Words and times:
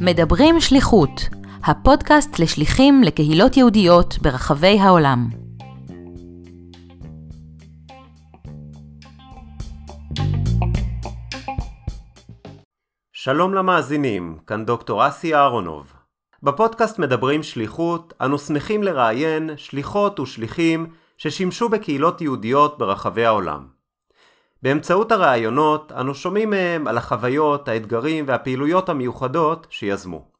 מדברים 0.00 0.60
שליחות, 0.60 1.10
הפודקאסט 1.64 2.38
לשליחים 2.38 3.02
לקהילות 3.02 3.56
יהודיות 3.56 4.18
ברחבי 4.22 4.78
העולם. 4.80 5.28
שלום 13.12 13.54
למאזינים, 13.54 14.38
כאן 14.46 14.64
דוקטור 14.64 15.08
אסי 15.08 15.34
אהרונוב. 15.34 15.92
בפודקאסט 16.42 16.98
מדברים 16.98 17.42
שליחות, 17.42 18.14
אנו 18.20 18.38
שמחים 18.38 18.82
לראיין 18.82 19.50
שליחות 19.56 20.20
ושליחים 20.20 20.86
ששימשו 21.18 21.68
בקהילות 21.68 22.20
יהודיות 22.20 22.78
ברחבי 22.78 23.24
העולם. 23.24 23.79
באמצעות 24.62 25.12
הראיונות 25.12 25.92
אנו 25.92 26.14
שומעים 26.14 26.50
מהם 26.50 26.86
על 26.86 26.98
החוויות, 26.98 27.68
האתגרים 27.68 28.24
והפעילויות 28.28 28.88
המיוחדות 28.88 29.66
שיזמו. 29.70 30.30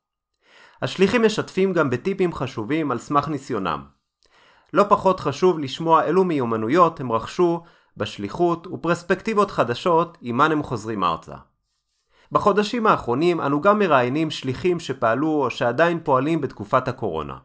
השליחים 0.83 1.23
משתפים 1.23 1.73
גם 1.73 1.91
בטיפים 1.91 2.33
חשובים 2.33 2.91
על 2.91 2.99
סמך 2.99 3.29
ניסיונם. 3.29 3.85
לא 4.73 4.85
פחות 4.89 5.21
חשוב 5.21 5.59
לשמוע 5.59 6.05
אילו 6.05 6.25
מיומנויות 6.25 7.01
הם 7.01 7.13
רכשו 7.13 7.63
בשליחות 7.97 8.67
ופרספקטיבות 8.67 9.51
חדשות 9.51 10.19
עימן 10.21 10.53
הם 10.53 10.63
חוזרים 10.63 11.05
ארצה. 11.05 11.35
בחודשים 12.33 12.87
האחרונים 12.87 13.41
אנו 13.41 13.61
גם 13.61 13.79
מראיינים 13.79 14.31
שליחים 14.31 14.81
שפעלו 14.81 15.45
או 15.45 15.51
שעדיין 15.51 16.01
פועלים 16.05 16.41
בתקופת 16.41 16.89
הקורונה. 16.89 17.37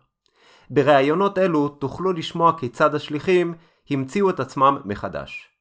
בראיונות 0.69 1.37
אלו 1.37 1.69
תוכלו 1.69 2.13
לשמוע 2.13 2.57
כיצד 2.59 2.95
השליחים 2.95 3.53
המציאו 3.89 4.29
את 4.29 4.39
עצמם 4.39 4.77
מחדש. 4.85 5.54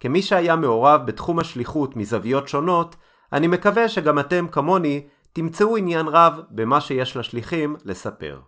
כמי 0.00 0.22
שהיה 0.22 0.56
מעורב 0.56 1.06
בתחום 1.06 1.38
השליחות 1.38 1.96
מזוויות 1.96 2.48
שונות, 2.48 2.96
אני 3.32 3.46
מקווה 3.46 3.88
שגם 3.88 4.18
אתם 4.18 4.46
כמוני 4.48 5.06
תמצאו 5.32 5.76
עניין 5.76 6.08
רב 6.08 6.40
במה 6.50 6.80
שיש 6.80 7.16
לשליחים 7.16 7.76
לספר. 7.84 8.40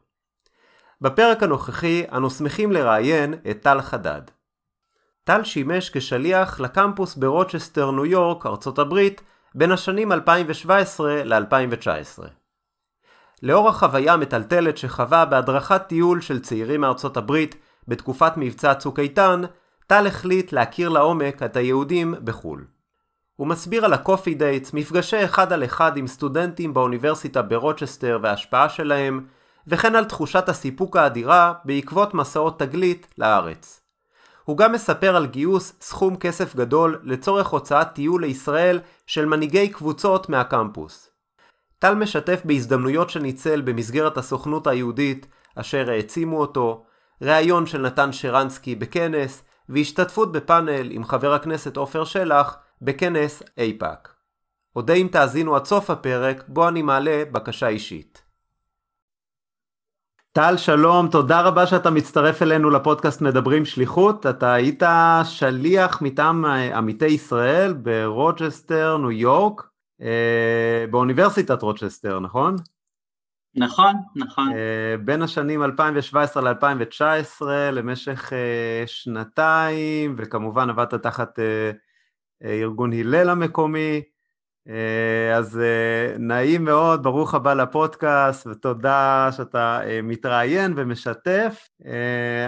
בפרק 1.00 1.42
הנוכחי 1.42 2.04
אנו 2.12 2.30
שמחים 2.30 2.72
לראיין 2.72 3.34
את 3.50 3.62
טל 3.62 3.80
חדד. 3.80 4.22
טל 5.24 5.44
שימש 5.44 5.90
כשליח 5.90 6.60
לקמפוס 6.60 7.16
ברוצ'סטר, 7.16 7.90
ניו 7.90 8.06
יורק, 8.06 8.46
ארצות 8.46 8.78
הברית, 8.78 9.22
בין 9.54 9.72
השנים 9.72 10.12
2017 10.12 11.24
ל-2019. 11.24 12.24
לאור 13.42 13.68
החוויה 13.68 14.12
המטלטלת 14.12 14.78
שחווה 14.78 15.24
בהדרכת 15.24 15.82
טיול 15.86 16.20
של 16.20 16.40
צעירים 16.40 16.80
מארצות 16.80 17.16
הברית 17.16 17.56
בתקופת 17.88 18.32
מבצע 18.36 18.74
צוק 18.74 18.98
איתן, 18.98 19.42
טל 19.90 20.06
החליט 20.06 20.52
להכיר 20.52 20.88
לעומק 20.88 21.42
את 21.42 21.56
היהודים 21.56 22.14
בחו"ל. 22.24 22.64
הוא 23.36 23.46
מסביר 23.46 23.84
על 23.84 23.92
ה 23.92 23.98
coffee 23.98 24.34
dates, 24.34 24.72
מפגשי 24.72 25.24
אחד 25.24 25.52
על 25.52 25.64
אחד 25.64 25.96
עם 25.96 26.06
סטודנטים 26.06 26.74
באוניברסיטה 26.74 27.42
ברוצ'סטר 27.42 28.18
וההשפעה 28.22 28.68
שלהם, 28.68 29.26
וכן 29.66 29.94
על 29.94 30.04
תחושת 30.04 30.48
הסיפוק 30.48 30.96
האדירה 30.96 31.52
בעקבות 31.64 32.14
מסעות 32.14 32.58
תגלית 32.58 33.06
לארץ. 33.18 33.82
הוא 34.44 34.56
גם 34.56 34.72
מספר 34.72 35.16
על 35.16 35.26
גיוס 35.26 35.72
סכום 35.80 36.16
כסף 36.16 36.56
גדול 36.56 37.00
לצורך 37.02 37.46
הוצאת 37.46 37.88
טיול 37.92 38.22
לישראל 38.22 38.80
של 39.06 39.26
מנהיגי 39.26 39.68
קבוצות 39.68 40.28
מהקמפוס. 40.28 41.10
טל 41.78 41.94
משתף 41.94 42.40
בהזדמנויות 42.44 43.10
שניצל 43.10 43.60
במסגרת 43.60 44.18
הסוכנות 44.18 44.66
היהודית, 44.66 45.26
אשר 45.54 45.90
העצימו 45.90 46.40
אותו, 46.40 46.84
ראיון 47.22 47.66
של 47.66 47.80
נתן 47.80 48.12
שרנסקי 48.12 48.74
בכנס, 48.74 49.42
והשתתפות 49.70 50.32
בפאנל 50.32 50.90
עם 50.90 51.04
חבר 51.04 51.34
הכנסת 51.34 51.76
עופר 51.76 52.04
שלח 52.04 52.58
בכנס 52.82 53.42
אייפאק. 53.58 54.14
אודה 54.76 54.94
אם 54.94 55.08
תאזינו 55.12 55.56
עד 55.56 55.64
סוף 55.64 55.90
הפרק, 55.90 56.44
בו 56.48 56.68
אני 56.68 56.82
מעלה 56.82 57.22
בקשה 57.32 57.68
אישית. 57.68 58.22
טל, 60.32 60.56
שלום, 60.56 61.08
תודה 61.08 61.40
רבה 61.40 61.66
שאתה 61.66 61.90
מצטרף 61.90 62.42
אלינו 62.42 62.70
לפודקאסט 62.70 63.20
מדברים 63.20 63.64
שליחות. 63.64 64.26
אתה 64.26 64.52
היית 64.52 64.82
שליח 65.24 66.02
מטעם 66.02 66.44
אה, 66.44 66.78
עמיתי 66.78 67.06
ישראל 67.06 67.72
ברוצ'סטר, 67.72 68.96
ניו 68.96 69.10
יורק, 69.10 69.68
אה, 70.02 70.84
באוניברסיטת 70.90 71.62
רוצ'סטר, 71.62 72.20
נכון? 72.20 72.56
נכון, 73.54 73.94
נכון. 74.16 74.52
אה, 74.52 74.96
בין 75.04 75.22
השנים 75.22 75.62
2017 75.62 76.42
ל-2019 76.42 77.42
למשך 77.72 78.32
שנתיים, 78.86 80.14
וכמובן 80.18 80.70
עבדת 80.70 80.94
תחת 80.94 81.38
ארגון 82.44 82.92
הלל 82.92 83.28
המקומי. 83.28 84.02
אה, 84.68 85.36
אז 85.36 85.58
אה, 85.58 86.18
נעים 86.18 86.64
מאוד, 86.64 87.02
ברוך 87.02 87.34
הבא 87.34 87.54
לפודקאסט, 87.54 88.46
ותודה 88.46 89.28
שאתה 89.36 89.80
אה, 89.84 90.02
מתראיין 90.02 90.72
ומשתף. 90.76 91.68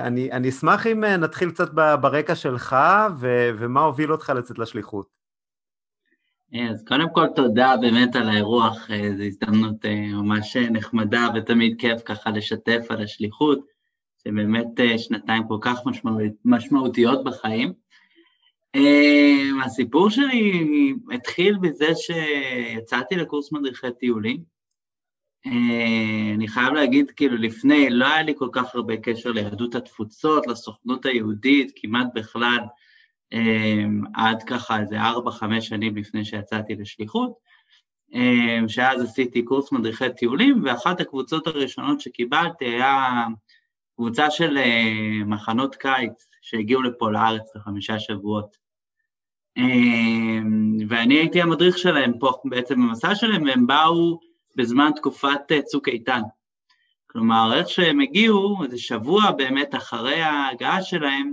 אני, 0.02 0.32
אני 0.32 0.48
אשמח 0.48 0.86
אם 0.86 1.04
נתחיל 1.04 1.50
קצת 1.50 1.70
ברקע 2.00 2.34
שלך, 2.34 2.76
ו, 3.18 3.50
ומה 3.58 3.80
הוביל 3.80 4.12
אותך 4.12 4.32
לצאת 4.36 4.58
לשליחות. 4.58 5.21
אז 6.60 6.84
קודם 6.88 7.06
כל 7.14 7.26
תודה 7.36 7.74
באמת 7.80 8.16
על 8.16 8.28
האירוח, 8.28 8.88
זו 9.16 9.22
הזדמנות 9.22 9.84
ממש 10.12 10.56
נחמדה 10.56 11.28
ותמיד 11.34 11.76
כיף 11.78 12.02
ככה 12.04 12.30
לשתף 12.30 12.86
על 12.88 13.02
השליחות, 13.02 13.60
שבאמת 14.24 14.66
שנתיים 14.96 15.42
כל 15.48 15.58
כך 15.60 15.78
משמעותיות 16.44 17.24
בחיים. 17.24 17.72
הסיפור 19.64 20.10
שלי 20.10 20.94
התחיל 21.14 21.58
בזה 21.58 21.88
שיצאתי 21.94 23.16
לקורס 23.16 23.52
מדריכי 23.52 23.86
טיולים. 24.00 24.42
אני 26.34 26.48
חייב 26.48 26.72
להגיד, 26.72 27.10
כאילו 27.10 27.36
לפני, 27.36 27.90
לא 27.90 28.06
היה 28.06 28.22
לי 28.22 28.32
כל 28.36 28.48
כך 28.52 28.74
הרבה 28.74 28.96
קשר 28.96 29.32
ליהדות 29.32 29.74
התפוצות, 29.74 30.46
לסוכנות 30.46 31.06
היהודית, 31.06 31.72
כמעט 31.76 32.06
בכלל, 32.14 32.58
עד 34.14 34.42
ככה 34.42 34.80
איזה 34.80 35.00
ארבע-חמש 35.00 35.68
שנים 35.68 35.96
לפני 35.96 36.24
שיצאתי 36.24 36.74
לשליחות, 36.74 37.32
um, 38.12 38.68
שאז 38.68 39.02
עשיתי 39.02 39.42
קורס 39.42 39.72
מדריכי 39.72 40.12
טיולים, 40.16 40.62
ואחת 40.64 41.00
הקבוצות 41.00 41.46
הראשונות 41.46 42.00
שקיבלתי 42.00 42.64
היה 42.64 43.26
קבוצה 43.96 44.30
של 44.30 44.58
uh, 44.58 45.24
מחנות 45.24 45.74
קיץ 45.74 46.28
שהגיעו 46.42 46.82
לפה 46.82 47.10
לארץ 47.10 47.56
לחמישה 47.56 47.98
שבועות. 47.98 48.62
אמ, 49.56 50.76
ואני 50.88 51.14
הייתי 51.14 51.42
המדריך 51.42 51.78
שלהם 51.78 52.18
פה 52.18 52.32
בעצם 52.44 52.74
במסע 52.74 53.14
שלהם, 53.14 53.42
והם 53.42 53.66
באו 53.66 54.20
בזמן 54.56 54.90
תקופת 54.96 55.40
אה, 55.52 55.62
צוק 55.62 55.88
איתן. 55.88 56.20
כלומר, 57.06 57.52
איך 57.54 57.68
שהם 57.68 58.00
הגיעו, 58.00 58.64
איזה 58.64 58.78
שבוע 58.78 59.30
באמת 59.30 59.74
אחרי 59.74 60.22
ההגעה 60.22 60.82
שלהם, 60.82 61.32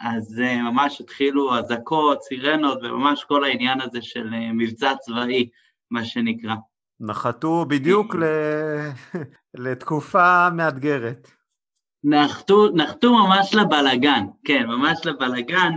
אז 0.00 0.40
אה, 0.40 0.62
ממש 0.62 1.00
התחילו 1.00 1.58
אזעקות, 1.58 2.22
סירנות, 2.22 2.78
וממש 2.82 3.24
כל 3.24 3.44
העניין 3.44 3.80
הזה 3.80 4.02
של 4.02 4.34
אה, 4.34 4.52
מבצע 4.52 4.94
צבאי, 5.00 5.48
מה 5.90 6.04
שנקרא. 6.04 6.54
נחתו 7.00 7.64
בדיוק 7.68 8.14
ל... 8.14 8.24
לתקופה 9.64 10.50
מאתגרת. 10.50 11.30
נחתו, 12.04 12.68
נחתו 12.74 13.14
ממש 13.14 13.54
לבלגן, 13.54 14.24
כן, 14.44 14.66
ממש 14.66 15.06
לבלגן. 15.06 15.72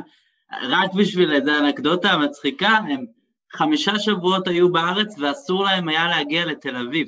רק 0.61 0.93
בשביל 0.93 1.33
איזו 1.33 1.51
אנקדוטה 1.59 2.17
מצחיקה, 2.17 2.67
הם 2.67 3.05
חמישה 3.53 3.99
שבועות 3.99 4.47
היו 4.47 4.71
בארץ 4.71 5.15
ואסור 5.19 5.63
להם 5.63 5.89
היה 5.89 6.07
להגיע 6.07 6.45
לתל 6.45 6.75
אביב. 6.75 7.07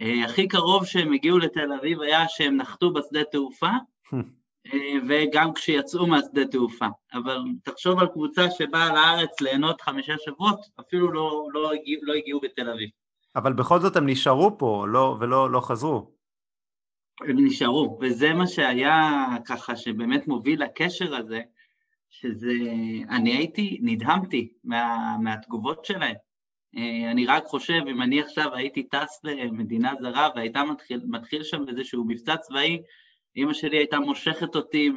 אה, 0.00 0.24
הכי 0.24 0.48
קרוב 0.48 0.86
שהם 0.86 1.12
הגיעו 1.12 1.38
לתל 1.38 1.72
אביב 1.72 2.00
היה 2.00 2.28
שהם 2.28 2.56
נחתו 2.56 2.92
בשדה 2.92 3.24
תעופה, 3.24 3.70
וגם 5.08 5.52
כשיצאו 5.54 6.06
מהשדה 6.06 6.44
תעופה. 6.44 6.86
אבל 7.14 7.38
תחשוב 7.64 7.98
על 7.98 8.06
קבוצה 8.06 8.50
שבאה 8.50 8.94
לארץ 8.94 9.40
ליהנות 9.40 9.80
חמישה 9.80 10.14
שבועות, 10.18 10.60
אפילו 10.80 11.12
לא, 11.12 11.46
לא, 11.52 11.72
הגיע, 11.72 11.98
לא 12.02 12.14
הגיעו 12.14 12.40
בתל 12.40 12.70
אביב. 12.70 12.88
אבל 13.36 13.52
בכל 13.52 13.80
זאת 13.80 13.96
הם 13.96 14.08
נשארו 14.08 14.58
פה 14.58 14.84
לא, 14.88 15.16
ולא 15.20 15.50
לא 15.50 15.60
חזרו. 15.60 16.10
הם 17.20 17.46
נשארו, 17.46 17.98
וזה 18.00 18.34
מה 18.34 18.46
שהיה 18.46 19.26
ככה, 19.44 19.76
שבאמת 19.76 20.28
מוביל 20.28 20.62
לקשר 20.62 21.14
הזה, 21.16 21.40
שזה, 22.10 22.52
אני 23.10 23.36
הייתי, 23.36 23.78
נדהמתי 23.82 24.52
מה, 24.64 25.16
מהתגובות 25.22 25.84
שלהם. 25.84 26.14
אה, 26.76 27.10
אני 27.10 27.26
רק 27.26 27.44
חושב, 27.46 27.80
אם 27.90 28.02
אני 28.02 28.20
עכשיו 28.20 28.54
הייתי 28.54 28.82
טס 28.82 29.20
למדינה 29.24 29.92
זרה 30.00 30.28
והייתה 30.34 30.64
מתחיל, 30.64 31.00
מתחיל 31.08 31.42
שם 31.42 31.68
איזשהו 31.68 32.04
מבצע 32.04 32.36
צבאי, 32.36 32.82
אימא 33.38 33.52
שלי 33.52 33.76
הייתה 33.76 33.98
מושכת 33.98 34.56
אותי 34.56 34.90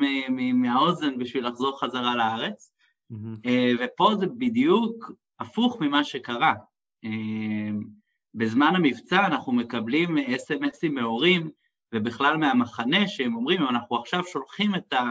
מהאוזן 0.54 1.18
בשביל 1.18 1.48
לחזור 1.48 1.80
חזרה 1.80 2.16
לארץ. 2.16 2.74
Mm-hmm. 3.14 3.50
ופה 3.80 4.16
זה 4.20 4.28
בדיוק 4.38 5.12
הפוך 5.40 5.82
ממה 5.82 6.04
שקרה. 6.04 6.54
אה, 7.06 7.70
בזמן 8.34 8.76
המבצע 8.76 9.26
אנחנו 9.26 9.54
מקבלים 9.54 10.18
אס.אם.אסים 10.18 10.96
מהורים, 10.96 11.50
ובכלל 11.94 12.38
מהמחנה, 12.38 13.08
שהם 13.08 13.36
אומרים, 13.36 13.62
אנחנו 13.62 13.98
עכשיו 13.98 14.24
שולחים 14.26 14.76
את 14.76 14.94
ה... 14.94 15.04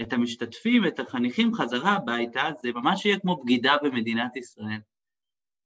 את 0.00 0.12
המשתתפים, 0.12 0.86
את 0.86 1.00
החניכים 1.00 1.54
חזרה 1.54 1.92
הביתה, 1.92 2.42
זה 2.62 2.72
ממש 2.72 3.06
יהיה 3.06 3.18
כמו 3.18 3.42
בגידה 3.42 3.76
במדינת 3.82 4.36
ישראל. 4.36 4.80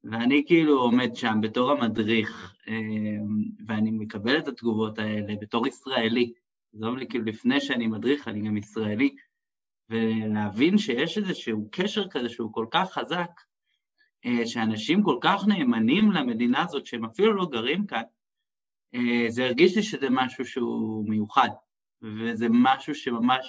ואני 0.04 0.44
כאילו 0.46 0.80
עומד 0.80 1.16
שם 1.16 1.38
בתור 1.42 1.70
המדריך, 1.70 2.54
ואני 3.66 3.90
מקבל 3.90 4.38
את 4.38 4.48
התגובות 4.48 4.98
האלה 4.98 5.34
בתור 5.40 5.66
ישראלי. 5.66 6.32
אומר 6.82 6.98
לי, 6.98 7.08
כאילו, 7.08 7.24
לפני 7.24 7.60
שאני 7.60 7.86
מדריך, 7.86 8.28
אני 8.28 8.48
גם 8.48 8.56
ישראלי. 8.56 9.14
ולהבין 9.90 10.78
שיש 10.78 11.18
איזשהו 11.18 11.68
קשר 11.72 12.08
כזה 12.08 12.28
שהוא 12.28 12.52
כל 12.52 12.66
כך 12.70 12.92
חזק, 12.92 13.30
שאנשים 14.44 15.02
כל 15.02 15.18
כך 15.20 15.46
נאמנים 15.46 16.12
למדינה 16.12 16.62
הזאת, 16.62 16.86
שהם 16.86 17.04
אפילו 17.04 17.34
לא 17.34 17.46
גרים 17.46 17.86
כאן, 17.86 18.02
זה 19.28 19.44
הרגיש 19.44 19.76
לי 19.76 19.82
שזה 19.82 20.06
משהו 20.10 20.46
שהוא 20.46 21.08
מיוחד, 21.08 21.48
וזה 22.02 22.46
משהו 22.50 22.94
שממש 22.94 23.46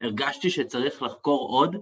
הרגשתי 0.00 0.50
שצריך 0.50 1.02
לחקור 1.02 1.48
עוד, 1.48 1.76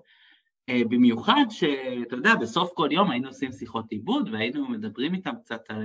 במיוחד 0.70 1.44
שאתה 1.50 2.16
יודע, 2.16 2.34
בסוף 2.34 2.70
כל 2.74 2.88
יום 2.92 3.10
היינו 3.10 3.28
עושים 3.28 3.52
שיחות 3.52 3.90
עיבוד 3.90 4.28
והיינו 4.32 4.68
מדברים 4.68 5.14
איתם 5.14 5.34
קצת 5.44 5.60
על 5.68 5.84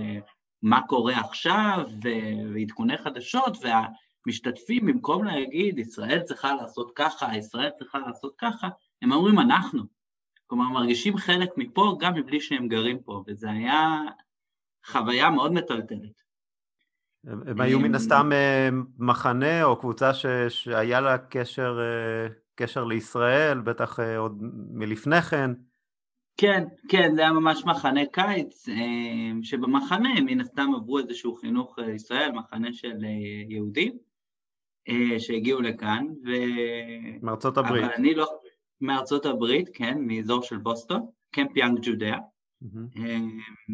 מה 0.61 0.81
קורה 0.87 1.19
עכשיו 1.19 1.85
ועדכוני 2.53 2.97
חדשות, 2.97 3.57
והמשתתפים, 4.25 4.85
במקום 4.85 5.23
להגיד, 5.23 5.79
ישראל 5.79 6.19
צריכה 6.19 6.55
לעשות 6.55 6.91
ככה, 6.95 7.37
ישראל 7.37 7.69
צריכה 7.77 7.99
לעשות 7.99 8.33
ככה, 8.37 8.67
הם 9.01 9.11
אומרים 9.11 9.39
אנחנו. 9.39 9.83
כלומר, 10.47 10.69
מרגישים 10.69 11.17
חלק 11.17 11.49
מפה 11.57 11.97
גם 11.99 12.13
מבלי 12.13 12.41
שהם 12.41 12.67
גרים 12.67 12.99
פה, 12.99 13.23
וזה 13.27 13.49
היה 13.51 14.01
חוויה 14.85 15.29
מאוד 15.29 15.53
מטלטלת. 15.53 16.23
הם 17.25 17.61
היו 17.61 17.79
מן 17.79 17.95
הסתם 17.95 18.29
מחנה 18.97 19.63
או 19.63 19.79
קבוצה 19.79 20.11
שהיה 20.49 21.01
לה 21.01 21.17
קשר, 21.17 21.79
קשר 22.55 22.83
לישראל, 22.83 23.59
בטח 23.59 23.99
עוד 23.99 24.37
מלפני 24.71 25.21
כן. 25.21 25.51
כן, 26.37 26.63
כן, 26.89 27.15
זה 27.15 27.21
היה 27.21 27.31
ממש 27.31 27.65
מחנה 27.65 28.01
קיץ, 28.11 28.65
שבמחנה 29.43 30.09
מן 30.25 30.41
הסתם 30.41 30.71
עברו 30.75 30.99
איזשהו 30.99 31.35
חינוך 31.35 31.79
לישראל, 31.79 32.31
מחנה 32.31 32.73
של 32.73 33.03
יהודים 33.49 33.97
שהגיעו 35.17 35.61
לכאן, 35.61 36.07
ו... 36.25 36.29
מארצות 37.21 37.57
הברית. 37.57 37.83
אבל 37.83 37.93
אני 37.93 38.15
לא... 38.15 38.27
מארצות 38.81 39.25
הברית, 39.25 39.69
כן, 39.73 39.97
מאזור 40.01 40.43
של 40.43 40.57
בוסטון, 40.57 41.05
קמפ 41.31 41.57
יאנג 41.57 41.79
ג'ודאה. 41.81 42.17
Mm-hmm. 42.63 43.71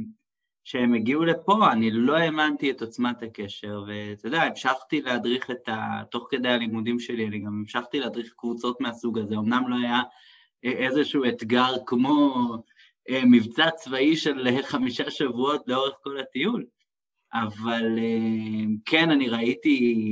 כשהם 0.63 0.93
הגיעו 0.93 1.25
לפה, 1.25 1.71
אני 1.71 1.91
לא 1.91 2.17
האמנתי 2.17 2.71
את 2.71 2.81
עוצמת 2.81 3.23
הקשר, 3.23 3.83
ואתה 3.87 4.27
יודע, 4.27 4.41
המשכתי 4.41 5.01
להדריך 5.01 5.51
את 5.51 5.69
ה... 5.69 6.01
תוך 6.11 6.27
כדי 6.29 6.49
הלימודים 6.49 6.99
שלי, 6.99 7.27
אני 7.27 7.39
גם 7.39 7.47
המשכתי 7.47 7.99
להדריך 7.99 8.33
קבוצות 8.37 8.81
מהסוג 8.81 9.19
הזה, 9.19 9.35
אמנם 9.35 9.63
לא 9.67 9.75
היה 9.75 10.01
איזשהו 10.63 11.25
אתגר 11.25 11.73
כמו 11.85 12.35
מבצע 13.09 13.71
צבאי 13.71 14.15
של 14.15 14.47
חמישה 14.61 15.11
שבועות 15.11 15.63
לאורך 15.67 15.93
כל 16.03 16.19
הטיול, 16.19 16.65
אבל 17.33 17.99
כן, 18.85 19.11
אני 19.11 19.29
ראיתי, 19.29 20.05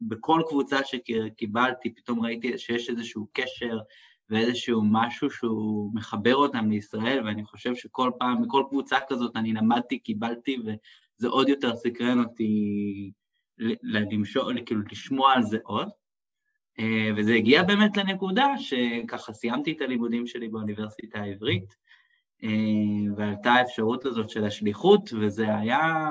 בכל 0.00 0.42
קבוצה 0.48 0.78
שקיבלתי, 0.84 1.94
פתאום 1.94 2.20
ראיתי 2.20 2.58
שיש 2.58 2.90
איזשהו 2.90 3.26
קשר 3.32 3.78
ואיזשהו 4.30 4.82
משהו 4.84 5.30
שהוא 5.30 5.94
מחבר 5.94 6.36
אותם 6.36 6.70
לישראל, 6.70 7.26
ואני 7.26 7.44
חושב 7.44 7.74
שכל 7.74 8.10
פעם, 8.18 8.42
מכל 8.42 8.64
קבוצה 8.68 8.96
כזאת 9.08 9.36
אני 9.36 9.52
למדתי, 9.52 9.98
קיבלתי, 9.98 10.56
וזה 10.60 11.28
עוד 11.28 11.48
יותר 11.48 11.76
סקרן 11.76 12.18
אותי 12.18 13.12
למשור, 13.82 14.50
כאילו 14.66 14.80
לשמוע 14.90 15.32
על 15.32 15.42
זה 15.42 15.58
עוד. 15.62 15.88
וזה 17.16 17.34
הגיע 17.34 17.62
באמת 17.62 17.96
לנקודה 17.96 18.46
שככה 18.58 19.32
סיימתי 19.32 19.72
את 19.72 19.80
הלימודים 19.80 20.26
שלי 20.26 20.48
באוניברסיטה 20.48 21.18
העברית, 21.18 21.74
ועלתה 23.16 23.52
האפשרות 23.52 24.06
הזאת 24.06 24.30
של 24.30 24.44
השליחות, 24.44 25.10
וזה 25.20 25.56
היה, 25.56 26.08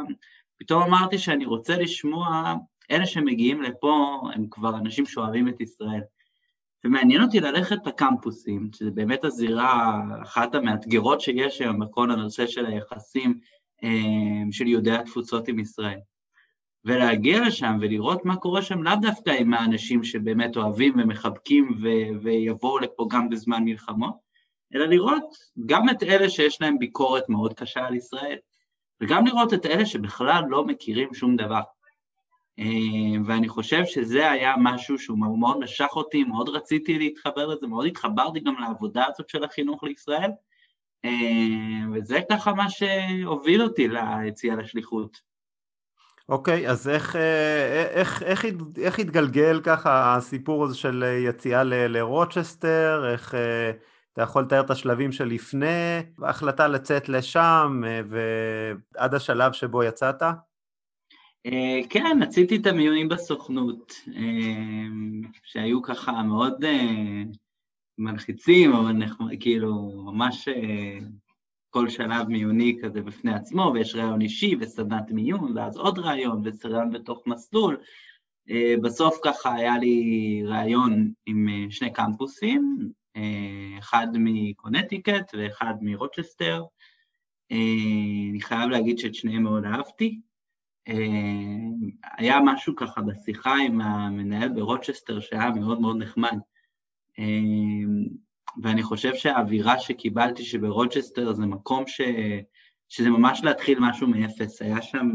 פתאום 0.59 0.83
אמרתי 0.83 1.17
שאני 1.17 1.45
רוצה 1.45 1.77
לשמוע, 1.77 2.55
אלה 2.91 3.05
שמגיעים 3.05 3.61
לפה 3.61 4.21
הם 4.33 4.45
כבר 4.51 4.77
אנשים 4.77 5.05
שאוהבים 5.05 5.47
את 5.47 5.61
ישראל. 5.61 6.01
ומעניין 6.83 7.21
אותי 7.21 7.39
ללכת 7.39 7.77
לקמפוסים, 7.85 8.69
שזה 8.73 8.91
באמת 8.91 9.23
הזירה, 9.25 10.01
אחת 10.23 10.55
המאתגרות 10.55 11.21
שיש 11.21 11.61
היום 11.61 11.79
בכל 11.79 12.11
הנושא 12.11 12.47
של 12.47 12.65
היחסים 12.65 13.39
של 14.51 14.67
יהודי 14.67 14.91
התפוצות 14.91 15.47
עם 15.47 15.59
ישראל. 15.59 15.99
ולהגיע 16.85 17.41
לשם 17.47 17.77
ולראות 17.81 18.25
מה 18.25 18.35
קורה 18.35 18.61
שם, 18.61 18.83
לאו 18.83 18.95
דווקא 19.01 19.29
עם 19.29 19.53
האנשים 19.53 20.03
שבאמת 20.03 20.57
אוהבים 20.57 20.93
ומחבקים 20.97 21.77
ו- 21.81 22.21
ויבואו 22.21 22.79
לפה 22.79 23.07
גם 23.11 23.29
בזמן 23.29 23.63
מלחמות, 23.63 24.28
אלא 24.75 24.85
לראות 24.85 25.37
גם 25.65 25.89
את 25.89 26.03
אלה 26.03 26.29
שיש 26.29 26.61
להם 26.61 26.79
ביקורת 26.79 27.29
מאוד 27.29 27.53
קשה 27.53 27.87
על 27.87 27.95
ישראל, 27.95 28.37
וגם 29.01 29.25
לראות 29.25 29.53
את 29.53 29.65
אלה 29.65 29.85
שבכלל 29.85 30.43
לא 30.49 30.65
מכירים 30.65 31.13
שום 31.13 31.35
דבר. 31.35 31.61
ואני 33.25 33.49
חושב 33.49 33.85
שזה 33.85 34.31
היה 34.31 34.53
משהו 34.57 34.99
שהוא 34.99 35.19
מאוד 35.19 35.59
משך 35.59 35.89
אותי, 35.91 36.23
מאוד 36.23 36.49
רציתי 36.49 36.99
להתחבר 36.99 37.45
לזה, 37.45 37.67
מאוד 37.67 37.85
התחברתי 37.85 38.39
גם 38.39 38.53
לעבודה 38.59 39.05
הזאת 39.07 39.29
של 39.29 39.43
החינוך 39.43 39.83
לישראל, 39.83 40.31
וזה 41.93 42.19
ככה 42.31 42.53
מה 42.53 42.69
שהוביל 42.69 43.61
אותי 43.61 43.87
ליציאה 43.87 44.55
לשליחות. 44.55 45.29
אוקיי, 46.29 46.67
okay, 46.67 46.71
אז 46.71 46.89
איך, 46.89 47.15
איך, 47.93 48.23
איך, 48.23 48.45
איך 48.77 48.99
התגלגל 48.99 49.61
ככה 49.63 50.15
הסיפור 50.15 50.63
הזה 50.63 50.75
של 50.75 51.03
יציאה 51.27 51.63
לרוצ'סטר, 51.63 53.11
איך 53.11 53.35
אתה 54.19 54.27
יכול 54.27 54.43
לתאר 54.43 54.61
את 54.61 54.69
השלבים 54.69 55.11
שלפני 55.11 55.99
ההחלטה 56.21 56.67
לצאת 56.67 57.09
לשם 57.09 57.81
ועד 58.09 59.13
השלב 59.13 59.51
שבו 59.53 59.83
יצאת? 59.83 60.23
כן, 61.89 62.19
עשיתי 62.27 62.55
את 62.55 62.67
המיונים 62.67 63.09
בסוכנות, 63.09 63.93
שהיו 65.43 65.81
ככה 65.81 66.23
מאוד 66.23 66.65
מלחיצים, 67.97 68.73
אבל 68.73 68.93
כאילו 69.39 70.03
ממש 70.05 70.47
כל 71.69 71.89
שלב 71.89 72.27
מיוני 72.27 72.77
כזה 72.83 73.01
בפני 73.01 73.33
עצמו, 73.33 73.71
ויש 73.73 73.95
רעיון 73.95 74.21
אישי 74.21 74.55
וסדנת 74.59 75.11
מיון, 75.11 75.57
ואז 75.57 75.77
עוד 75.77 75.99
רעיון 75.99 76.41
וסדנת 76.45 76.91
בתוך 76.91 77.23
מסלול. 77.27 77.77
בסוף 78.81 79.19
ככה 79.23 79.55
היה 79.55 79.77
לי 79.77 80.43
רעיון 80.45 81.11
עם 81.25 81.47
שני 81.69 81.93
קמפוסים, 81.93 82.89
אחד 83.79 84.07
מקונטיקט 84.13 85.35
ואחד 85.37 85.73
מרוצ'סטר. 85.81 86.63
אני 87.51 88.41
חייב 88.41 88.69
להגיד 88.69 88.97
שאת 88.97 89.15
שניהם 89.15 89.43
מאוד 89.43 89.65
אהבתי. 89.65 90.21
היה 92.17 92.39
משהו 92.45 92.75
ככה 92.75 93.01
בשיחה 93.01 93.55
עם 93.55 93.81
המנהל 93.81 94.49
ברוצ'סטר 94.49 95.19
שהיה 95.19 95.49
מאוד 95.49 95.81
מאוד 95.81 95.97
נחמד. 95.97 96.37
ואני 98.63 98.83
חושב 98.83 99.15
שהאווירה 99.15 99.79
שקיבלתי 99.79 100.43
שברוצ'סטר 100.43 101.33
זה 101.33 101.45
מקום 101.45 101.83
ש... 101.87 102.01
שזה 102.89 103.09
ממש 103.09 103.41
להתחיל 103.43 103.77
משהו 103.81 104.07
מאפס. 104.07 104.61
היה 104.61 104.81
שם 104.81 105.09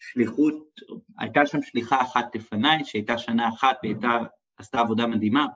שליחות, 0.00 0.80
הייתה 1.18 1.46
שם 1.46 1.62
שליחה 1.62 2.02
אחת 2.02 2.34
לפניי, 2.34 2.84
שהייתה 2.84 3.18
שנה 3.18 3.48
אחת 3.48 3.76
והיא 3.82 3.94
הייתה, 3.94 4.18
עשתה 4.56 4.80
עבודה 4.80 5.06
מדהימה, 5.06 5.46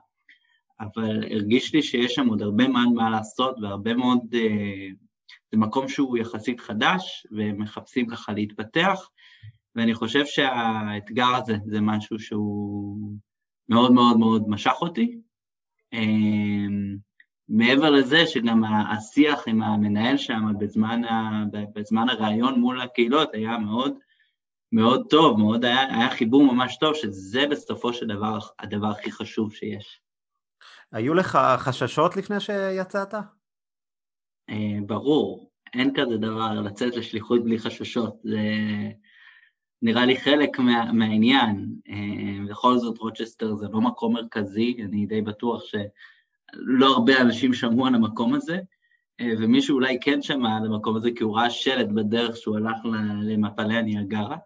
אבל 0.79 1.23
הרגיש 1.33 1.73
לי 1.73 1.83
שיש 1.83 2.13
שם 2.13 2.27
עוד 2.27 2.41
הרבה 2.41 2.67
מה, 2.67 2.83
מה 2.95 3.09
לעשות 3.09 3.55
והרבה 3.61 3.93
מאוד... 3.93 4.19
זה 5.51 5.59
מקום 5.59 5.87
שהוא 5.87 6.17
יחסית 6.17 6.59
חדש, 6.59 7.27
ומחפשים 7.31 8.07
ככה 8.07 8.33
להתפתח, 8.33 9.09
ואני 9.75 9.93
חושב 9.93 10.25
שהאתגר 10.25 11.35
הזה 11.35 11.57
זה 11.65 11.81
משהו 11.81 12.19
שהוא 12.19 12.97
מאוד 13.69 13.91
מאוד 13.91 14.17
מאוד 14.17 14.43
משך 14.47 14.73
אותי. 14.81 15.17
מעבר 17.49 17.89
לזה 17.89 18.27
שגם 18.27 18.63
השיח 18.63 19.47
עם 19.47 19.61
המנהל 19.61 20.17
שם 20.17 20.41
בזמן, 20.59 21.03
ה, 21.03 21.43
בזמן 21.75 22.09
הראיון 22.09 22.59
מול 22.59 22.81
הקהילות 22.81 23.33
היה 23.33 23.57
מאוד 23.57 23.93
מאוד 24.71 25.05
טוב, 25.09 25.39
מאוד 25.39 25.65
היה, 25.65 25.95
היה 25.95 26.09
חיבור 26.09 26.43
ממש 26.43 26.77
טוב, 26.77 26.93
שזה 26.93 27.47
בסופו 27.51 27.93
של 27.93 28.07
דבר 28.07 28.39
הדבר 28.59 28.87
הכי 28.87 29.11
חשוב 29.11 29.53
שיש. 29.53 30.02
היו 30.93 31.13
לך 31.13 31.39
חששות 31.57 32.17
לפני 32.17 32.39
שיצאת? 32.39 33.13
ברור, 34.85 35.51
אין 35.73 35.93
כזה 35.95 36.17
דבר 36.17 36.61
לצאת 36.61 36.95
לשליחות 36.95 37.43
בלי 37.43 37.59
חששות, 37.59 38.15
זה 38.23 38.41
נראה 39.81 40.05
לי 40.05 40.17
חלק 40.17 40.59
מה, 40.59 40.91
מהעניין. 40.91 41.75
בכל 42.49 42.77
זאת 42.77 42.97
רוצ'סטר 42.97 43.55
זה 43.55 43.67
לא 43.71 43.81
מקום 43.81 44.13
מרכזי, 44.13 44.77
אני 44.83 45.05
די 45.05 45.21
בטוח 45.21 45.63
שלא 45.63 46.93
הרבה 46.93 47.21
אנשים 47.21 47.53
שמעו 47.53 47.85
על 47.85 47.95
המקום 47.95 48.33
הזה, 48.33 48.59
ומישהו 49.21 49.75
אולי 49.75 49.97
כן 50.01 50.21
שמע 50.21 50.57
על 50.57 50.65
המקום 50.65 50.95
הזה 50.95 51.09
כי 51.15 51.23
הוא 51.23 51.37
ראה 51.37 51.49
שלט 51.49 51.87
בדרך 51.87 52.37
שהוא 52.37 52.57
הלך 52.57 52.77
למפלי 53.23 53.75
הניאגרה, 53.75 54.37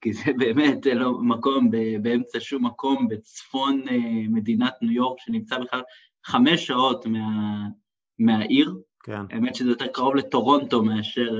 כי 0.00 0.12
זה 0.12 0.32
באמת 0.38 0.86
לא 0.86 1.18
מקום 1.22 1.70
באמצע 2.02 2.40
שום 2.40 2.66
מקום 2.66 3.08
בצפון 3.08 3.84
מדינת 4.28 4.72
ניו 4.82 4.92
יורק 4.92 5.20
שנמצא 5.20 5.58
בכלל 5.58 5.82
חמש 6.24 6.66
שעות 6.66 7.06
מה, 7.06 7.66
מהעיר, 8.18 8.76
כן. 9.02 9.20
האמת 9.30 9.54
שזה 9.54 9.70
יותר 9.70 9.86
קרוב 9.86 10.16
לטורונטו 10.16 10.82
מאשר... 10.82 11.30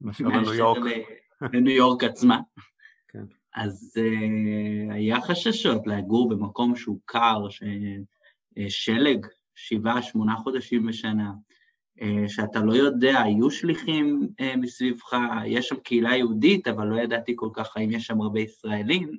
מאשר 0.00 0.24
לניו 0.24 0.54
יורק. 0.54 0.78
לניו 1.52 1.72
יורק 1.76 2.04
עצמה. 2.04 2.40
כן. 3.08 3.24
אז 3.54 3.94
uh, 3.98 4.92
היה 4.92 5.20
חששות 5.20 5.86
לגור 5.86 6.28
במקום 6.28 6.76
שהוא 6.76 6.98
קר, 7.04 7.46
ששלג, 7.48 9.26
שבעה, 9.54 10.02
שמונה 10.02 10.36
חודשים 10.36 10.86
בשנה, 10.86 11.32
שאתה 12.28 12.60
לא 12.60 12.72
יודע, 12.72 13.22
היו 13.22 13.50
שליחים 13.50 14.28
uh, 14.40 14.56
מסביבך, 14.56 15.16
יש 15.46 15.68
שם 15.68 15.76
קהילה 15.76 16.16
יהודית, 16.16 16.68
אבל 16.68 16.86
לא 16.86 17.00
ידעתי 17.00 17.32
כל 17.36 17.48
כך 17.52 17.76
האם 17.76 17.90
יש 17.90 18.06
שם 18.06 18.20
הרבה 18.20 18.40
ישראלים. 18.40 19.16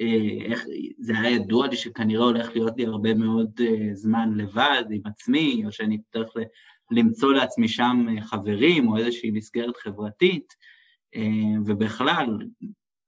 Uh, 0.00 0.04
איך, 0.44 0.64
זה 0.98 1.18
היה 1.18 1.30
ידוע 1.30 1.66
לי 1.66 1.76
שכנראה 1.76 2.24
הולך 2.24 2.48
להיות 2.54 2.72
לי 2.76 2.86
הרבה 2.86 3.14
מאוד 3.14 3.60
זמן 3.92 4.34
לבד 4.36 4.84
עם 4.90 5.00
עצמי, 5.04 5.62
או 5.66 5.72
שאני 5.72 5.98
צריך 6.12 6.28
למצוא 6.90 7.32
לעצמי 7.32 7.68
שם 7.68 8.06
חברים 8.20 8.88
או 8.88 8.96
איזושהי 8.96 9.30
מסגרת 9.30 9.76
חברתית, 9.76 10.54
ובכלל, 11.66 12.38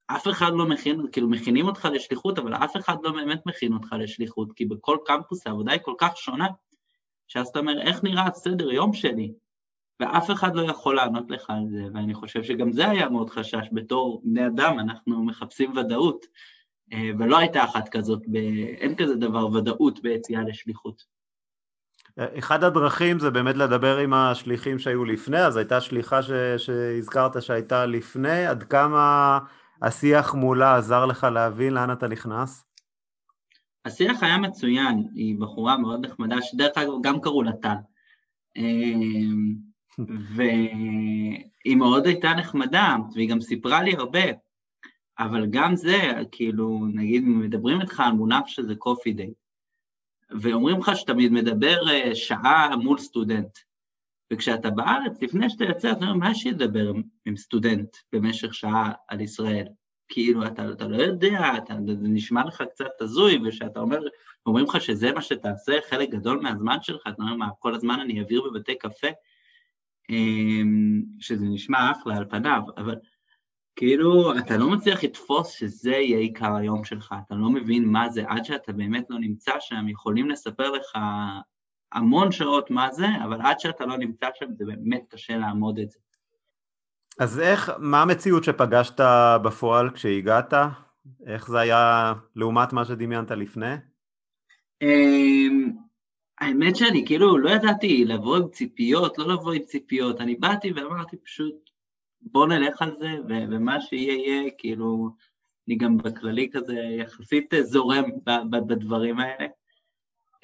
אף 0.07 0.29
אחד 0.29 0.53
לא 0.55 0.69
מכין, 0.69 1.01
כאילו 1.13 1.29
מכינים 1.29 1.67
אותך 1.67 1.89
לשליחות, 1.93 2.39
אבל 2.39 2.55
אף 2.55 2.77
אחד 2.77 2.97
לא 3.03 3.13
באמת 3.13 3.47
מכין 3.47 3.73
אותך 3.73 3.95
לשליחות, 3.99 4.53
כי 4.53 4.65
בכל 4.65 4.99
קמפוס 5.05 5.47
העבודה 5.47 5.73
היא 5.73 5.81
כל 5.85 5.95
כך 5.99 6.17
שונה, 6.17 6.47
שאז 7.29 7.49
אתה 7.49 7.59
אומר, 7.59 7.81
איך 7.81 8.05
נראה 8.05 8.27
הסדר 8.27 8.73
יום 8.73 8.93
שלי? 8.93 9.33
ואף 10.01 10.31
אחד 10.31 10.57
לא 10.57 10.63
יכול 10.63 10.97
לענות 10.97 11.31
לך 11.31 11.51
על 11.51 11.69
זה, 11.71 11.83
ואני 11.95 12.15
חושב 12.15 12.43
שגם 12.43 12.73
זה 12.73 12.91
היה 12.91 13.09
מאוד 13.09 13.31
חשש, 13.31 13.67
בתור 13.73 14.23
בני 14.25 14.47
אדם 14.47 14.79
אנחנו 14.79 15.25
מחפשים 15.25 15.77
ודאות, 15.77 16.27
אה, 16.93 17.11
ולא 17.19 17.39
הייתה 17.39 17.65
אחת 17.65 17.89
כזאת. 17.89 18.23
אין 18.79 18.95
כזה 18.95 19.15
דבר 19.15 19.47
ודאות 19.47 20.03
ביציאה 20.03 20.43
לשליחות. 20.43 21.17
אחד 22.19 22.65
הדרכים 22.65 23.19
זה 23.19 23.31
באמת 23.31 23.57
לדבר 23.57 23.99
עם 23.99 24.15
השליחים 24.15 24.79
שהיו 24.79 25.05
לפני, 25.05 25.47
אז 25.47 25.57
הייתה 25.57 25.81
שליחה 25.81 26.23
ש... 26.23 26.31
שהזכרת 26.57 27.43
שהייתה 27.43 27.87
לפני, 27.87 28.47
עד 28.47 28.63
כמה 28.63 29.39
השיח 29.83 30.35
מולה 30.35 30.77
עזר 30.77 31.07
לך 31.07 31.25
להבין 31.25 31.75
לאן 31.75 31.93
אתה 31.93 32.09
נכנס? 32.09 32.66
השיח 33.87 34.23
היה 34.23 34.39
מצוין, 34.39 35.09
היא 35.15 35.41
בחורה 35.41 35.79
מאוד 35.79 36.07
נחמדה, 36.07 36.43
שדרך 36.43 36.79
אגב 36.79 36.93
גם 37.03 37.21
קראו 37.21 37.43
לה 37.43 37.53
טל. 37.53 37.75
אמ, 38.57 39.55
והיא 40.09 41.77
מאוד 41.77 42.07
הייתה 42.07 42.35
נחמדה, 42.35 42.97
והיא 43.15 43.29
גם 43.31 43.41
סיפרה 43.41 43.83
לי 43.83 43.93
הרבה, 43.97 44.25
אבל 45.19 45.47
גם 45.51 45.77
זה, 45.77 46.13
כאילו, 46.33 46.87
נגיד, 46.95 47.25
מדברים 47.25 47.81
איתך 47.81 48.01
על 48.01 48.13
מונח 48.13 48.47
שזה 48.47 48.75
קופי 48.75 49.13
דיי, 49.13 49.33
ואומרים 50.41 50.79
לך 50.79 50.91
שאתה 50.95 51.15
מדבר 51.15 51.89
אה, 51.91 52.15
שעה 52.15 52.77
מול 52.77 52.99
סטודנט, 52.99 53.59
וכשאתה 54.33 54.71
בארץ, 54.71 55.23
לפני 55.23 55.51
שאתה 55.51 55.65
יוצא, 55.65 55.93
אתה 55.93 56.01
אומר, 56.01 56.15
מה 56.15 56.33
לדבר 56.47 56.93
עם 57.25 57.37
סטודנט 57.37 57.97
במשך 58.13 58.55
שעה 58.55 58.93
על 59.09 59.21
ישראל? 59.21 59.67
כאילו, 60.09 60.47
אתה, 60.47 60.71
אתה 60.73 60.89
לא 60.89 60.97
יודע, 60.97 61.53
אתה, 61.57 61.75
זה 61.87 62.09
נשמע 62.09 62.47
לך 62.47 62.63
קצת 62.71 63.01
הזוי, 63.01 63.39
ושאתה 63.45 63.81
אומר, 63.81 63.99
אומרים 64.47 64.65
לך 64.65 64.81
שזה 64.81 65.13
מה 65.13 65.23
שתעשה 65.23 65.79
חלק 65.89 66.11
גדול 66.11 66.41
מהזמן 66.41 66.77
שלך, 66.83 67.03
אתה 67.09 67.23
אומר, 67.23 67.35
מה, 67.35 67.49
כל 67.59 67.75
הזמן 67.75 68.01
אני 68.01 68.19
אעביר 68.19 68.43
בבתי 68.43 68.79
קפה? 68.79 69.09
אמ, 70.11 71.03
שזה 71.21 71.45
נשמע 71.45 71.93
אחלה 71.93 72.17
על 72.17 72.25
פניו, 72.31 72.63
אבל 72.77 72.95
כאילו, 73.77 74.39
אתה 74.39 74.57
לא 74.57 74.71
מצליח 74.71 75.05
לתפוס 75.05 75.51
שזה 75.51 75.91
יהיה 75.91 76.19
עיקר 76.19 76.55
היום 76.55 76.85
שלך, 76.85 77.15
אתה 77.27 77.35
לא 77.35 77.51
מבין 77.51 77.85
מה 77.85 78.09
זה, 78.09 78.23
עד 78.27 78.45
שאתה 78.45 78.73
באמת 78.73 79.07
לא 79.11 79.19
נמצא 79.19 79.53
שם, 79.61 79.89
יכולים 79.89 80.31
לספר 80.31 80.71
לך 80.71 80.99
המון 81.93 82.33
שעות 82.33 82.71
מה 82.71 82.93
זה, 82.93 83.07
אבל 83.25 83.41
עד 83.43 83.61
שאתה 83.61 83.87
לא 83.87 83.97
נמצא 83.97 84.27
שם 84.35 84.47
זה 84.55 84.65
באמת 84.65 85.05
קשה 85.09 85.37
לעמוד 85.37 85.79
את 85.79 85.91
זה. 85.91 85.99
אז 87.19 87.41
איך, 87.41 87.73
מה 87.79 88.03
המציאות 88.03 88.45
שפגשת 88.45 89.01
בפועל 89.45 89.91
כשהגעת? 89.91 90.55
איך 91.27 91.51
זה 91.51 91.59
היה 91.59 92.13
לעומת 92.37 92.73
מה 92.73 92.85
שדמיינת 92.85 93.31
לפני? 93.31 93.75
אמ, 94.83 95.71
האמת 96.39 96.77
שאני 96.77 97.07
כאילו 97.07 97.39
לא 97.39 97.51
ידעתי 97.51 98.05
לבוא 98.05 98.37
עם 98.37 98.49
ציפיות, 98.49 99.19
לא 99.19 99.33
לבוא 99.33 99.53
עם 99.53 99.63
ציפיות, 99.63 100.21
אני 100.21 100.35
באתי 100.35 100.73
ואמרתי 100.73 101.17
פשוט 101.17 101.55
בוא 102.21 102.47
נלך 102.47 102.83
על 102.83 102.97
זה 103.01 103.09
ומה 103.27 103.81
שיהיה 103.81 104.15
יהיה, 104.15 104.51
כאילו, 104.59 105.11
אני 105.69 105.77
גם 105.77 105.97
בכללי 105.97 106.51
כזה 106.53 106.75
יחסית 106.75 107.55
זורם 107.63 108.05
בדברים 108.51 109.19
האלה. 109.19 109.47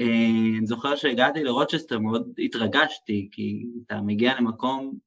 אה, 0.01 0.57
אני 0.59 0.67
זוכר 0.67 0.97
שהגעתי 0.97 1.45
לרוצ'סטר, 1.45 1.99
מאוד 1.99 2.33
התרגשתי, 2.39 3.29
כי 3.33 3.67
אתה 3.87 4.01
מגיע 4.01 4.41
למקום 4.41 4.99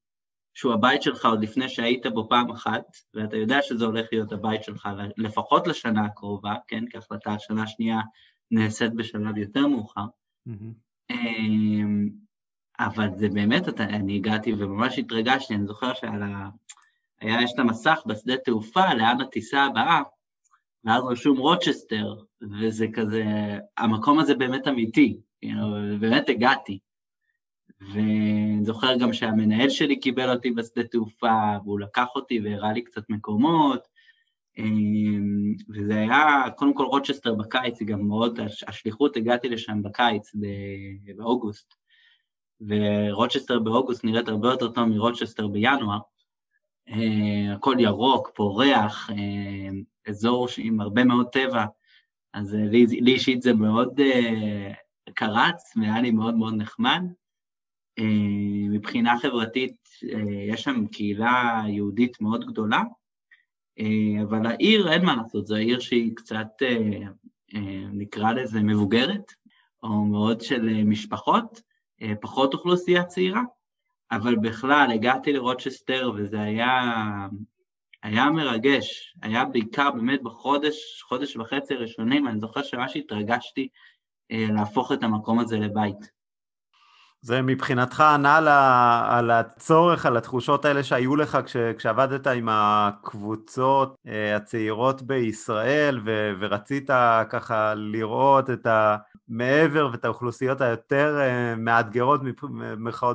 שהוא 0.56 0.72
הבית 0.72 1.02
שלך 1.02 1.24
עוד 1.24 1.42
לפני 1.42 1.68
שהיית 1.68 2.06
בו 2.06 2.28
פעם 2.28 2.50
אחת, 2.50 2.84
ואתה 3.14 3.36
יודע 3.36 3.62
שזה 3.62 3.84
הולך 3.84 4.06
להיות 4.12 4.32
הבית 4.32 4.64
שלך 4.64 4.88
לפחות 5.16 5.66
לשנה 5.66 6.04
הקרובה, 6.04 6.54
כן? 6.68 6.84
כי 6.90 6.98
החלטה 6.98 7.32
על 7.32 7.38
שנה 7.38 7.66
שנייה 7.66 8.00
נעשית 8.50 8.94
בשלב 8.94 9.36
יותר 9.36 9.66
מאוחר. 9.66 10.04
Mm-hmm. 10.48 11.12
אבל 12.78 13.08
זה 13.16 13.28
באמת, 13.28 13.68
אתה, 13.68 13.84
אני 13.84 14.16
הגעתי 14.16 14.52
וממש 14.52 14.98
התרגשתי, 14.98 15.54
אני 15.54 15.66
זוכר 15.66 15.94
שעל 15.94 16.22
ה... 16.22 16.48
היה, 17.20 17.42
יש 17.42 17.50
את 17.54 17.58
המסך 17.58 18.02
בשדה 18.06 18.36
תעופה, 18.36 18.94
לאן 18.94 19.20
הטיסה 19.20 19.62
הבאה, 19.62 20.02
ואז 20.84 21.02
רשום 21.10 21.38
רוצ'סטר, 21.38 22.14
וזה 22.60 22.86
כזה, 22.94 23.24
המקום 23.78 24.18
הזה 24.18 24.34
באמת 24.34 24.68
אמיתי, 24.68 25.20
כאילו, 25.40 25.66
באמת 26.00 26.28
הגעתי. 26.28 26.78
ואני 27.80 28.58
זוכר 28.62 28.96
גם 29.00 29.12
שהמנהל 29.12 29.68
שלי 29.68 30.00
קיבל 30.00 30.30
אותי 30.30 30.50
בשדה 30.50 30.82
תעופה, 30.82 31.56
והוא 31.64 31.80
לקח 31.80 32.06
אותי 32.14 32.40
והראה 32.40 32.72
לי 32.72 32.82
קצת 32.82 33.10
מקומות, 33.10 33.80
אמ, 34.58 35.54
וזה 35.68 35.94
היה, 35.94 36.50
קודם 36.56 36.74
כל 36.74 36.84
רוצ'סטר 36.84 37.34
בקיץ, 37.34 37.80
היא 37.80 37.88
גם 37.88 38.08
מאוד, 38.08 38.40
השליחות, 38.66 39.16
הגעתי 39.16 39.48
לשם 39.48 39.82
בקיץ, 39.82 40.32
באוגוסט, 41.16 41.74
ורוצ'סטר 42.60 43.58
באוגוסט 43.58 44.04
נראית 44.04 44.28
הרבה 44.28 44.48
יותר 44.48 44.68
טוב 44.68 44.84
מרוצ'סטר 44.84 45.46
בינואר, 45.46 45.98
אה, 46.88 47.54
הכל 47.54 47.76
ירוק, 47.78 48.30
פורח, 48.34 49.10
אה, 49.10 49.68
אזור 50.08 50.48
עם 50.58 50.80
הרבה 50.80 51.04
מאוד 51.04 51.26
טבע, 51.32 51.64
אז 52.34 52.54
אה, 52.54 52.60
לי, 52.60 53.12
אישית 53.12 53.42
זה 53.42 53.54
מאוד 53.54 54.00
קרץ, 55.14 55.76
והיה 55.76 56.00
לי 56.00 56.10
מאוד 56.10 56.34
מאוד 56.34 56.54
נחמד. 56.54 57.02
Uh, 58.00 58.02
מבחינה 58.70 59.18
חברתית, 59.18 59.76
uh, 60.04 60.16
יש 60.52 60.62
שם 60.62 60.86
קהילה 60.86 61.62
יהודית 61.68 62.20
מאוד 62.20 62.44
גדולה, 62.44 62.82
uh, 63.80 64.22
אבל 64.22 64.46
העיר, 64.46 64.92
אין 64.92 65.04
מה 65.04 65.16
לעשות, 65.16 65.46
זו 65.46 65.54
עיר 65.54 65.80
שהיא 65.80 66.12
קצת, 66.16 66.46
נקרא 67.92 68.32
לזה 68.32 68.60
מבוגרת, 68.62 69.32
או 69.82 70.04
מאוד 70.04 70.40
של 70.40 70.84
משפחות, 70.84 71.60
פחות 72.20 72.54
אוכלוסייה 72.54 73.04
צעירה, 73.04 73.42
אבל 74.10 74.36
בכלל, 74.36 74.90
הגעתי 74.94 75.32
לרוצ'סטר 75.32 76.12
וזה 76.16 76.40
היה 76.40 76.92
היה 78.06 78.30
מרגש, 78.30 79.14
היה 79.22 79.44
בעיקר 79.44 79.90
באמת 79.90 80.22
בחודש, 80.22 81.02
חודש 81.02 81.36
וחצי 81.36 81.74
הראשונים, 81.74 82.28
אני 82.28 82.40
זוכר 82.40 82.62
שממש 82.62 82.96
התרגשתי 82.96 83.68
אה, 84.32 84.46
להפוך 84.50 84.92
את 84.92 85.02
המקום 85.02 85.38
הזה 85.38 85.58
לבית. 85.58 86.15
זה 87.26 87.42
מבחינתך 87.42 88.00
ענה 88.00 88.36
על, 89.18 89.30
הצורך, 89.30 90.06
על 90.06 90.16
התחושות 90.16 90.64
האלה 90.64 90.84
שהיו 90.84 91.16
לך 91.16 91.38
כש, 91.44 91.56
כשעבדת 91.56 92.26
עם 92.26 92.48
הקבוצות 92.50 93.96
אה, 94.06 94.36
הצעירות 94.36 95.02
בישראל 95.02 96.00
ו, 96.04 96.32
ורצית 96.40 96.90
ככה 97.30 97.74
לראות 97.74 98.50
את 98.50 98.66
המעבר 98.66 99.88
ואת 99.92 100.04
האוכלוסיות 100.04 100.60
היותר 100.60 101.18
אה, 101.20 101.56
מאתגרות 101.56 102.20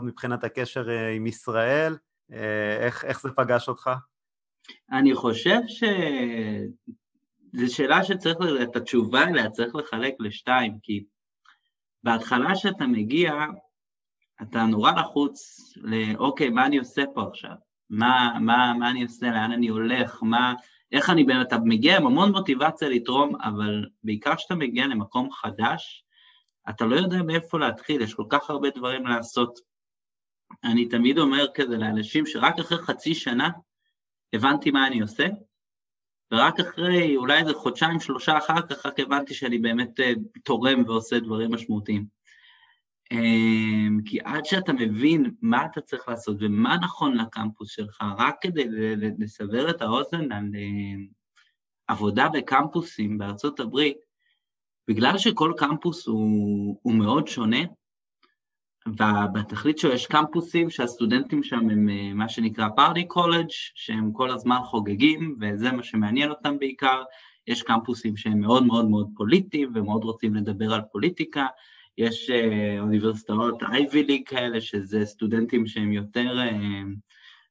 מבחינת 0.02 0.44
הקשר 0.44 0.88
עם 1.16 1.28
ישראל, 1.28 1.98
איך, 2.80 3.06
איך 3.06 3.22
זה 3.22 3.32
פגש 3.32 3.70
אותך? 3.70 3.90
אני 4.92 5.16
חושב 5.16 5.60
שזו 5.68 7.76
שאלה 7.76 8.04
שצריך, 8.04 8.38
את 8.64 8.76
התשובה 8.76 9.24
אליה 9.24 9.50
צריך 9.50 9.76
לחלק 9.76 10.14
לשתיים, 10.20 10.78
כי 10.84 11.04
בהתחלה 12.04 12.56
שאתה 12.56 12.88
מגיע, 12.88 13.34
אתה 14.42 14.66
נורא 14.66 14.92
לחוץ 14.92 15.62
לאוקיי, 15.78 16.50
מה 16.50 16.66
אני 16.66 16.78
עושה 16.78 17.04
פה 17.14 17.24
עכשיו? 17.28 17.56
מה, 17.90 18.38
מה, 18.42 18.74
מה 18.80 18.90
אני 18.90 19.04
עושה, 19.04 19.32
לאן 19.32 19.52
אני 19.52 19.68
הולך, 19.68 20.24
מה, 20.24 20.54
איך 20.92 21.10
אני 21.10 21.24
באמת, 21.24 21.48
אתה 21.48 21.58
מגיע 21.58 21.98
עם 21.98 22.06
המון 22.06 22.32
מוטיבציה 22.32 22.90
לתרום, 22.90 23.36
אבל 23.42 23.86
בעיקר 24.04 24.36
כשאתה 24.36 24.56
מגיע 24.56 24.88
למקום 24.88 25.32
חדש, 25.32 26.04
אתה 26.70 26.86
לא 26.86 26.96
יודע 26.96 27.24
מאיפה 27.24 27.60
להתחיל, 27.60 28.02
יש 28.02 28.14
כל 28.14 28.26
כך 28.30 28.50
הרבה 28.50 28.70
דברים 28.70 29.08
לעשות. 29.08 29.60
אני 30.64 30.90
תמיד 30.90 31.18
אומר 31.18 31.46
כזה 31.54 31.78
לאנשים 31.78 32.26
שרק 32.26 32.60
אחרי 32.60 32.78
חצי 32.78 33.16
שנה 33.16 33.50
הבנתי 34.34 34.72
מה 34.72 34.88
אני 34.88 35.02
עושה, 35.02 35.28
ורק 36.32 36.60
אחרי 36.60 37.18
אולי 37.18 37.40
איזה 37.40 37.54
חודשיים, 37.54 38.00
שלושה 38.00 38.38
אחר 38.38 38.62
כך, 38.70 38.86
רק 38.86 39.00
הבנתי 39.00 39.34
שאני 39.34 39.58
באמת 39.58 40.00
uh, 40.00 40.40
תורם 40.44 40.84
ועושה 40.88 41.20
דברים 41.20 41.54
משמעותיים. 41.54 42.21
כי 44.06 44.20
עד 44.24 44.46
שאתה 44.46 44.74
מבין 44.74 45.32
מה 45.42 45.66
אתה 45.66 45.82
צריך 45.82 46.10
לעשות 46.10 46.38
ומה 46.40 46.78
נכון 46.78 47.18
לקמפוס 47.18 47.72
שלך, 47.72 48.04
רק 48.18 48.36
כדי 48.42 48.66
לסבר 49.20 49.70
את 49.70 49.82
האוזן 49.82 50.32
על 50.32 50.46
עבודה 51.88 52.30
בקמפוסים 52.30 53.18
בארצות 53.18 53.60
הברית, 53.60 53.98
בגלל 54.88 55.18
שכל 55.18 55.54
קמפוס 55.58 56.08
הוא, 56.08 56.80
הוא 56.82 56.94
מאוד 56.94 57.28
שונה, 57.28 57.60
ובתכלית 58.88 59.78
שלו 59.78 59.92
יש 59.92 60.08
קמפוסים 60.08 60.70
שהסטודנטים 60.70 61.44
שם 61.44 61.70
הם 61.70 61.90
אה, 61.90 62.14
מה 62.14 62.30
שנקרא 62.30 62.68
פארטי 62.76 63.08
קולג', 63.08 63.48
שהם 63.50 64.12
כל 64.12 64.32
הזמן 64.32 64.58
חוגגים, 64.64 65.36
וזה 65.42 65.72
מה 65.72 65.84
שמעניין 65.84 66.30
אותם 66.30 66.60
בעיקר. 66.60 67.04
יש 67.48 67.64
קמפוסים 67.64 68.18
שהם 68.18 68.40
מאוד 68.40 68.66
מאוד 68.66 68.90
מאוד 68.90 69.10
פוליטיים 69.16 69.72
ומאוד 69.76 70.04
רוצים 70.04 70.36
לדבר 70.36 70.74
על 70.74 70.82
פוליטיקה. 70.92 71.48
יש 72.02 72.30
אה, 72.30 72.80
אוניברסיטאות 72.80 73.64
אייבי 73.64 74.04
ליג 74.04 74.22
כאלה, 74.28 74.62
שזה 74.62 75.06
סטודנטים 75.06 75.68
שהם 75.68 75.92
יותר, 75.92 76.40
אה, 76.40 76.82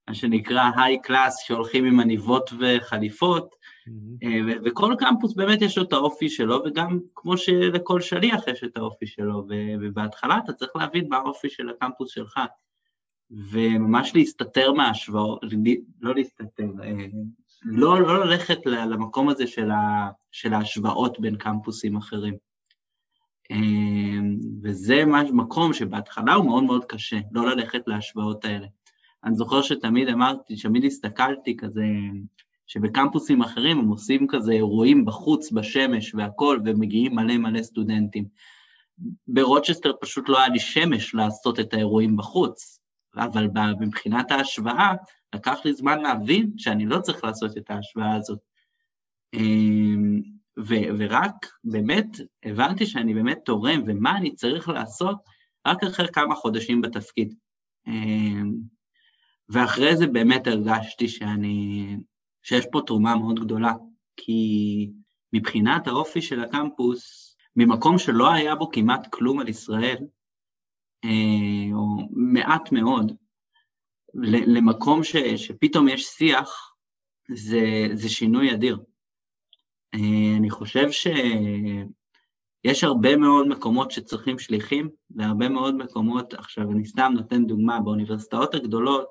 מה 0.09 0.15
שנקרא 0.15 0.71
היי 0.77 1.03
קלאס, 1.03 1.43
שהולכים 1.47 1.85
עם 1.85 2.01
עניבות 2.01 2.51
וחליפות. 2.59 3.55
Mm-hmm. 3.89 4.27
וכל 4.65 4.95
קמפוס 4.99 5.35
באמת 5.35 5.63
יש 5.63 5.79
לו 5.79 5.85
את 5.85 5.93
האופי 5.93 6.29
שלו, 6.29 6.63
וגם 6.67 6.99
כמו 7.15 7.37
שלכל 7.37 8.01
שליח 8.01 8.49
יש 8.49 8.65
את 8.65 8.77
האופי 8.77 9.07
שלו, 9.07 9.47
ובהתחלה 9.81 10.39
אתה 10.45 10.53
צריך 10.53 10.71
להבין 10.77 11.07
מה 11.09 11.17
האופי 11.17 11.49
של 11.51 11.69
הקמפוס 11.69 12.11
שלך, 12.11 12.41
וממש 13.31 14.13
להסתתר 14.15 14.73
מההשוואות, 14.73 15.41
לא 16.01 16.15
להסתתר, 16.15 16.69
אה, 16.83 17.07
לא, 17.63 18.01
לא 18.01 18.25
ללכת 18.25 18.67
למקום 18.67 19.29
הזה 19.29 19.47
של, 19.47 19.71
ה, 19.71 20.11
של 20.33 20.53
ההשוואות 20.53 21.21
בין 21.21 21.37
קמפוסים 21.37 21.97
אחרים. 21.97 22.50
אה, 23.51 23.57
וזה 24.63 25.05
מקום 25.33 25.73
שבהתחלה 25.73 26.35
הוא 26.35 26.47
מאוד 26.47 26.65
מאוד 26.65 26.85
קשה, 26.85 27.19
לא 27.33 27.47
ללכת 27.47 27.81
להשוואות 27.87 28.45
האלה. 28.45 28.67
אני 29.25 29.35
זוכר 29.35 29.63
שתמיד 29.63 30.09
אמרתי, 30.09 30.57
תמיד 30.57 30.85
הסתכלתי 30.85 31.57
כזה, 31.57 31.85
שבקמפוסים 32.67 33.43
אחרים 33.43 33.79
הם 33.79 33.89
עושים 33.89 34.27
כזה 34.29 34.53
אירועים 34.53 35.05
בחוץ, 35.05 35.53
בשמש 35.53 36.15
והכול, 36.15 36.63
ומגיעים 36.65 37.15
מלא 37.15 37.37
מלא 37.37 37.63
סטודנטים. 37.63 38.25
ברוצ'סטר 39.29 39.93
פשוט 40.01 40.29
לא 40.29 40.39
היה 40.39 40.49
לי 40.49 40.59
שמש 40.59 41.15
לעשות 41.15 41.61
את 41.61 41.75
האירועים 41.75 42.17
בחוץ, 42.17 42.81
אבל 43.17 43.49
מבחינת 43.81 44.31
ההשוואה, 44.31 44.93
לקח 45.35 45.59
לי 45.65 45.75
זמן 45.75 46.03
להבין 46.03 46.51
שאני 46.57 46.87
לא 46.87 46.99
צריך 46.99 47.25
לעשות 47.25 47.57
את 47.57 47.71
ההשוואה 47.71 48.15
הזאת. 48.15 48.39
ו- 50.67 50.91
ורק 50.99 51.47
באמת 51.65 52.07
הבנתי 52.45 52.87
שאני 52.87 53.15
באמת 53.15 53.39
תורם 53.45 53.83
ומה 53.87 54.17
אני 54.17 54.35
צריך 54.35 54.69
לעשות 54.69 55.17
רק 55.67 55.85
אחרי 55.85 56.09
כמה 56.13 56.35
חודשים 56.35 56.81
בתפקיד. 56.81 57.35
אמ, 57.87 58.53
ואחרי 59.49 59.97
זה 59.97 60.07
באמת 60.07 60.47
הרגשתי 60.47 61.09
שאני 61.09 61.97
שיש 62.43 62.67
פה 62.73 62.81
תרומה 62.87 63.17
מאוד 63.17 63.41
גדולה, 63.41 63.73
כי 64.17 64.91
מבחינת 65.33 65.87
האופי 65.87 66.23
של 66.23 66.41
הקמפוס, 66.41 67.37
ממקום 67.57 67.99
שלא 67.99 68.33
היה 68.33 68.55
בו 68.55 68.71
כמעט 68.71 69.07
כלום 69.11 69.41
על 69.41 69.49
ישראל, 69.49 69.97
אה, 71.05 71.75
או 71.75 72.09
מעט 72.11 72.73
מאוד, 72.73 73.13
למקום 74.47 75.05
ש, 75.05 75.17
שפתאום 75.17 75.89
יש 75.89 76.05
שיח, 76.05 76.75
זה, 77.35 77.89
זה 77.95 78.09
שינוי 78.09 78.53
אדיר. 78.55 78.79
אה, 79.95 80.37
אני 80.37 80.51
חושב 80.51 80.91
שיש 80.91 82.85
הרבה 82.85 83.17
מאוד 83.17 83.49
מקומות 83.49 83.91
שצריכים 83.91 84.39
שליחים, 84.39 84.89
והרבה 85.11 85.49
מאוד 85.49 85.75
מקומות, 85.75 86.35
עכשיו 86.35 86.73
אני 86.73 86.87
סתם 86.87 87.13
נותן 87.17 87.47
דוגמה, 87.47 87.81
באוניברסיטאות 87.81 88.55
הגדולות, 88.55 89.09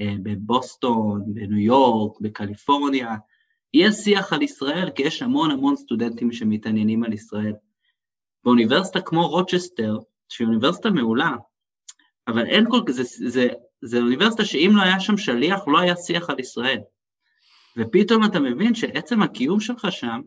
אה, 0.00 0.14
בבוסטון, 0.22 1.22
בניו 1.26 1.58
יורק, 1.58 2.20
בקליפורניה, 2.20 3.16
יהיה 3.74 3.92
שיח 3.92 4.32
על 4.32 4.42
ישראל, 4.42 4.90
כי 4.90 5.02
יש 5.02 5.22
המון 5.22 5.50
המון 5.50 5.76
סטודנטים 5.76 6.32
שמתעניינים 6.32 7.04
על 7.04 7.12
ישראל. 7.12 7.52
באוניברסיטה 8.44 9.00
כמו 9.00 9.28
רוצ'סטר, 9.28 9.98
שהיא 10.28 10.46
אוניברסיטה 10.46 10.90
מעולה, 10.90 11.32
אבל 12.28 12.46
אין 12.46 12.64
כל 12.70 12.80
כזה, 12.86 13.02
זה, 13.02 13.28
זה, 13.30 13.48
זה 13.82 13.98
אוניברסיטה 13.98 14.44
שאם 14.44 14.72
לא 14.76 14.82
היה 14.82 15.00
שם 15.00 15.16
שליח, 15.16 15.60
לא 15.66 15.78
היה 15.78 15.96
שיח 15.96 16.30
על 16.30 16.40
ישראל. 16.40 16.78
ופתאום 17.78 18.24
אתה 18.24 18.40
מבין 18.40 18.74
שעצם 18.74 19.22
הקיום 19.22 19.60
שלך 19.60 19.86
שם, 19.90 20.20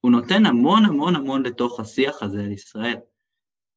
הוא 0.00 0.10
נותן 0.10 0.46
המון 0.46 0.84
המון 0.84 1.16
המון 1.16 1.42
לתוך 1.42 1.80
השיח 1.80 2.22
הזה 2.22 2.40
על 2.40 2.52
ישראל. 2.52 2.96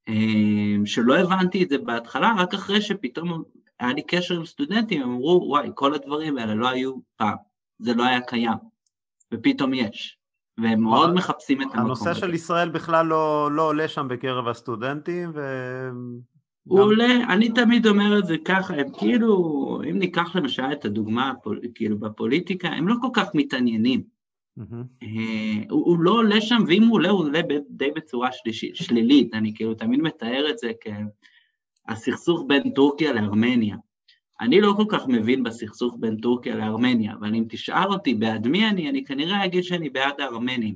אה, 0.07 0.85
שלא 0.85 1.17
הבנתי 1.17 1.63
את 1.63 1.69
זה 1.69 1.77
בהתחלה, 1.77 2.33
רק 2.37 2.53
אחרי 2.53 2.81
שפתאום 2.81 3.43
היה 3.79 3.93
לי 3.93 4.01
קשר 4.07 4.35
עם 4.35 4.45
סטודנטים, 4.45 5.01
הם 5.01 5.09
אמרו, 5.09 5.45
וואי, 5.47 5.69
כל 5.75 5.93
הדברים 5.93 6.37
האלה 6.37 6.55
לא 6.55 6.69
היו 6.69 6.93
פעם, 7.15 7.35
זה 7.79 7.93
לא 7.93 8.03
היה 8.03 8.21
קיים, 8.21 8.57
ופתאום 9.33 9.73
יש, 9.73 10.17
והם 10.57 10.81
מאוד 10.81 11.13
מחפשים 11.13 11.61
את 11.61 11.65
המקום 11.65 11.91
הזה. 11.91 12.03
הנושא 12.09 12.13
של 12.13 12.33
ישראל 12.33 12.69
בכלל 12.69 13.05
לא, 13.05 13.51
לא 13.51 13.67
עולה 13.67 13.87
שם 13.87 14.07
בקרב 14.07 14.47
הסטודנטים, 14.47 15.31
ו... 15.35 15.41
הוא 16.67 16.79
עולה, 16.79 17.33
אני 17.33 17.49
תמיד 17.49 17.87
אומר 17.87 18.19
את 18.19 18.25
זה 18.25 18.35
ככה, 18.45 18.73
הם 18.73 18.87
כאילו, 18.97 19.81
אם 19.89 19.99
ניקח 19.99 20.35
למשל 20.35 20.71
את 20.71 20.85
הדוגמה, 20.85 21.33
כאילו 21.75 21.99
בפוליטיקה, 21.99 22.67
הם 22.67 22.87
לא 22.87 22.95
כל 23.01 23.09
כך 23.13 23.35
מתעניינים. 23.35 24.03
Mm-hmm. 24.59 25.05
הוא, 25.69 25.99
לא 25.99 26.11
עולה 26.11 26.41
שם, 26.41 26.63
ואם 26.67 26.83
הוא 26.83 26.93
עולה, 26.93 27.09
הוא 27.09 27.19
עולה 27.19 27.41
די 27.69 27.91
בצורה 27.95 28.29
שלילית, 28.73 29.33
אני 29.33 29.53
כאילו 29.55 29.73
תמיד 29.73 30.01
מתאר 30.01 30.49
את 30.49 30.57
זה 30.57 30.71
כ... 30.81 30.87
הסכסוך 31.87 32.43
בין 32.47 32.71
טורקיה 32.71 33.13
לארמניה. 33.13 33.75
אני 34.41 34.61
לא 34.61 34.73
כל 34.77 34.85
כך 34.89 35.07
מבין 35.07 35.43
בסכסוך 35.43 35.95
בין 35.99 36.17
טורקיה 36.17 36.55
לארמניה, 36.55 37.13
אבל 37.13 37.35
אם 37.35 37.43
תשאל 37.49 37.87
אותי 37.87 38.13
בעד 38.13 38.47
מי 38.47 38.69
אני, 38.69 38.89
אני 38.89 39.05
כנראה 39.05 39.45
אגיד 39.45 39.63
שאני 39.63 39.89
בעד 39.89 40.21
הארמנים. 40.21 40.75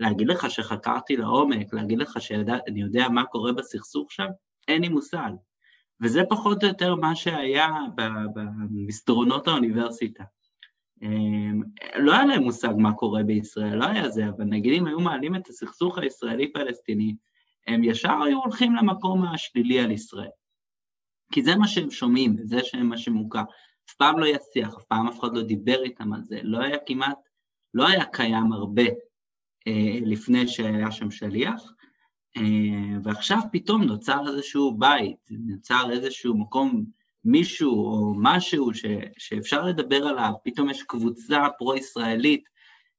להגיד 0.00 0.28
לך 0.28 0.50
שחקרתי 0.50 1.16
לעומק, 1.16 1.74
להגיד 1.74 1.98
לך 1.98 2.20
שאני 2.20 2.80
יודע 2.80 3.08
מה 3.08 3.24
קורה 3.24 3.52
בסכסוך 3.52 4.12
שם, 4.12 4.26
אין 4.68 4.82
לי 4.82 4.88
מושג. 4.88 5.30
וזה 6.00 6.20
פחות 6.28 6.62
או 6.62 6.68
יותר 6.68 6.94
מה 6.94 7.16
שהיה 7.16 7.68
במסדרונות 8.34 9.48
האוניברסיטה. 9.48 10.24
אמ, 11.02 11.62
לא 11.96 12.12
היה 12.12 12.24
להם 12.24 12.42
מושג 12.42 12.72
מה 12.78 12.92
קורה 12.92 13.22
בישראל, 13.22 13.74
לא 13.74 13.84
היה 13.84 14.08
זה, 14.08 14.28
אבל 14.28 14.44
נגיד 14.44 14.72
אם 14.72 14.86
היו 14.86 15.00
מעלים 15.00 15.36
את 15.36 15.48
הסכסוך 15.48 15.98
הישראלי-פלסטיני, 15.98 17.16
הם 17.66 17.84
ישר 17.84 18.22
היו 18.22 18.38
הולכים 18.38 18.74
למקום 18.76 19.24
השלילי 19.24 19.80
על 19.80 19.90
ישראל. 19.90 20.30
כי 21.32 21.42
זה 21.42 21.56
מה 21.56 21.68
שהם 21.68 21.90
שומעים, 21.90 22.36
וזה 22.38 22.60
מה 22.84 22.98
שמוכר. 22.98 23.42
אף 23.90 23.94
פעם 23.94 24.18
לא 24.18 24.24
היה 24.24 24.38
שיח, 24.52 24.74
אף 24.76 24.84
פעם 24.84 25.08
אף 25.08 25.20
אחד 25.20 25.34
לא 25.34 25.42
דיבר 25.42 25.82
איתם 25.82 26.12
על 26.12 26.22
זה, 26.22 26.40
לא 26.42 26.62
היה 26.62 26.76
כמעט, 26.86 27.18
לא 27.74 27.88
היה 27.88 28.04
קיים 28.04 28.52
הרבה 28.52 28.82
אה, 29.66 29.98
לפני 30.02 30.48
שהיה 30.48 30.90
שם 30.90 31.10
שליח, 31.10 31.72
ועכשיו 33.04 33.38
פתאום 33.52 33.82
נוצר 33.82 34.20
איזשהו 34.28 34.78
בית, 34.78 35.28
נוצר 35.30 35.90
איזשהו 35.90 36.38
מקום, 36.38 36.84
מישהו 37.24 37.70
או 37.70 38.14
משהו 38.16 38.74
ש, 38.74 38.84
שאפשר 39.18 39.64
לדבר 39.64 40.06
עליו, 40.06 40.32
פתאום 40.44 40.70
יש 40.70 40.82
קבוצה 40.82 41.46
פרו-ישראלית 41.58 42.44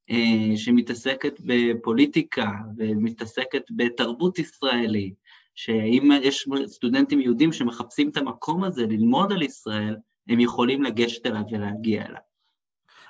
אה, 0.10 0.58
שמתעסקת 0.58 1.34
בפוליטיקה 1.46 2.52
ומתעסקת 2.78 3.63
בתרבות 3.76 4.39
ישראלית, 4.39 5.13
שאם 5.56 6.12
יש 6.22 6.48
סטודנטים 6.65 7.22
יהודים 7.22 7.54
שמחפשים 7.54 8.10
את 8.10 8.17
המקום 8.17 8.63
הזה 8.63 8.86
ללמוד 8.86 9.32
על 9.32 9.41
ישראל, 9.41 9.96
הם 10.28 10.39
יכולים 10.39 10.84
לגשת 10.84 11.26
אליו 11.26 11.43
ולהגיע 11.52 12.06
אליו. 12.06 12.33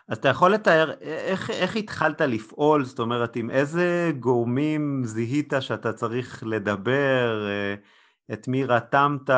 אז 0.07 0.17
אתה 0.17 0.29
יכול 0.29 0.53
לתאר 0.53 0.91
איך, 1.01 1.49
איך 1.49 1.75
התחלת 1.75 2.21
לפעול, 2.21 2.85
זאת 2.85 2.99
אומרת, 2.99 3.35
עם 3.35 3.49
איזה 3.49 4.11
גורמים 4.19 5.01
זיהית 5.05 5.53
שאתה 5.59 5.93
צריך 5.93 6.43
לדבר, 6.45 7.47
את 8.33 8.47
מי 8.47 8.65
רתמת, 8.65 9.29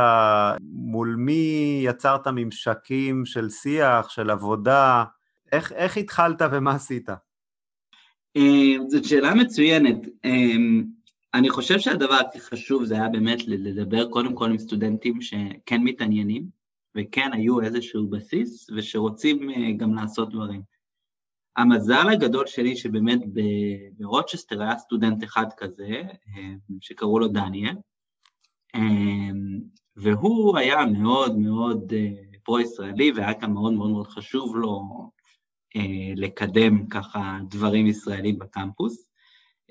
מול 0.61 1.15
מי 1.17 1.81
יצרת 1.83 2.27
ממשקים 2.27 3.25
של 3.25 3.49
שיח, 3.49 4.09
של 4.09 4.29
עבודה, 4.29 5.03
איך, 5.51 5.71
איך 5.71 5.97
התחלת 5.97 6.41
ומה 6.51 6.71
עשית? 6.71 7.09
אה, 8.37 8.75
זאת 8.87 9.05
שאלה 9.05 9.33
מצוינת. 9.33 9.97
אה, 10.25 10.31
אני 11.33 11.49
חושב 11.49 11.79
שהדבר 11.79 12.13
הכי 12.13 12.39
חשוב 12.39 12.85
זה 12.85 12.95
היה 12.95 13.09
באמת 13.09 13.47
לדבר 13.47 14.09
קודם 14.09 14.35
כל 14.35 14.49
עם 14.49 14.57
סטודנטים 14.57 15.21
שכן 15.21 15.81
מתעניינים, 15.83 16.45
וכן 16.95 17.33
היו 17.33 17.61
איזשהו 17.61 18.09
בסיס, 18.09 18.69
ושרוצים 18.75 19.49
אה, 19.49 19.71
גם 19.77 19.93
לעשות 19.93 20.29
דברים. 20.29 20.61
המזל 21.57 22.09
הגדול 22.13 22.47
שלי 22.47 22.75
שבאמת 22.75 23.19
ברוצ'סטר 23.97 24.61
היה 24.61 24.77
סטודנט 24.77 25.23
אחד 25.23 25.45
כזה, 25.57 26.01
אה, 26.37 26.53
שקראו 26.81 27.19
לו 27.19 27.27
דניאל, 27.27 27.75
אה, 28.75 28.81
והוא 29.95 30.57
היה 30.57 30.85
מאוד 30.85 31.37
מאוד 31.37 31.93
פרו-ישראלי, 32.43 33.11
והיה 33.11 33.33
גם 33.41 33.53
מאוד 33.53 33.73
מאוד 33.73 33.89
מאוד 33.89 34.07
חשוב 34.07 34.55
לו 34.55 34.81
לקדם 36.15 36.87
ככה 36.87 37.37
דברים 37.49 37.87
ישראלים 37.87 38.39
בקמפוס. 38.39 39.07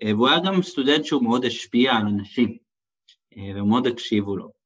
והוא 0.05 0.29
היה 0.29 0.39
גם 0.47 0.63
סטודנט 0.63 1.05
שהוא 1.05 1.23
מאוד 1.23 1.45
השפיע 1.45 1.93
על 1.93 2.07
אנשים, 2.07 2.57
ומאוד 3.57 3.87
הקשיבו 3.87 4.37
לו. 4.37 4.64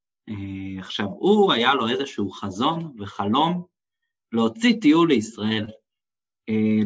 עכשיו, 0.79 1.07
הוא 1.07 1.53
היה 1.53 1.75
לו 1.75 1.89
איזשהו 1.89 2.31
חזון 2.31 2.93
וחלום 2.99 3.63
להוציא 4.33 4.81
טיול 4.81 5.09
לישראל, 5.09 5.67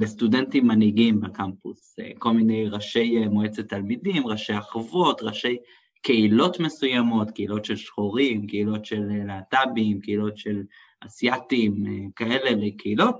לסטודנטים 0.00 0.66
מנהיגים 0.66 1.20
בקמפוס, 1.20 1.96
כל 2.18 2.32
מיני 2.32 2.68
ראשי 2.68 3.18
מועצת 3.30 3.68
תלמידים, 3.68 4.26
ראשי 4.26 4.58
אחוות, 4.58 5.22
ראשי 5.22 5.56
קהילות 6.02 6.60
מסוימות, 6.60 7.30
קהילות 7.30 7.64
של 7.64 7.76
שחורים, 7.76 8.46
קהילות 8.46 8.84
של 8.84 9.02
להט"בים, 9.26 10.00
קהילות 10.00 10.38
של 10.38 10.62
אסייתים, 11.06 11.84
כאלה 12.16 12.50
לקהילות, 12.50 13.16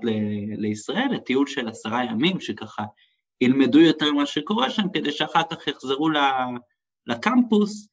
לישראל, 0.57 1.07
לטיול 1.11 1.47
של 1.47 1.67
עשרה 1.67 2.05
ימים, 2.05 2.39
שככה 2.39 2.83
ילמדו 3.41 3.79
יותר 3.79 4.11
מה 4.11 4.25
שקורה 4.25 4.69
שם, 4.69 4.89
כדי 4.93 5.11
שאחר 5.11 5.41
כך 5.49 5.67
יחזרו 5.67 6.09
לקמפוס 7.07 7.87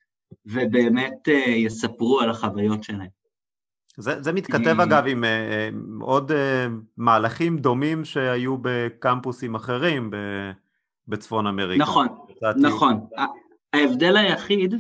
ובאמת 0.47 1.29
יספרו 1.47 2.21
על 2.21 2.31
החוויות 2.31 2.85
שלהם. 2.85 3.21
זה, 3.97 4.23
זה 4.23 4.33
מתכתב 4.33 4.81
אגב 4.81 5.05
עם 5.07 5.25
uh, 5.25 6.05
עוד 6.05 6.33
מהלכים 6.97 7.59
דומים 7.59 8.05
שהיו 8.05 8.57
בקמפוסים 8.63 9.55
אחרים 9.55 10.11
בצפון 11.09 11.47
אמריקה. 11.47 11.83
נכון, 11.83 12.07
נכון. 12.57 13.01
ההבדל 13.73 14.17
היחיד, 14.17 14.75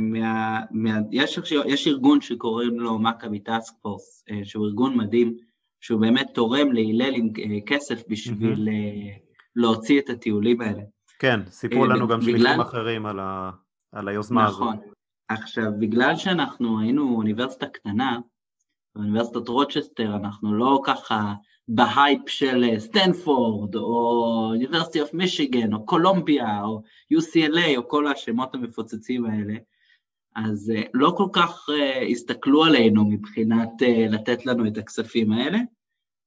מה, 0.00 0.60
מה, 0.70 0.98
יש, 1.10 1.38
יש 1.66 1.86
ארגון 1.86 2.20
שקוראים 2.20 2.80
לו 2.80 2.98
מכבי 2.98 3.38
טאסק 3.38 3.74
פורס, 3.82 4.24
שהוא 4.44 4.66
ארגון 4.66 4.96
מדהים, 4.96 5.36
שהוא 5.80 6.00
באמת 6.00 6.26
תורם 6.34 6.72
להלל 6.72 7.14
עם 7.14 7.28
כסף 7.66 8.02
בשביל 8.08 8.68
uh, 8.68 9.32
להוציא 9.56 10.00
את 10.00 10.10
הטיולים 10.10 10.60
האלה. 10.60 10.82
כן, 11.18 11.40
סיפרו 11.50 11.86
לנו 11.86 12.08
גם 12.08 12.20
בגלל... 12.20 12.38
שליחים 12.38 12.60
אחרים 12.60 13.06
על, 13.06 13.20
ה, 13.20 13.50
על 13.92 14.08
היוזמה 14.08 14.44
נכון. 14.44 14.68
הזאת. 14.68 14.84
נכון. 14.84 14.92
עכשיו, 15.28 15.72
בגלל 15.78 16.16
שאנחנו 16.16 16.80
היינו 16.80 17.16
אוניברסיטה 17.16 17.66
קטנה, 17.66 18.18
באוניברסיטת 18.94 19.48
רוצ'סטר 19.48 20.16
אנחנו 20.16 20.54
לא 20.54 20.80
ככה 20.84 21.34
בהייפ 21.68 22.28
של 22.28 22.78
סטנפורד, 22.78 23.76
או 23.76 24.48
University 24.50 25.00
of 25.00 25.14
Michigan, 25.14 25.72
או 25.72 25.86
קולומביה, 25.86 26.62
או 26.64 26.82
UCLA, 27.14 27.76
או 27.76 27.88
כל 27.88 28.06
השמות 28.06 28.54
המפוצצים 28.54 29.24
האלה, 29.24 29.54
אז 30.36 30.72
אה, 30.76 30.88
לא 30.94 31.14
כל 31.16 31.28
כך 31.32 31.68
אה, 31.68 32.10
הסתכלו 32.10 32.64
עלינו 32.64 33.04
מבחינת 33.04 33.70
לתת 34.10 34.46
לנו 34.46 34.66
את 34.66 34.78
הכספים 34.78 35.32
האלה, 35.32 35.58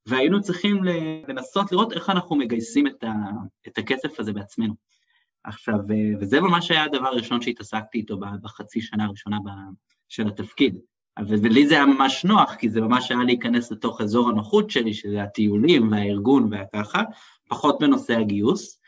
והיינו 0.07 0.41
צריכים 0.41 0.83
לנסות 1.27 1.71
לראות 1.71 1.93
איך 1.93 2.09
אנחנו 2.09 2.35
מגייסים 2.35 2.87
את 3.67 3.77
הכסף 3.77 4.19
הזה 4.19 4.33
בעצמנו. 4.33 4.73
עכשיו, 5.45 5.75
וזה 6.19 6.41
ממש 6.41 6.71
היה 6.71 6.83
הדבר 6.83 7.07
הראשון 7.07 7.41
שהתעסקתי 7.41 7.97
איתו 7.97 8.17
בחצי 8.41 8.81
שנה 8.81 9.05
הראשונה 9.05 9.37
של 10.09 10.27
התפקיד. 10.27 10.77
ולי 11.27 11.67
זה 11.67 11.75
היה 11.75 11.85
ממש 11.85 12.25
נוח, 12.25 12.55
כי 12.55 12.69
זה 12.69 12.81
ממש 12.81 13.11
היה 13.11 13.23
להיכנס 13.23 13.71
לתוך 13.71 14.01
אזור 14.01 14.29
הנוחות 14.29 14.71
שלי, 14.71 14.93
שזה 14.93 15.23
הטיולים 15.23 15.91
והארגון 15.91 16.47
והככה, 16.51 17.01
פחות 17.49 17.79
בנושא 17.79 18.17
הגיוס, 18.17 18.81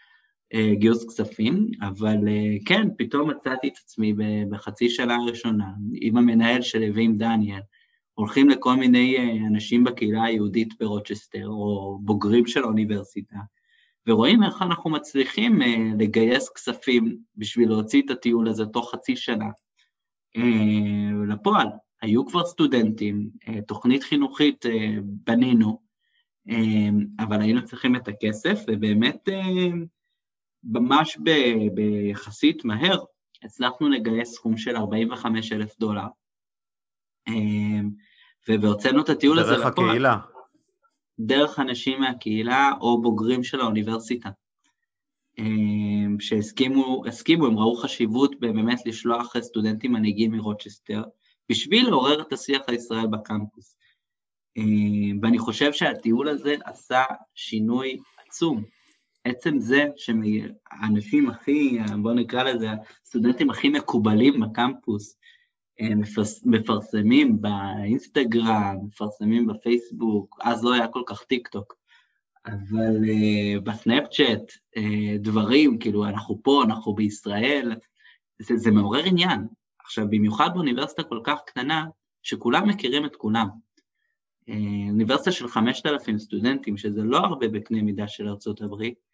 אה, 0.54 0.76
גיוס 0.76 1.06
כספים, 1.08 1.72
אבל 1.82 2.28
אה, 2.28 2.58
כן, 2.66 2.88
פתאום 2.98 3.30
מצאתי 3.30 3.68
את 3.68 3.78
עצמי 3.84 4.14
בחצי 4.50 4.90
שנה 4.90 5.16
הראשונה, 5.16 5.68
עם 5.94 6.18
המנהל 6.18 6.62
שלי 6.62 6.92
ועם 6.92 7.18
דניאל, 7.18 7.62
הולכים 8.14 8.50
לכל 8.50 8.76
מיני 8.76 9.18
אה, 9.18 9.48
אנשים 9.48 9.84
בקהילה 9.84 10.24
היהודית 10.24 10.74
ברוצ'סטר, 10.80 11.48
או 11.48 12.00
בוגרים 12.02 12.48
של 12.48 12.64
האוניברסיטה, 12.64 13.38
ורואים 14.08 14.44
איך 14.44 14.62
אנחנו 14.62 14.90
מצליחים 14.90 15.62
uh, 15.62 15.66
לגייס 16.00 16.50
כספים 16.50 17.18
בשביל 17.36 17.70
להוציא 17.70 18.02
את 18.06 18.10
הטיול 18.10 18.48
הזה 18.48 18.66
תוך 18.66 18.92
חצי 18.92 19.16
שנה 19.16 19.50
uh, 20.38 20.42
לפועל. 21.34 21.68
היו 22.02 22.26
כבר 22.26 22.46
סטודנטים, 22.46 23.30
uh, 23.44 23.62
תוכנית 23.68 24.04
חינוכית 24.04 24.66
בנינו, 25.02 25.88
אבל 27.20 27.42
היינו 27.42 27.66
צריכים 27.66 27.96
את 27.96 28.08
הכסף, 28.08 28.60
ובאמת 28.68 29.30
ממש 30.64 31.18
ב- 31.24 31.68
ביחסית 31.74 32.66
מהר 32.66 33.00
הצלחנו 33.44 33.90
לגייס 33.90 34.34
סכום 34.34 34.58
של 34.58 34.76
45 34.76 35.52
אלף 35.52 35.80
דולר, 35.80 36.08
והוצאנו 38.48 39.02
את 39.02 39.10
הטיול 39.10 39.40
הזה 39.40 39.52
לפועל. 39.52 39.64
דרך 39.64 39.78
הקהילה. 39.80 40.18
דרך 41.20 41.60
אנשים 41.60 42.00
מהקהילה 42.00 42.72
או 42.82 43.02
בוגרים 43.02 43.44
של 43.44 43.62
האוניברסיטה, 43.62 44.30
אמ, 45.38 46.18
שהסכימו, 46.20 47.04
הסכימו, 47.08 47.46
הם 47.46 47.60
ראו 47.60 47.76
חשיבות 47.76 48.40
באמת 48.40 48.86
לשלוח 48.86 49.40
סטודנטים 49.40 49.94
מנהיגים 49.94 50.32
מרוצ'סטר, 50.32 51.04
בשביל 51.50 51.90
לעורר 51.90 52.22
את 52.22 52.34
השיח 52.34 52.62
הישראל 52.68 53.08
בקמפוס. 53.08 53.76
אמ, 54.58 55.20
ואני 55.22 55.40
חושב 55.40 55.74
שהטיול 55.74 56.28
הזה 56.28 56.56
עשה 56.66 57.04
שינוי 57.36 57.98
עצום. 58.28 58.64
עצם 59.24 59.60
זה 59.60 59.86
שהאנשים 59.96 61.30
הכי, 61.30 61.78
בואו 62.02 62.14
נקרא 62.14 62.44
לזה, 62.44 62.68
הסטודנטים 63.04 63.50
הכי 63.50 63.70
מקובלים 63.70 64.40
בקמפוס, 64.40 65.18
מפרסמים 66.46 67.42
באינסטגרם, 67.42 68.78
מפרסמים 68.84 69.48
בפייסבוק, 69.48 70.40
אז 70.42 70.64
לא 70.64 70.74
היה 70.74 70.88
כל 70.88 71.02
כך 71.06 71.24
טיק 71.24 71.48
טוק, 71.48 71.76
אבל 72.46 72.96
uh, 73.04 73.60
בסנאפצ'אט, 73.60 74.52
uh, 74.78 74.82
דברים, 75.20 75.80
כאילו, 75.80 76.06
אנחנו 76.06 76.40
פה, 76.44 76.64
אנחנו 76.66 76.96
בישראל, 76.96 77.76
זה, 78.40 78.58
זה 78.58 78.72
מעורר 78.72 79.04
עניין. 79.06 79.48
עכשיו, 79.80 80.06
במיוחד 80.10 80.50
באוניברסיטה 80.54 81.04
כל 81.04 81.20
כך 81.24 81.40
קטנה, 81.46 81.86
שכולם 82.24 82.70
מכירים 82.70 83.06
את 83.06 83.16
כולם. 83.16 83.48
Uh, 84.50 84.54
אוניברסיטה 84.90 85.32
של 85.32 85.48
5,000 85.48 86.20
סטודנטים, 86.20 86.78
שזה 86.78 87.04
לא 87.04 87.18
הרבה 87.18 87.48
בקנה 87.48 87.82
מידה 87.82 88.08
של 88.08 88.28
ארצות 88.28 88.62
הברית, 88.62 89.07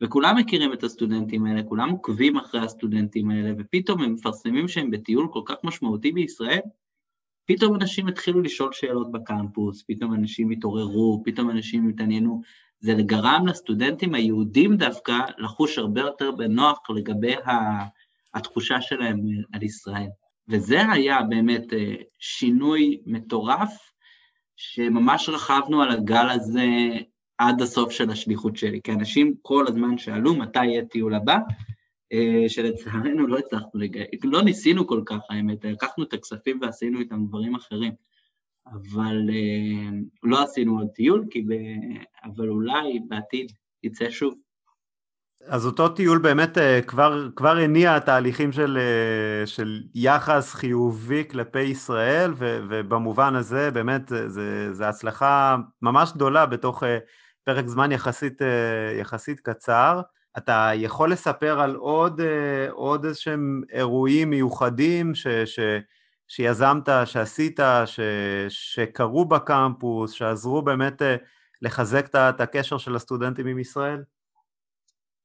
וכולם 0.00 0.36
מכירים 0.36 0.72
את 0.72 0.82
הסטודנטים 0.84 1.46
האלה, 1.46 1.62
כולם 1.62 1.90
עוקבים 1.90 2.36
אחרי 2.36 2.60
הסטודנטים 2.60 3.30
האלה, 3.30 3.52
ופתאום 3.58 4.02
הם 4.02 4.14
מפרסמים 4.14 4.68
שהם 4.68 4.90
בטיול 4.90 5.28
כל 5.32 5.42
כך 5.46 5.56
משמעותי 5.64 6.12
בישראל, 6.12 6.60
פתאום 7.46 7.74
אנשים 7.74 8.08
התחילו 8.08 8.40
לשאול 8.40 8.72
שאלות 8.72 9.12
בקמפוס, 9.12 9.84
פתאום 9.88 10.14
אנשים 10.14 10.50
התעוררו, 10.50 11.22
פתאום 11.24 11.50
אנשים 11.50 11.88
התעניינו. 11.88 12.42
זה 12.80 12.94
גרם 12.94 13.46
לסטודנטים 13.46 14.14
היהודים 14.14 14.76
דווקא 14.76 15.18
לחוש 15.38 15.78
הרבה 15.78 16.00
יותר 16.00 16.30
בנוח 16.30 16.78
לגבי 16.90 17.34
התחושה 18.34 18.80
שלהם 18.80 19.20
על 19.52 19.62
ישראל. 19.62 20.08
וזה 20.48 20.92
היה 20.92 21.22
באמת 21.22 21.72
אה, 21.72 21.94
שינוי 22.18 23.00
מטורף, 23.06 23.92
שממש 24.56 25.28
רכבנו 25.28 25.82
על 25.82 25.90
הגל 25.90 26.28
הזה 26.30 26.66
עד 27.38 27.62
הסוף 27.62 27.90
של 27.90 28.10
השליחות 28.10 28.56
שלי, 28.56 28.80
כי 28.84 28.92
אנשים 28.92 29.34
כל 29.42 29.64
הזמן 29.68 29.98
שאלו 29.98 30.34
מתי 30.34 30.64
יהיה 30.64 30.84
טיול 30.84 31.14
הבא, 31.14 31.38
אה, 32.12 32.48
שלצערנו 32.48 33.26
לא 33.26 33.38
הצלחנו 33.38 33.80
לגייס, 33.80 34.24
לא 34.24 34.42
ניסינו 34.42 34.86
כל 34.86 35.02
כך 35.06 35.18
האמת, 35.30 35.64
לקחנו 35.64 36.04
את 36.04 36.12
הכספים 36.12 36.58
ועשינו 36.62 37.00
איתם 37.00 37.26
דברים 37.26 37.54
אחרים, 37.54 37.92
אבל 38.66 39.30
אה, 39.30 39.98
לא 40.22 40.42
עשינו 40.42 40.78
עוד 40.78 40.88
טיול, 40.94 41.24
ב... 41.46 41.52
אבל 42.24 42.48
אולי 42.48 42.98
בעתיד 43.08 43.52
יצא 43.82 44.10
שוב. 44.10 44.34
אז 45.46 45.66
אותו 45.66 45.88
טיול 45.88 46.18
באמת 46.18 46.58
אה, 46.58 46.82
כבר, 46.82 47.28
כבר 47.36 47.56
הניע 47.56 47.98
תהליכים 47.98 48.52
של, 48.52 48.78
של 49.46 49.82
יחס 49.94 50.54
חיובי 50.54 51.24
כלפי 51.30 51.62
ישראל, 51.62 52.32
ו, 52.36 52.60
ובמובן 52.68 53.34
הזה 53.34 53.70
באמת 53.70 54.12
זו 54.72 54.84
הצלחה 54.84 55.56
ממש 55.82 56.12
גדולה 56.12 56.46
בתוך 56.46 56.82
פרק 57.48 57.66
זמן 57.66 57.92
יחסית, 57.92 58.42
אה, 58.42 58.98
יחסית 59.00 59.40
קצר. 59.40 60.00
אתה 60.38 60.70
יכול 60.74 61.12
לספר 61.12 61.60
על 61.60 61.74
עוד, 61.74 62.20
אה, 62.20 62.70
עוד 62.70 63.04
איזשהם 63.04 63.62
אירועים 63.72 64.30
מיוחדים 64.30 65.14
ש, 65.14 65.26
ש, 65.28 65.60
שיזמת, 66.28 66.88
שעשית, 67.04 67.60
ש, 67.86 68.00
שקרו 68.48 69.24
בקמפוס, 69.24 70.12
שעזרו 70.12 70.62
באמת 70.62 71.02
אה, 71.02 71.16
לחזק 71.62 72.06
את 72.14 72.40
הקשר 72.40 72.78
של 72.78 72.96
הסטודנטים 72.96 73.46
עם 73.46 73.58
ישראל? 73.58 74.02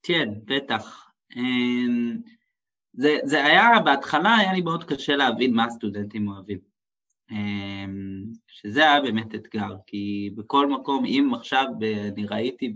כן, 0.03 0.29
בטח. 0.45 1.12
אמ, 1.36 2.17
זה, 2.93 3.17
זה 3.23 3.45
היה, 3.45 3.69
בהתחלה 3.86 4.36
היה 4.36 4.53
לי 4.53 4.62
מאוד 4.62 4.83
קשה 4.83 5.15
להבין 5.15 5.53
מה 5.53 5.65
הסטודנטים 5.65 6.27
אוהבים. 6.27 6.72
אמ, 7.31 8.23
שזה 8.47 8.79
היה 8.79 9.01
באמת 9.01 9.36
אתגר, 9.36 9.75
כי 9.88 10.29
בכל 10.36 10.67
מקום, 10.67 11.05
אם 11.05 11.31
עכשיו 11.36 11.65
אני 12.13 12.25
ראיתי 12.25 12.75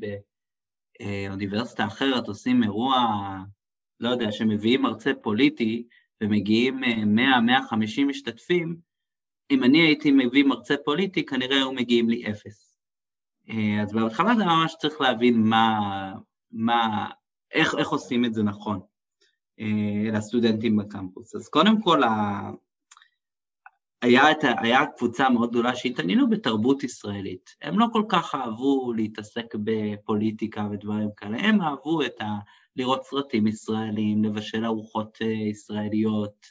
באוניברסיטה 0.99 1.86
אחרת 1.86 2.27
עושים 2.27 2.63
אירוע, 2.63 3.05
לא 3.99 4.10
יודע, 4.10 4.31
שמביאים 4.31 4.81
מרצה 4.81 5.12
פוליטי 5.21 5.88
ומגיעים 6.21 6.79
100-150 6.83 8.05
משתתפים, 8.07 8.77
אם 9.51 9.63
אני 9.63 9.81
הייתי 9.81 10.12
מביא 10.12 10.43
מרצה 10.43 10.75
פוליטי, 10.86 11.25
כנראה 11.25 11.55
היו 11.55 11.71
מגיעים 11.71 12.10
לי 12.10 12.31
אפס. 12.31 12.77
אה, 13.49 13.81
אז 13.83 13.93
בהתחלה 13.93 14.36
זה 14.36 14.45
ממש 14.45 14.75
צריך 14.79 15.01
להבין 15.01 15.41
מה, 15.41 15.79
מה, 16.51 17.10
איך, 17.51 17.75
איך 17.77 17.89
עושים 17.89 18.25
את 18.25 18.33
זה 18.33 18.43
נכון 18.43 18.79
אה, 19.60 20.12
לסטודנטים 20.13 20.77
בקמפוס. 20.77 21.36
אז 21.36 21.49
קודם 21.49 21.81
כל, 21.81 22.01
היה, 24.01 24.31
את, 24.31 24.38
היה 24.57 24.86
קבוצה 24.97 25.29
מאוד 25.29 25.49
גדולה 25.49 25.75
שהתעניינו 25.75 26.29
בתרבות 26.29 26.83
ישראלית. 26.83 27.55
הם 27.62 27.79
לא 27.79 27.86
כל 27.93 28.03
כך 28.10 28.36
אהבו 28.36 28.93
להתעסק 28.93 29.55
בפוליטיקה 29.63 30.67
ודברים 30.71 31.10
כאלה, 31.17 31.38
הם 31.38 31.62
אהבו 31.62 32.01
את 32.01 32.21
ה... 32.21 32.25
לראות 32.77 33.03
סרטים 33.03 33.47
ישראלים, 33.47 34.23
לבשל 34.23 34.65
ארוחות 34.65 35.17
אה, 35.21 35.27
ישראליות, 35.27 36.45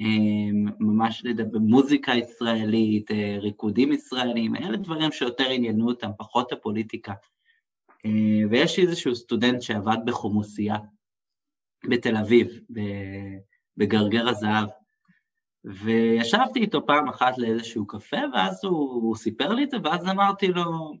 אה, 0.00 0.52
ממש 0.80 1.22
לדבר, 1.24 1.58
מוזיקה 1.58 2.12
ישראלית, 2.12 3.10
אה, 3.10 3.36
ריקודים 3.38 3.92
ישראלים, 3.92 4.56
אלה 4.56 4.76
דברים 4.76 5.12
שיותר 5.12 5.50
עניינו 5.50 5.88
אותם, 5.88 6.10
פחות 6.18 6.52
הפוליטיקה. 6.52 7.12
ויש 8.50 8.78
איזשהו 8.78 9.14
סטודנט 9.14 9.62
שעבד 9.62 9.96
בחומוסייה 10.06 10.76
בתל 11.88 12.16
אביב, 12.16 12.60
בגרגר 13.76 14.28
הזהב, 14.28 14.68
וישבתי 15.66 16.60
איתו 16.60 16.86
פעם 16.86 17.08
אחת 17.08 17.38
לאיזשהו 17.38 17.86
קפה, 17.86 18.16
ואז 18.32 18.64
הוא, 18.64 18.92
הוא 18.92 19.16
סיפר 19.16 19.48
לי 19.48 19.64
את 19.64 19.70
זה, 19.70 19.76
ואז 19.84 20.08
אמרתי 20.08 20.48
לו, 20.48 20.94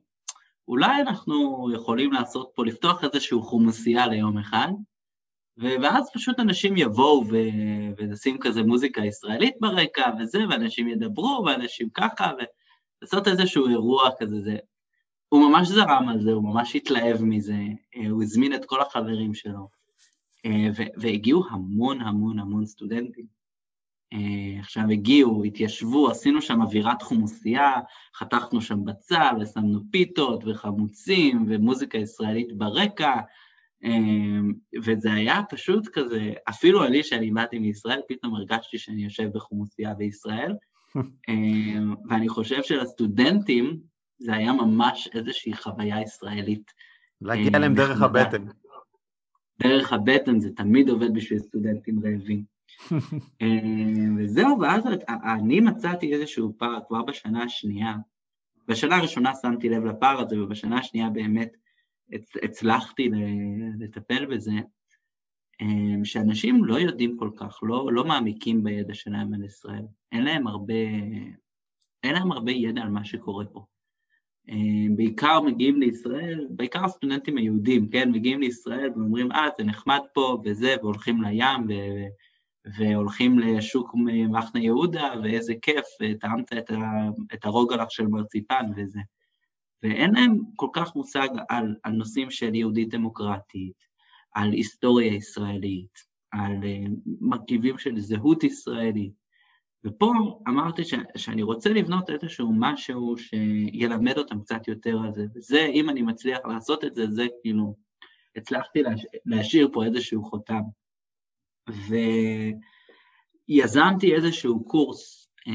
אולי 0.68 1.00
אנחנו 1.00 1.68
יכולים 1.74 2.12
לעשות 2.12 2.50
פה, 2.54 2.64
לפתוח 2.64 3.04
איזשהו 3.04 3.42
חומוסייה 3.42 4.06
ליום 4.06 4.38
אחד, 4.38 4.68
ואז 5.58 6.10
פשוט 6.14 6.40
אנשים 6.40 6.76
יבואו 6.76 7.24
ו- 7.28 7.94
ונשים 7.98 8.38
כזה 8.38 8.62
מוזיקה 8.62 9.04
ישראלית 9.04 9.54
ברקע 9.60 10.10
וזה, 10.18 10.38
ואנשים 10.50 10.88
ידברו, 10.88 11.44
ואנשים 11.46 11.88
ככה, 11.94 12.30
ולעשות 13.02 13.28
איזשהו 13.28 13.68
אירוע 13.68 14.10
כזה. 14.18 14.40
זה. 14.40 14.56
הוא 15.28 15.50
ממש 15.50 15.68
זרם 15.68 16.08
על 16.08 16.20
זה, 16.20 16.32
הוא 16.32 16.42
ממש 16.42 16.76
התלהב 16.76 17.22
מזה, 17.22 17.58
אה, 17.96 18.08
הוא 18.10 18.22
הזמין 18.22 18.54
את 18.54 18.64
כל 18.64 18.80
החברים 18.80 19.34
שלו, 19.34 19.68
אה, 20.46 20.68
והגיעו 20.96 21.44
המון 21.50 22.00
המון 22.00 22.38
המון 22.38 22.66
סטודנטים. 22.66 23.36
אה, 24.12 24.60
עכשיו 24.60 24.84
הגיעו, 24.92 25.44
התיישבו, 25.44 26.10
עשינו 26.10 26.42
שם 26.42 26.62
אווירת 26.62 27.02
חומוסייה, 27.02 27.72
חתכנו 28.16 28.60
שם 28.60 28.84
בצל 28.84 29.34
ושמנו 29.40 29.80
פיתות 29.90 30.44
וחמוצים 30.46 31.46
ומוזיקה 31.48 31.98
ישראלית 31.98 32.52
ברקע, 32.52 33.12
אה, 33.84 34.40
וזה 34.84 35.12
היה 35.12 35.40
פשוט 35.50 35.88
כזה, 35.88 36.32
אפילו 36.48 36.86
אני, 36.86 37.02
שאני 37.02 37.30
באתי 37.30 37.58
מישראל, 37.58 38.00
פתאום 38.08 38.34
הרגשתי 38.34 38.78
שאני 38.78 39.04
יושב 39.04 39.28
בחומוסייה 39.34 39.94
בישראל, 39.94 40.52
אה, 41.28 41.80
ואני 42.08 42.28
חושב 42.28 42.62
שלסטודנטים 42.62 43.80
זה 44.18 44.34
היה 44.34 44.52
ממש 44.52 45.08
איזושהי 45.14 45.52
חוויה 45.54 46.02
ישראלית. 46.02 46.72
להגיע 47.20 47.58
להם 47.58 47.74
דרך 47.74 48.02
הבטן. 48.02 48.44
דרך 49.62 49.92
הבטן 49.92 50.40
זה 50.40 50.50
תמיד 50.56 50.88
עובד 50.88 51.14
בשביל 51.14 51.38
סטודנטים 51.38 52.00
רעבים. 52.04 52.55
אה, 53.42 53.48
וזהו, 54.18 54.60
ואז 54.60 54.84
אני 55.08 55.60
מצאתי 55.60 56.14
איזשהו 56.14 56.52
פער 56.58 56.78
כבר 56.88 57.02
בשנה 57.02 57.42
השנייה. 57.44 57.94
בשנה 58.68 58.96
הראשונה 58.96 59.32
שמתי 59.42 59.68
לב 59.68 59.84
לפער 59.84 60.20
הזה, 60.20 60.42
ובשנה 60.42 60.78
השנייה 60.78 61.10
באמת 61.10 61.52
הצלחתי 62.42 63.10
לטפל 63.78 64.26
בזה, 64.26 64.52
אה, 65.62 66.04
שאנשים 66.04 66.64
לא 66.64 66.78
יודעים 66.78 67.16
כל 67.16 67.30
כך, 67.36 67.58
לא, 67.62 67.92
לא 67.92 68.04
מעמיקים 68.04 68.64
בידע 68.64 68.94
שלהם 68.94 69.34
על 69.34 69.44
ישראל. 69.44 69.84
אין 70.12 70.24
להם 70.24 70.46
הרבה, 70.46 70.74
אין 72.02 72.14
להם 72.14 72.32
הרבה 72.32 72.52
ידע 72.52 72.82
על 72.82 72.88
מה 72.88 73.04
שקורה 73.04 73.44
פה. 73.44 73.64
אה, 74.50 74.94
בעיקר 74.96 75.40
מגיעים 75.40 75.80
לישראל, 75.80 76.46
בעיקר 76.50 76.84
הסטודנטים 76.84 77.36
היהודים, 77.36 77.88
כן, 77.88 78.10
מגיעים 78.10 78.40
לישראל 78.40 78.90
ואומרים, 78.96 79.32
אה, 79.32 79.48
זה 79.58 79.64
נחמד 79.64 80.00
פה 80.14 80.42
וזה, 80.44 80.74
והולכים 80.82 81.22
לים, 81.22 81.66
והולכים 82.78 83.38
לשוק 83.38 83.94
מחנה 84.28 84.60
יהודה, 84.60 85.12
ואיזה 85.22 85.54
כיף, 85.62 85.84
טעמת 86.20 86.52
את, 86.52 86.70
את 87.34 87.44
הרוגלח 87.44 87.90
של 87.90 88.06
מרציפן 88.06 88.64
וזה. 88.76 89.00
ואין 89.82 90.14
להם 90.14 90.38
כל 90.56 90.68
כך 90.72 90.96
מושג 90.96 91.28
על, 91.48 91.74
על 91.82 91.92
נושאים 91.92 92.30
של 92.30 92.54
יהודית 92.54 92.88
דמוקרטית, 92.88 93.86
על 94.32 94.52
היסטוריה 94.52 95.14
ישראלית, 95.14 95.98
על 96.30 96.52
uh, 96.52 96.90
מרכיבים 97.20 97.78
של 97.78 98.00
זהות 98.00 98.44
ישראלית. 98.44 99.12
ופה 99.84 100.12
אמרתי 100.48 100.84
ש, 100.84 100.94
שאני 101.16 101.42
רוצה 101.42 101.70
לבנות 101.70 102.10
איזשהו 102.10 102.52
משהו 102.58 103.14
שילמד 103.18 104.18
אותם 104.18 104.40
קצת 104.40 104.68
יותר 104.68 104.98
על 105.04 105.14
זה, 105.14 105.24
וזה, 105.34 105.66
אם 105.72 105.90
אני 105.90 106.02
מצליח 106.02 106.38
לעשות 106.44 106.84
את 106.84 106.94
זה, 106.94 107.06
זה 107.10 107.26
כאילו, 107.42 107.74
הצלחתי 108.36 108.82
להש, 108.82 109.06
להשאיר 109.26 109.68
פה 109.72 109.84
איזשהו 109.84 110.24
חותם. 110.24 110.62
ויזמתי 113.48 114.14
איזשהו 114.14 114.64
קורס 114.64 115.28
אה, 115.48 115.52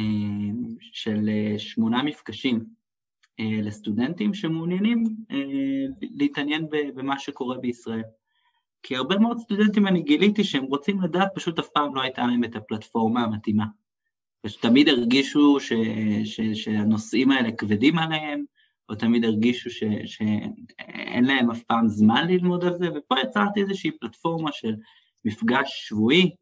של 0.81 1.29
אה, 1.29 1.59
שמונה 1.59 2.03
מפגשים 2.03 2.65
אה, 3.39 3.61
לסטודנטים 3.61 4.33
שמעוניינים 4.33 5.03
להתעניין 6.01 6.67
במה 6.95 7.19
שקורה 7.19 7.57
בישראל. 7.57 8.03
כי 8.83 8.95
הרבה 8.95 9.17
מאוד 9.17 9.37
סטודנטים 9.39 9.87
אני 9.87 10.01
גיליתי 10.01 10.43
שהם 10.43 10.63
רוצים 10.63 11.01
לדעת, 11.01 11.31
פשוט 11.35 11.59
אף 11.59 11.67
פעם 11.73 11.95
לא 11.95 12.01
הייתה 12.01 12.25
להם 12.25 12.43
את 12.43 12.55
הפלטפורמה 12.55 13.23
המתאימה. 13.23 13.65
ושתמיד 14.45 14.89
הרגישו 14.89 15.59
ש, 15.59 15.73
ש, 16.23 16.41
שהנושאים 16.41 17.31
האלה 17.31 17.51
כבדים 17.51 17.97
עליהם, 17.97 18.43
או 18.89 18.95
תמיד 18.95 19.25
הרגישו 19.25 19.69
ש, 19.69 19.83
שאין 20.05 21.25
להם 21.25 21.51
אף 21.51 21.63
פעם 21.63 21.87
זמן 21.87 22.27
ללמוד 22.27 22.63
על 22.63 22.77
זה, 22.77 22.87
ופה 22.95 23.15
יצרתי 23.23 23.61
איזושהי 23.61 23.91
פלטפורמה 23.91 24.51
של 24.51 24.75
מפגש 25.25 25.87
שבועי 25.87 26.35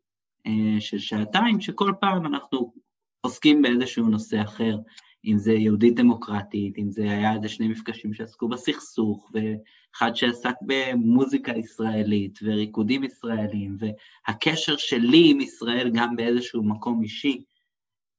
אה, 0.48 0.80
של 0.80 1.00
שעתיים, 1.00 1.62
שכל 1.62 1.92
פעם 2.02 2.26
אנחנו 2.26 2.74
עוסקים 3.22 3.62
באיזשהו 3.62 4.06
נושא 4.06 4.42
אחר, 4.42 4.78
אם 5.26 5.38
זה 5.38 5.54
יהודית 5.54 5.96
דמוקרטית, 5.96 6.78
אם 6.78 6.92
זה 6.92 7.04
היה 7.04 7.34
איזה 7.34 7.50
שני 7.50 7.68
מפגשים 7.68 8.14
שעסקו 8.14 8.48
בסכסוך, 8.48 9.32
ואחד 9.34 10.16
שעסק 10.16 10.56
במוזיקה 10.62 11.52
ישראלית 11.58 12.40
וריקודים 12.44 13.04
ישראלים, 13.04 13.78
והקשר 13.80 14.78
שלי 14.78 15.32
עם 15.32 15.42
ישראל 15.42 15.92
גם 15.94 16.16
באיזשהו 16.16 16.64
מקום 16.64 17.02
אישי. 17.04 17.44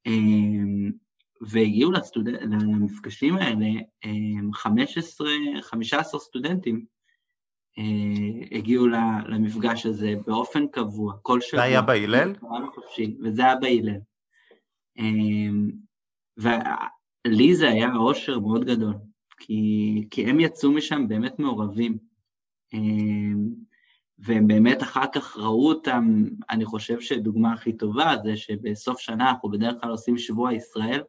אה, 0.07 0.13
והגיעו 1.41 1.93
לסטוד... 1.93 2.29
למפגשים 2.29 3.37
האלה 3.37 3.67
15, 4.53 5.29
אה, 5.29 5.63
15 5.63 6.21
סטודנטים 6.21 6.85
הגיעו 8.53 8.87
למפגש 9.29 9.87
הזה 9.87 10.15
באופן 10.27 10.67
קבוע, 10.67 11.15
כל 11.23 11.41
שבוע. 11.41 11.61
זה 11.61 11.67
היה 11.67 11.83
בהלל? 11.83 12.33
וזה 13.23 13.43
היה 13.43 13.57
בהלל. 13.57 13.99
אה, 14.99 15.51
ולי 16.37 17.55
זה 17.55 17.69
היה 17.69 17.89
אושר 17.97 18.39
מאוד 18.39 18.65
גדול, 18.65 18.95
כי, 19.41 20.07
כי 20.11 20.25
הם 20.25 20.41
יצאו 20.41 20.73
משם 20.73 21.09
באמת 21.09 21.39
מעורבים. 21.39 21.99
אה, 22.75 22.79
והם 24.19 24.47
באמת 24.47 24.83
אחר 24.83 25.05
כך 25.15 25.37
ראו 25.37 25.69
אותם, 25.69 26.25
אני 26.51 26.65
חושב 26.65 27.01
שדוגמה 27.01 27.53
הכי 27.53 27.73
טובה 27.73 28.15
זה 28.25 28.37
שבסוף 28.37 28.99
שנה 28.99 29.31
אנחנו 29.31 29.51
בדרך 29.51 29.75
כלל 29.81 29.91
עושים 29.91 30.19
שבוע 30.19 30.53
ישראל, 30.53 31.01
אה, 31.01 31.05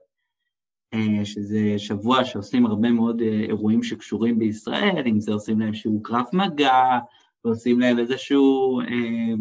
שזה 1.23 1.73
שבוע 1.77 2.25
שעושים 2.25 2.65
הרבה 2.65 2.91
מאוד 2.91 3.21
אה, 3.21 3.27
אירועים 3.27 3.83
שקשורים 3.83 4.39
בישראל, 4.39 5.03
אם 5.07 5.19
זה 5.19 5.33
עושים 5.33 5.59
להם 5.59 5.73
שהוא 5.73 6.03
קרב 6.03 6.25
מגע, 6.33 6.99
ועושים 7.45 7.79
להם 7.79 7.99
איזשהו 7.99 8.81
אה, 8.81 9.33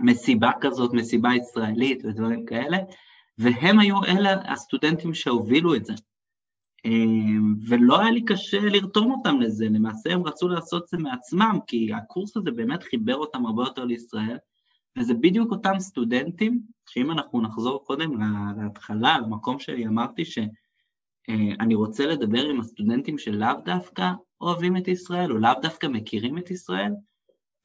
מסיבה 0.00 0.50
כזאת, 0.60 0.92
מסיבה 0.92 1.28
ישראלית 1.34 2.04
ודברים 2.04 2.46
כאלה, 2.46 2.78
והם 3.38 3.78
היו 3.78 4.04
אלה 4.04 4.52
הסטודנטים 4.52 5.14
שהובילו 5.14 5.74
את 5.74 5.84
זה. 5.84 5.94
אה, 6.86 6.90
ולא 7.68 8.00
היה 8.00 8.10
לי 8.10 8.24
קשה 8.24 8.60
לרתום 8.60 9.12
אותם 9.12 9.40
לזה, 9.40 9.64
למעשה 9.64 10.12
הם 10.12 10.26
רצו 10.26 10.48
לעשות 10.48 10.82
את 10.82 10.88
זה 10.88 10.98
מעצמם, 10.98 11.58
כי 11.66 11.92
הקורס 11.94 12.36
הזה 12.36 12.50
באמת 12.50 12.82
חיבר 12.82 13.16
אותם 13.16 13.46
הרבה 13.46 13.62
יותר 13.62 13.84
לישראל, 13.84 14.36
וזה 14.98 15.14
בדיוק 15.14 15.50
אותם 15.50 15.78
סטודנטים, 15.78 16.62
שאם 16.88 17.10
אנחנו 17.10 17.40
נחזור 17.40 17.84
קודם 17.84 18.10
להתחלה, 18.62 19.18
למקום 19.18 19.58
שלי 19.58 19.86
אמרתי 19.86 20.24
שאני 20.24 21.74
רוצה 21.74 22.06
לדבר 22.06 22.48
עם 22.48 22.60
הסטודנטים 22.60 23.18
שלאו 23.18 23.60
דווקא 23.64 24.10
אוהבים 24.40 24.76
את 24.76 24.88
ישראל, 24.88 25.32
או 25.32 25.38
לאו 25.38 25.50
דווקא 25.62 25.86
מכירים 25.86 26.38
את 26.38 26.50
ישראל, 26.50 26.92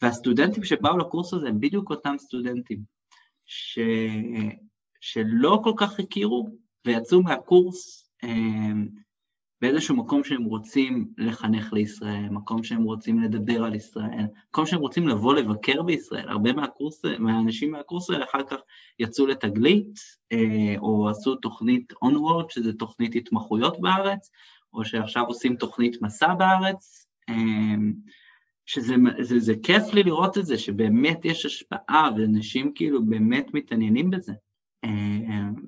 והסטודנטים 0.01 0.63
שבאו 0.63 0.97
לקורס 0.97 1.33
הזה 1.33 1.47
הם 1.47 1.59
בדיוק 1.59 1.89
אותם 1.89 2.15
סטודנטים, 2.17 2.79
ש... 3.45 3.79
שלא 5.01 5.61
כל 5.63 5.73
כך 5.77 5.99
הכירו, 5.99 6.49
ויצאו 6.85 7.23
מהקורס 7.23 8.09
באיזשהו 9.61 9.95
מקום 9.95 10.23
שהם 10.23 10.43
רוצים 10.43 11.07
לחנך 11.17 11.73
לישראל, 11.73 12.29
מקום 12.31 12.63
שהם 12.63 12.83
רוצים 12.83 13.19
לדבר 13.19 13.63
על 13.63 13.75
ישראל, 13.75 14.25
מקום 14.49 14.65
שהם 14.65 14.79
רוצים 14.79 15.07
לבוא 15.07 15.33
לבקר 15.33 15.81
בישראל. 15.81 16.29
הרבה 16.29 16.53
מהקורס, 16.53 17.05
מהאנשים 17.19 17.71
מהקורס 17.71 18.09
האלה 18.09 18.25
אחר 18.25 18.43
כך 18.43 18.57
יצאו 18.99 19.27
לתגלית, 19.27 19.99
אה, 20.31 20.75
או 20.77 21.09
עשו 21.09 21.35
תוכנית 21.35 21.93
onward, 21.93 22.45
שזה 22.49 22.73
תוכנית 22.73 23.15
התמחויות 23.15 23.81
בארץ, 23.81 24.29
או 24.73 24.85
שעכשיו 24.85 25.25
עושים 25.25 25.55
תוכנית 25.55 26.01
מסע 26.01 26.33
בארץ, 26.33 27.07
אה, 27.29 27.35
שזה 28.65 28.95
זה, 29.19 29.39
זה 29.39 29.53
כיף 29.63 29.93
לי 29.93 30.03
לראות 30.03 30.37
את 30.37 30.45
זה, 30.45 30.57
שבאמת 30.57 31.25
יש 31.25 31.45
השפעה, 31.45 32.09
ואנשים 32.17 32.71
כאילו 32.75 33.05
באמת 33.05 33.53
מתעניינים 33.53 34.09
בזה. 34.09 34.33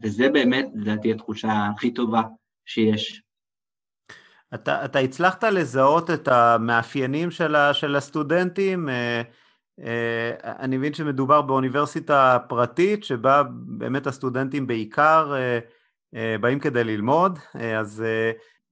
וזה 0.01 0.29
באמת, 0.29 0.65
לדעתי, 0.75 1.11
התחושה 1.11 1.67
הכי 1.75 1.91
טובה 1.91 2.21
שיש. 2.65 3.21
אתה, 4.53 4.85
אתה 4.85 4.99
הצלחת 4.99 5.43
לזהות 5.43 6.09
את 6.09 6.27
המאפיינים 6.27 7.31
של, 7.31 7.55
ה, 7.55 7.73
של 7.73 7.95
הסטודנטים? 7.95 8.89
אני 10.43 10.77
מבין 10.77 10.93
שמדובר 10.93 11.41
באוניברסיטה 11.41 12.37
פרטית, 12.49 13.03
שבה 13.03 13.43
באמת 13.49 14.07
הסטודנטים 14.07 14.67
בעיקר 14.67 15.33
באים 16.41 16.59
כדי 16.59 16.83
ללמוד, 16.83 17.39
אז 17.79 18.03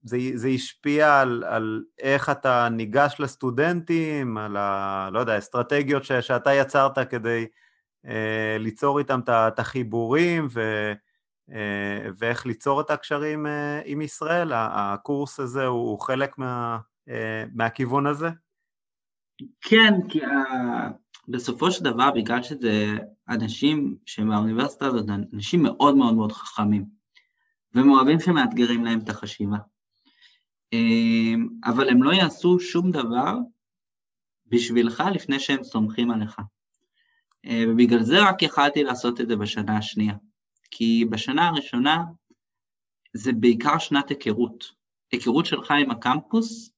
זה, 0.06 0.30
זה 0.34 0.48
השפיע 0.48 1.20
על, 1.20 1.44
על 1.46 1.84
איך 1.98 2.30
אתה 2.30 2.68
ניגש 2.68 3.16
לסטודנטים, 3.18 4.38
על 4.38 4.56
ה... 4.56 5.08
לא 5.12 5.18
יודע, 5.18 5.38
אסטרטגיות 5.38 6.04
ש, 6.04 6.12
שאתה 6.12 6.54
יצרת 6.54 6.98
כדי 7.10 7.46
אה, 8.06 8.56
ליצור 8.58 8.98
איתם 8.98 9.20
את 9.28 9.58
החיבורים 9.58 10.48
ו, 10.50 10.60
אה, 10.60 10.92
ואיך 12.18 12.46
ליצור 12.46 12.80
את 12.80 12.90
הקשרים 12.90 13.46
אה, 13.46 13.80
עם 13.84 14.00
ישראל. 14.00 14.52
הקורס 14.54 15.40
הזה 15.40 15.66
הוא, 15.66 16.00
חלק 16.00 16.38
מה, 16.38 16.78
אה, 17.08 17.44
מהכיוון 17.54 18.06
הזה? 18.06 18.28
כן, 19.60 19.94
כי. 20.08 20.20
בסופו 21.28 21.70
של 21.70 21.84
דבר, 21.84 22.10
בגלל 22.10 22.42
שזה 22.42 22.96
אנשים 23.28 23.96
שמהאוניברסיטה 24.06 24.86
הזאת, 24.86 25.06
אנשים 25.32 25.62
מאוד 25.62 25.96
מאוד 25.96 26.14
מאוד 26.14 26.32
חכמים, 26.32 26.84
והם 27.74 27.90
אוהבים 27.90 28.20
שמאתגרים 28.20 28.84
להם 28.84 28.98
את 28.98 29.08
החשיבה. 29.08 29.56
אבל 31.64 31.88
הם 31.88 32.02
לא 32.02 32.12
יעשו 32.12 32.60
שום 32.60 32.90
דבר 32.90 33.34
בשבילך 34.46 35.02
לפני 35.14 35.40
שהם 35.40 35.64
סומכים 35.64 36.10
עליך. 36.10 36.40
אה, 37.46 37.64
ובגלל 37.68 38.02
זה 38.02 38.28
רק 38.28 38.42
יכלתי 38.42 38.82
לעשות 38.84 39.20
את 39.20 39.28
זה 39.28 39.36
בשנה 39.36 39.78
השנייה. 39.78 40.14
כי 40.70 41.04
בשנה 41.10 41.48
הראשונה 41.48 42.04
זה 43.14 43.32
בעיקר 43.32 43.78
שנת 43.78 44.08
היכרות. 44.08 44.72
היכרות 45.12 45.46
שלך 45.46 45.70
עם 45.70 45.90
הקמפוס 45.90 46.70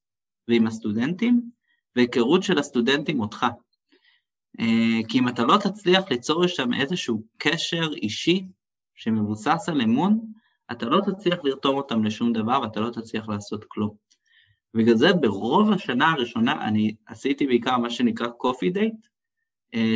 ועם 0.47 0.67
הסטודנטים, 0.67 1.49
והיכרות 1.95 2.43
של 2.43 2.59
הסטודנטים 2.59 3.19
אותך. 3.19 3.45
אה, 4.59 4.99
כי 5.07 5.19
אם 5.19 5.27
אתה 5.27 5.43
לא 5.43 5.57
תצליח 5.57 6.03
ליצור 6.11 6.47
שם 6.47 6.73
איזשהו 6.73 7.23
קשר 7.37 7.93
אישי 7.93 8.47
שמבוסס 8.95 9.69
על 9.69 9.81
אמון, 9.81 10.19
אתה 10.71 10.85
לא 10.85 11.01
תצליח 11.05 11.39
לרתום 11.43 11.77
אותם 11.77 12.03
לשום 12.03 12.33
דבר 12.33 12.59
ואתה 12.61 12.79
לא 12.79 12.89
תצליח 12.89 13.29
לעשות 13.29 13.65
כלום. 13.67 13.95
בגלל 14.73 14.95
זה 14.95 15.13
ברוב 15.13 15.71
השנה 15.71 16.11
הראשונה 16.11 16.67
אני 16.67 16.95
עשיתי 17.05 17.47
בעיקר 17.47 17.77
מה 17.77 17.89
שנקרא 17.89 18.27
date, 18.27 18.77
אה, 18.77 18.89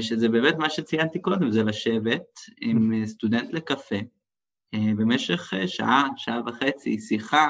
שזה 0.01 0.29
באמת 0.29 0.55
מה 0.55 0.69
שציינתי 0.69 1.19
קודם, 1.19 1.51
זה 1.51 1.63
לשבת 1.63 2.39
עם 2.62 2.93
אה, 2.93 3.07
סטודנט 3.07 3.53
לקפה 3.53 3.95
אה, 4.73 4.91
במשך 4.97 5.53
שעה, 5.67 6.07
שעה 6.17 6.41
וחצי, 6.45 6.99
שיחה, 6.99 7.47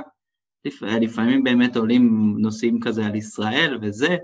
לפעמים 0.81 1.43
באמת 1.43 1.77
עולים 1.77 2.35
נושאים 2.39 2.79
כזה 2.79 3.05
על 3.05 3.15
ישראל 3.15 3.79
וזה, 3.81 4.17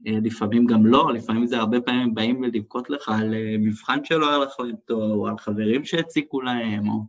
לפעמים 0.00 0.66
גם 0.66 0.86
לא, 0.86 1.12
לפעמים 1.14 1.46
זה 1.46 1.58
הרבה 1.58 1.80
פעמים 1.80 2.14
באים 2.14 2.44
לבכות 2.44 2.90
לך 2.90 3.08
על 3.08 3.34
מבחן 3.58 4.04
שלא 4.04 4.28
היה 4.28 4.38
לך 4.38 4.54
או 4.90 5.28
על 5.28 5.38
חברים 5.38 5.84
שהציקו 5.84 6.40
להם, 6.40 6.88
או 6.88 7.04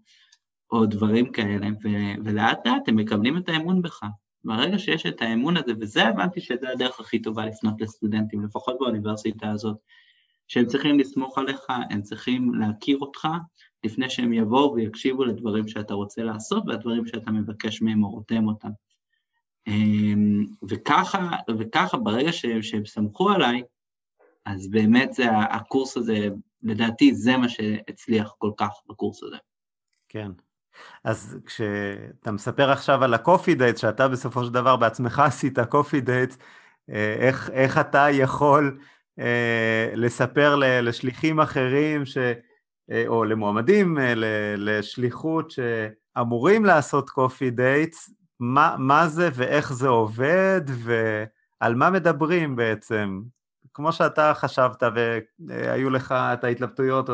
או 0.72 0.86
דברים 0.86 1.32
כאלה, 1.32 1.68
ו- 1.84 2.22
ולאט 2.26 2.68
לאט 2.68 2.88
הם 2.88 2.96
מקבלים 2.96 3.38
את 3.38 3.50
האמון 3.50 3.82
בך. 3.82 4.02
ברגע 4.44 4.80
שיש 4.80 5.06
את 5.06 5.22
האמון 5.22 5.58
הזה, 5.58 5.74
וזה 5.80 6.08
הבנתי 6.08 6.42
שזה 6.42 6.70
הדרך 6.70 7.00
הכי 7.00 7.22
טובה 7.22 7.46
לפנות 7.46 7.82
לסטודנטים, 7.82 8.46
לפחות 8.46 8.76
באוניברסיטה 8.80 9.50
הזאת, 9.50 9.78
שהם 10.48 10.66
צריכים 10.66 11.00
לסמוך 11.00 11.38
עליך, 11.38 11.66
הם 11.90 12.02
צריכים 12.02 12.54
להכיר 12.54 12.98
אותך, 12.98 13.28
לפני 13.84 14.10
שהם 14.10 14.34
יבואו 14.34 14.74
ויקשיבו 14.74 15.26
לדברים 15.26 15.68
שאתה 15.68 15.94
רוצה 15.94 16.24
לעשות 16.24 16.64
והדברים 16.68 17.06
שאתה 17.06 17.32
מבקש 17.32 17.82
מהם 17.82 18.04
או 18.04 18.10
רותם 18.10 18.48
אותם. 18.48 18.70
אמ, 19.68 20.46
וככה, 20.70 21.30
וככה 21.60 21.98
ברגע 21.98 22.34
שהם, 22.34 22.62
שהם 22.62 22.86
סמכו 22.86 23.30
עליי, 23.30 23.64
אז 24.46 24.70
באמת 24.70 25.14
זה, 25.14 25.38
הקורס 25.38 25.98
הזה, 25.98 26.28
לדעתי 26.64 27.16
זה 27.16 27.38
מה 27.38 27.50
שהצליח 27.50 28.34
כל 28.38 28.52
כך 28.58 28.70
בקורס 28.90 29.24
הזה. 29.24 29.38
כן, 30.10 30.32
אז 31.04 31.38
כשאתה 31.46 32.32
מספר 32.32 32.72
עכשיו 32.72 33.04
על 33.04 33.14
ה 33.14 33.20
coffee 33.20 33.56
date, 33.56 33.78
שאתה 33.78 34.08
בסופו 34.08 34.44
של 34.46 34.54
דבר 34.54 34.76
בעצמך 34.76 35.20
עשית 35.20 35.60
coffee 35.60 36.02
date, 36.02 36.36
אה, 36.90 37.16
איך, 37.20 37.50
איך 37.50 37.78
אתה 37.78 38.08
יכול 38.12 38.80
לספר 39.96 40.56
לשליחים 40.82 41.40
אחרים, 41.40 42.06
ש, 42.06 42.18
אה, 42.92 43.04
או 43.08 43.26
למועמדים 43.26 43.98
לשליחות 44.58 45.52
שאמורים 45.52 46.66
לעשות 46.66 47.10
קופי 47.10 47.50
דייט, 47.50 47.96
מה, 48.40 48.76
מה 48.80 49.08
זה 49.08 49.30
ואיך 49.34 49.74
זה 49.74 49.88
עובד 49.88 50.62
ועל 50.68 51.76
מה 51.76 51.90
מדברים 51.90 52.56
בעצם? 52.56 53.22
כמו 53.74 53.92
שאתה 53.92 54.34
חשבת 54.36 54.84
והיו 55.40 55.90
לך 55.90 56.12
את 56.12 56.44
ההתלבטויות 56.44 57.10
או 57.10 57.14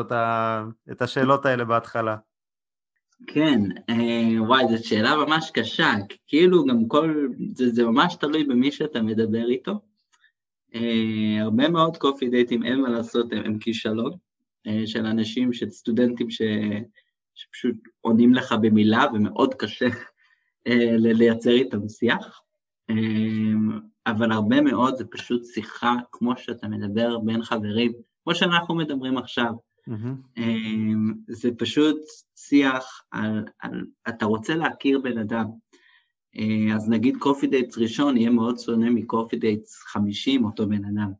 את 0.92 1.02
השאלות 1.02 1.46
האלה 1.46 1.64
בהתחלה. 1.64 2.16
כן, 3.26 3.60
אה, 3.90 4.42
וואי, 4.42 4.64
זו 4.68 4.88
שאלה 4.88 5.16
ממש 5.16 5.50
קשה, 5.54 5.92
כאילו 6.26 6.64
גם 6.64 6.88
כל, 6.88 7.28
זה, 7.54 7.70
זה 7.70 7.84
ממש 7.84 8.14
תלוי 8.14 8.44
במי 8.44 8.72
שאתה 8.72 9.02
מדבר 9.02 9.48
איתו. 9.48 9.80
אה, 10.74 11.42
הרבה 11.42 11.68
מאוד 11.68 11.96
קופי 11.96 12.28
דייטים, 12.28 12.62
אין 12.62 12.80
מה 12.80 12.88
לעשות, 12.88 13.32
הם, 13.32 13.38
הם 13.44 13.58
כישלון 13.58 14.12
אה, 14.66 14.82
של 14.86 15.06
אנשים, 15.06 15.52
של 15.52 15.70
סטודנטים 15.70 16.30
ש, 16.30 16.42
שפשוט 17.34 17.76
עונים 18.00 18.34
לך 18.34 18.54
במילה 18.60 19.04
ומאוד 19.14 19.54
קשה 19.54 19.88
אה, 20.66 20.96
לייצר 20.96 21.50
איתם 21.50 21.88
שיח. 21.88 22.40
אבל 24.06 24.32
הרבה 24.32 24.60
מאוד 24.60 24.96
זה 24.96 25.04
פשוט 25.04 25.44
שיחה 25.44 25.94
כמו 26.12 26.36
שאתה 26.36 26.68
מדבר 26.68 27.18
בין 27.18 27.42
חברים, 27.42 27.92
כמו 28.24 28.34
שאנחנו 28.34 28.74
מדברים 28.74 29.18
עכשיו. 29.18 29.52
Mm-hmm. 29.88 30.40
זה 31.28 31.50
פשוט 31.58 31.96
שיח 32.36 33.02
על, 33.10 33.44
על, 33.58 33.84
אתה 34.08 34.26
רוצה 34.26 34.54
להכיר 34.54 35.00
בן 35.00 35.18
אדם. 35.18 35.46
אה, 36.38 36.76
אז 36.76 36.88
נגיד 36.88 37.16
coffee 37.18 37.46
dates 37.46 37.78
ראשון 37.78 38.16
יהיה 38.16 38.30
מאוד 38.30 38.58
שונה 38.58 38.90
מ 38.90 38.97
coffee 38.97 39.36
dates 39.36 39.82
50, 39.82 40.44
אותו 40.44 40.68
בן 40.68 40.84
אדם. 40.84 41.12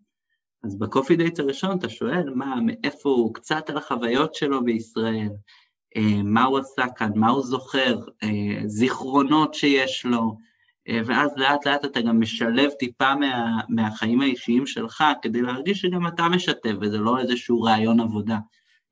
אז 0.64 0.78
ב 0.78 0.84
coffee 0.84 1.16
dates 1.16 1.40
הראשון 1.40 1.78
אתה 1.78 1.88
שואל 1.88 2.30
מה, 2.34 2.56
מאיפה 2.66 3.08
הוא, 3.08 3.34
קצת 3.34 3.70
על 3.70 3.76
החוויות 3.76 4.34
שלו 4.34 4.64
בישראל, 4.64 5.30
אה, 5.96 6.22
מה 6.24 6.44
הוא 6.44 6.58
עשה 6.58 6.84
כאן, 6.96 7.10
מה 7.14 7.28
הוא 7.28 7.42
זוכר, 7.42 8.00
זיכרונות 8.66 9.54
שיש 9.54 10.06
לו, 10.06 10.36
ואז 11.06 11.30
לאט 11.36 11.66
לאט 11.66 11.84
אתה 11.84 12.00
גם 12.00 12.20
משלב 12.20 12.70
טיפה 12.70 13.14
מה, 13.14 13.60
מהחיים 13.68 14.20
האישיים 14.20 14.66
שלך, 14.66 15.04
כדי 15.22 15.42
להרגיש 15.42 15.80
שגם 15.80 16.06
אתה 16.06 16.28
משתף, 16.28 16.72
וזה 16.80 16.98
לא 16.98 17.18
איזשהו 17.18 17.62
ראיון 17.62 18.00
עבודה. 18.00 18.38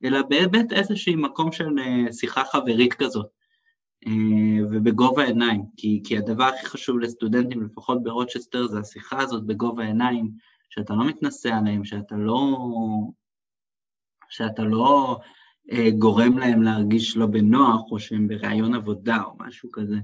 אלא 0.03 0.21
באמת 0.21 0.73
איזשהי 0.73 1.15
מקום 1.15 1.51
של 1.51 1.79
אה, 1.79 2.13
שיחה 2.13 2.43
חברית 2.45 2.93
כזאת, 2.93 3.25
אה, 3.25 3.42
ובגובה 4.71 5.23
העיניים, 5.23 5.65
כי, 5.77 6.01
כי 6.05 6.17
הדבר 6.17 6.43
הכי 6.43 6.65
חשוב 6.65 6.99
לסטודנטים, 6.99 7.63
לפחות 7.63 8.03
ברוצ'סטר, 8.03 8.67
זה 8.67 8.79
השיחה 8.79 9.21
הזאת 9.21 9.45
בגובה 9.45 9.83
העיניים, 9.83 10.31
שאתה 10.69 10.93
לא 10.93 11.07
מתנשא 11.07 11.49
עליהם, 11.49 11.85
שאתה 11.85 12.15
לא, 12.15 12.57
שאתה 14.29 14.63
לא 14.63 15.19
אה, 15.71 15.89
גורם 15.99 16.37
להם 16.37 16.61
להרגיש 16.61 17.17
לא 17.17 17.25
בנוח, 17.25 17.91
או 17.91 17.99
שהם 17.99 18.27
בראיון 18.27 18.75
עבודה 18.75 19.23
או 19.23 19.35
משהו 19.39 19.69
כזה, 19.71 19.97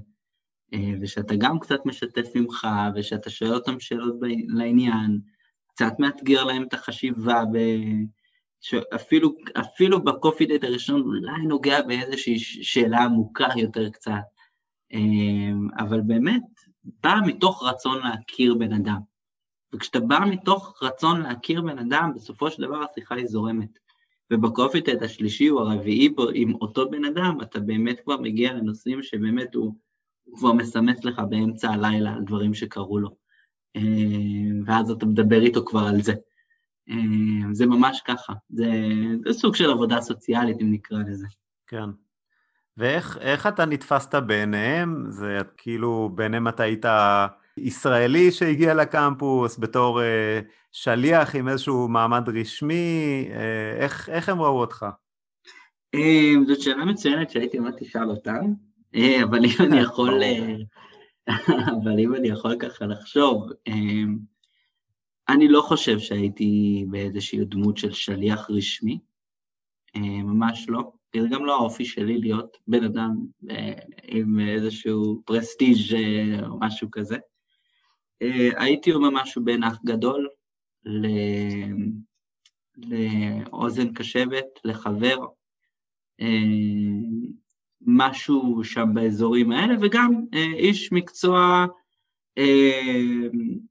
אה, 0.74 0.92
ושאתה 1.00 1.34
גם 1.38 1.58
קצת 1.58 1.86
משתף 1.86 2.36
ממך, 2.36 2.66
ושאתה 2.94 3.30
שואל 3.30 3.54
אותם 3.54 3.80
שאלות 3.80 4.14
לעניין, 4.48 5.20
קצת 5.66 5.92
מאתגר 5.98 6.44
להם 6.44 6.62
את 6.62 6.74
החשיבה 6.74 7.42
ב... 7.52 7.58
שאפילו 8.60 9.34
אפילו 9.60 10.04
בקופי 10.04 10.46
דייט 10.46 10.64
הראשון 10.64 11.00
אולי 11.00 11.42
נוגע 11.48 11.82
באיזושהי 11.82 12.38
שאלה 12.38 13.04
עמוקה 13.04 13.48
יותר 13.56 13.90
קצת, 13.90 14.12
אמ, 14.92 15.68
אבל 15.78 16.00
באמת 16.00 16.42
בא 17.02 17.14
מתוך 17.26 17.62
רצון 17.62 17.98
להכיר 18.02 18.54
בן 18.54 18.72
אדם. 18.72 18.98
וכשאתה 19.72 20.00
בא 20.00 20.18
מתוך 20.30 20.82
רצון 20.82 21.20
להכיר 21.20 21.62
בן 21.62 21.78
אדם, 21.78 22.12
בסופו 22.14 22.50
של 22.50 22.62
דבר 22.62 22.82
השיחה 22.82 23.14
היא 23.14 23.26
זורמת. 23.26 23.78
ובקופי 24.32 24.80
דייט 24.80 25.02
השלישי 25.02 25.50
או 25.50 25.60
הרביעי 25.60 26.08
בו 26.08 26.26
עם 26.34 26.54
אותו 26.54 26.90
בן 26.90 27.04
אדם, 27.04 27.38
אתה 27.42 27.60
באמת 27.60 28.00
כבר 28.00 28.16
מגיע 28.20 28.52
לנושאים 28.52 29.02
שבאמת 29.02 29.54
הוא, 29.54 29.74
הוא 30.24 30.38
כבר 30.38 30.52
מסמס 30.52 31.04
לך 31.04 31.22
באמצע 31.28 31.70
הלילה 31.70 32.12
על 32.12 32.22
דברים 32.24 32.54
שקרו 32.54 32.98
לו. 32.98 33.16
אמ, 33.76 34.62
ואז 34.66 34.90
אתה 34.90 35.06
מדבר 35.06 35.42
איתו 35.42 35.64
כבר 35.64 35.80
על 35.80 36.02
זה. 36.02 36.14
אה, 36.90 36.96
זה 37.52 37.66
ממש 37.66 38.02
ככה, 38.06 38.32
זה, 38.50 38.70
זה 39.26 39.32
סוג 39.32 39.54
של 39.54 39.70
עבודה 39.70 40.00
סוציאלית, 40.00 40.56
אם 40.60 40.72
נקרא 40.72 40.98
לזה. 40.98 41.26
כן. 41.66 41.90
ואיך 42.76 43.46
אתה 43.46 43.64
נתפסת 43.64 44.14
בעיניהם? 44.14 45.04
זה 45.08 45.38
כאילו, 45.56 46.10
בעיניהם 46.14 46.48
אתה 46.48 46.62
היית 46.62 46.84
ישראלי 47.56 48.32
שהגיע 48.32 48.74
לקמפוס 48.74 49.58
בתור 49.58 50.02
אה, 50.02 50.40
שליח 50.72 51.36
עם 51.36 51.48
איזשהו 51.48 51.88
מעמד 51.88 52.28
רשמי, 52.28 53.28
אה, 53.30 53.76
איך, 53.84 54.08
איך 54.08 54.28
הם 54.28 54.40
ראו 54.40 54.60
אותך? 54.60 54.86
אמ, 55.94 56.44
זאת 56.46 56.60
שאלה 56.60 56.84
מצוינת 56.84 57.30
שהייתי 57.30 57.58
אומר 57.58 57.70
תשאל 57.78 58.10
אותם, 58.10 58.52
אה, 58.94 59.22
אבל 59.22 59.38
אם 59.44 59.56
אני 59.60 59.80
יכול, 59.86 60.22
אה, 60.22 60.54
אבל 61.82 61.98
אם 61.98 62.14
אני 62.14 62.28
יכול 62.28 62.56
ככה 62.58 62.86
לחשוב, 62.86 63.48
אמ, 63.66 64.18
אני 65.32 65.48
לא 65.48 65.60
חושב 65.60 65.98
שהייתי 65.98 66.84
באיזושהי 66.88 67.44
דמות 67.44 67.76
של 67.76 67.92
שליח 67.92 68.50
רשמי, 68.50 68.98
ממש 69.96 70.66
לא. 70.68 70.92
זה 71.20 71.28
גם 71.30 71.44
לא 71.44 71.54
האופי 71.54 71.84
שלי 71.84 72.18
להיות 72.18 72.56
בן 72.66 72.84
אדם 72.84 73.10
עם 74.02 74.40
איזשהו 74.40 75.22
פרסטיג' 75.24 75.96
או 76.48 76.58
משהו 76.60 76.88
כזה. 76.92 77.16
הייתי 78.56 78.92
אומר 78.92 79.10
משהו 79.10 79.44
בין 79.44 79.64
אח 79.64 79.78
גדול 79.84 80.28
לאוזן 82.76 83.94
קשבת, 83.94 84.46
לחבר, 84.64 85.16
אה, 86.20 86.26
משהו 87.80 88.64
שם 88.64 88.88
באזורים 88.94 89.52
האלה, 89.52 89.74
וגם 89.80 90.24
אה, 90.34 90.52
איש 90.56 90.92
מקצוע 90.92 91.38
אה, 91.38 91.66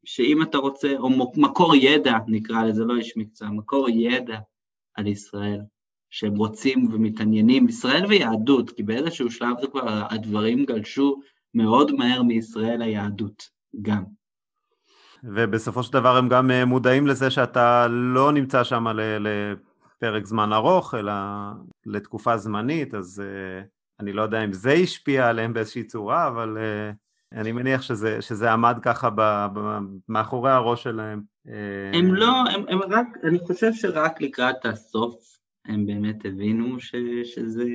שאם 0.04 0.42
אתה 0.42 0.58
רוצה, 0.58 0.94
או 0.98 1.10
מקור 1.36 1.76
ידע 1.76 2.18
נקרא 2.28 2.64
לזה, 2.64 2.84
לא 2.84 2.96
איש 2.96 3.18
מקצוע, 3.18 3.50
מקור 3.50 3.90
ידע 3.90 4.38
על 4.96 5.08
ישראל, 5.08 5.60
שהם 6.10 6.36
רוצים 6.36 6.88
ומתעניינים, 6.92 7.70
ישראל 7.70 8.06
ויהדות, 8.06 8.72
כי 8.72 8.84
באיזשהו 8.84 9.32
שלב 9.32 9.56
זה 9.62 9.68
כבר, 9.68 10.06
הדברים 10.10 10.66
גלשו 10.66 11.20
מאוד 11.54 11.92
מהר 11.92 12.24
מישראל 12.24 12.84
ליהדות 12.84 13.44
גם. 13.82 14.04
ובסופו 15.24 15.84
של 15.84 15.94
דבר 15.94 16.18
הם 16.18 16.30
גם 16.30 16.52
מודעים 16.66 17.08
לזה 17.08 17.32
שאתה 17.32 17.88
לא 17.90 18.32
נמצא 18.32 18.64
שם 18.64 18.86
לפרק 19.20 20.26
זמן 20.26 20.54
ארוך, 20.54 20.96
אלא 20.96 21.14
לתקופה 21.86 22.38
זמנית, 22.38 22.96
אז 22.96 23.24
uh, 23.26 23.68
אני 24.00 24.14
לא 24.14 24.22
יודע 24.22 24.44
אם 24.44 24.54
זה 24.54 24.72
השפיע 24.72 25.30
עליהם 25.30 25.54
באיזושהי 25.54 25.84
צורה, 25.84 26.28
אבל 26.28 26.58
uh, 26.58 26.96
אני 27.34 27.52
מניח 27.52 27.82
שזה, 27.82 28.22
שזה 28.22 28.52
עמד 28.52 28.78
ככה 28.82 29.10
ב, 29.10 29.48
ב, 29.54 29.80
מאחורי 30.10 30.52
הראש 30.52 30.84
שלהם. 30.84 31.22
אה, 31.48 32.00
הם 32.00 32.16
לא, 32.16 32.32
הם, 32.54 32.66
הם 32.70 32.80
רק, 32.90 33.08
אני 33.24 33.40
חושב 33.40 33.74
שרק 33.74 34.22
לקראת 34.22 34.66
הסוף 34.66 35.40
הם 35.66 35.86
באמת 35.86 36.26
הבינו 36.26 36.80
ש, 36.80 36.96
שזה... 37.24 37.66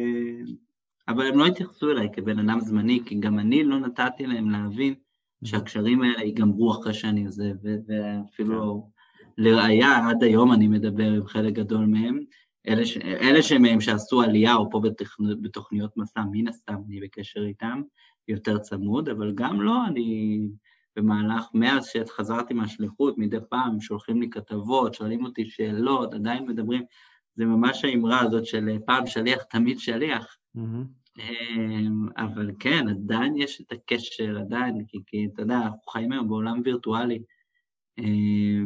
אבל 1.09 1.27
הם 1.27 1.39
לא 1.39 1.47
התייחסו 1.47 1.91
אליי 1.91 2.09
כבן 2.13 2.39
אדם 2.39 2.61
זמני, 2.61 3.03
כי 3.07 3.15
גם 3.15 3.39
אני 3.39 3.65
לא 3.65 3.79
נתתי 3.79 4.27
להם 4.27 4.51
להבין 4.51 4.95
שהקשרים 5.45 6.03
האלה 6.03 6.23
ייגמרו 6.23 6.73
אחרי 6.73 6.95
שאני 6.95 7.25
עוזב, 7.25 7.55
ואפילו 7.89 8.91
לראיה, 9.39 10.09
עד 10.09 10.23
היום 10.23 10.53
אני 10.53 10.69
מדבר 10.69 11.07
עם 11.13 11.27
חלק 11.27 11.53
גדול 11.53 11.87
מהם, 11.87 12.21
אלה, 12.69 12.87
ש... 12.87 12.97
אלה 12.97 13.43
שמהם 13.43 13.81
שעשו 13.81 14.23
עלייה 14.23 14.55
או 14.55 14.71
פה 14.71 14.81
בתכנ... 14.81 15.43
בתוכניות 15.43 15.97
מסע, 15.97 16.23
מן 16.33 16.49
הסתם 16.49 16.77
אני 16.89 17.01
בקשר 17.01 17.45
איתם 17.45 17.83
יותר 18.29 18.59
צמוד, 18.59 19.09
אבל 19.09 19.33
גם 19.35 19.61
לא, 19.61 19.87
אני 19.87 20.39
במהלך, 20.97 21.45
מאז 21.55 21.87
שחזרתי 21.87 22.55
מהשליחות, 22.55 23.19
מדי 23.19 23.37
פעם 23.49 23.81
שולחים 23.81 24.21
לי 24.21 24.31
כתבות, 24.31 24.95
שואלים 24.95 25.25
אותי 25.25 25.45
שאלות, 25.45 26.15
עדיין 26.15 26.47
מדברים, 26.47 26.83
זה 27.35 27.45
ממש 27.45 27.85
האמרה 27.85 28.21
הזאת 28.21 28.47
של 28.47 28.79
פעם 28.87 29.07
שליח, 29.07 29.43
תמיד 29.43 29.79
שליח. 29.79 30.37
Mm-hmm. 30.57 31.21
אבל 32.17 32.51
כן, 32.59 32.89
עדיין 32.89 33.37
יש 33.37 33.61
את 33.61 33.73
הקשר, 33.73 34.39
עדיין, 34.39 34.85
כי, 34.89 34.99
כי 35.07 35.29
אתה 35.35 35.43
יודע, 35.43 35.57
אנחנו 35.57 35.91
חיים 35.91 36.13
היום 36.13 36.29
בעולם 36.29 36.61
וירטואלי, 36.65 37.23
אה, 37.99 38.05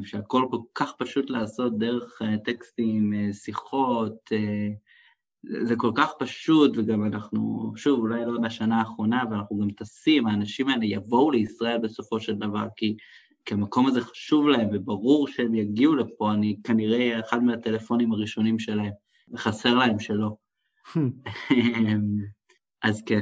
שהכל 0.05 0.47
כל 0.51 0.61
כך 0.75 0.93
פשוט 0.99 1.31
לעשות 1.31 1.79
דרך 1.79 2.23
אה, 2.23 2.39
טקסטים, 2.39 3.15
אה, 3.15 3.33
שיחות, 3.33 4.33
זה 5.63 5.77
כל 5.77 5.91
כך 5.95 6.13
פשוט, 6.19 6.73
וגם 6.77 7.05
אנחנו, 7.05 7.73
שוב, 7.77 8.01
אולי 8.01 8.25
לא 8.27 8.41
בשנה 8.41 8.79
האחרונה, 8.79 9.23
אבל 9.23 9.37
אנחנו 9.37 9.59
גם 9.59 9.71
טסים, 9.71 10.27
האנשים 10.27 10.69
האלה 10.69 10.85
יבואו 10.85 11.31
לישראל 11.31 11.79
בסופו 11.79 12.21
של 12.21 12.35
דבר, 12.35 12.67
כי, 12.77 12.97
כי 13.45 13.55
המקום 13.55 13.87
הזה 13.87 14.01
חשוב 14.01 14.49
להם, 14.49 14.69
וברור 14.73 15.29
שהם 15.29 15.55
יגיעו 15.55 15.95
לפה, 15.95 16.33
אני 16.33 16.57
כנראה 16.65 17.21
אחד 17.21 17.43
מהטלפונים 17.43 18.13
הראשונים 18.13 18.59
שלהם, 18.59 18.93
וחסר 19.33 19.75
להם 19.75 19.99
שלא. 19.99 20.37
אז 22.83 23.03
כן. 23.07 23.21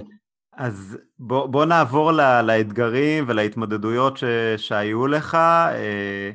אז 0.56 0.98
בוא, 1.18 1.46
בוא 1.46 1.64
נעבור 1.64 2.12
לה, 2.12 2.42
לאתגרים 2.42 3.24
ולהתמודדויות 3.28 4.16
ש, 4.16 4.24
שהיו 4.56 5.06
לך. 5.06 5.34
אה, 5.34 5.74
אה, 5.74 6.30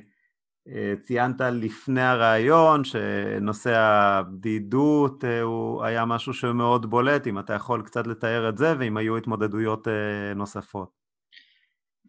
ציינת 1.04 1.42
לפני 1.42 2.02
הראיון 2.02 2.84
שנושא 2.84 3.78
הבדידות 3.78 5.26
אה, 5.26 5.42
הוא 5.42 5.84
היה 5.84 6.06
משהו 6.06 6.34
שמאוד 6.34 6.90
בולט, 6.90 7.28
אם 7.28 7.40
אתה 7.40 7.54
יכול 7.54 7.82
קצת 7.82 8.08
לתאר 8.08 8.50
את 8.50 8.58
זה, 8.58 8.74
ואם 8.80 8.98
היו 8.98 9.18
התמודדויות 9.18 9.88
נוספות. 10.36 11.02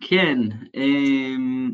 כן, 0.00 0.38
אמ, 0.74 1.72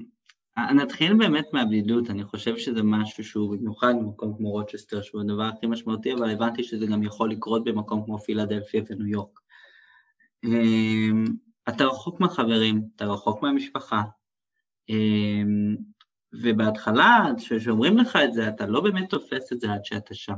נתחיל 0.74 1.14
באמת 1.14 1.47
מהבדידות, 1.53 2.11
אני 2.11 2.24
חושב 2.24 2.57
שזה 2.57 2.82
משהו 2.82 3.24
שהוא 3.24 3.57
במיוחד 3.57 3.95
במקום 4.01 4.36
כמו 4.36 4.51
רוצ'סטר, 4.51 5.03
שהוא 5.03 5.20
הדבר 5.20 5.43
הכי 5.43 5.66
משמעותי, 5.66 6.12
אבל 6.12 6.30
הבנתי 6.30 6.64
שזה 6.64 6.86
גם 6.86 7.03
יכול 7.03 7.30
לקרות 7.30 7.64
במקום 7.64 8.05
כמו 8.05 8.18
פילדלפיה 8.18 8.82
וניו 8.91 9.07
יורק. 9.07 9.41
אמ, 10.45 11.24
אתה 11.68 11.84
רחוק 11.84 12.20
מהחברים, 12.20 12.82
אתה 12.97 13.05
רחוק 13.05 13.43
מהמשפחה, 13.43 14.03
אמ, 14.89 15.76
ובהתחלה, 16.33 17.31
כשאומרים 17.39 17.99
לך 17.99 18.16
את 18.24 18.33
זה, 18.33 18.49
אתה 18.49 18.66
לא 18.66 18.81
באמת 18.81 19.11
תופס 19.11 19.53
את 19.53 19.61
זה 19.61 19.72
עד 19.72 19.85
שאתה 19.85 20.14
שם. 20.14 20.35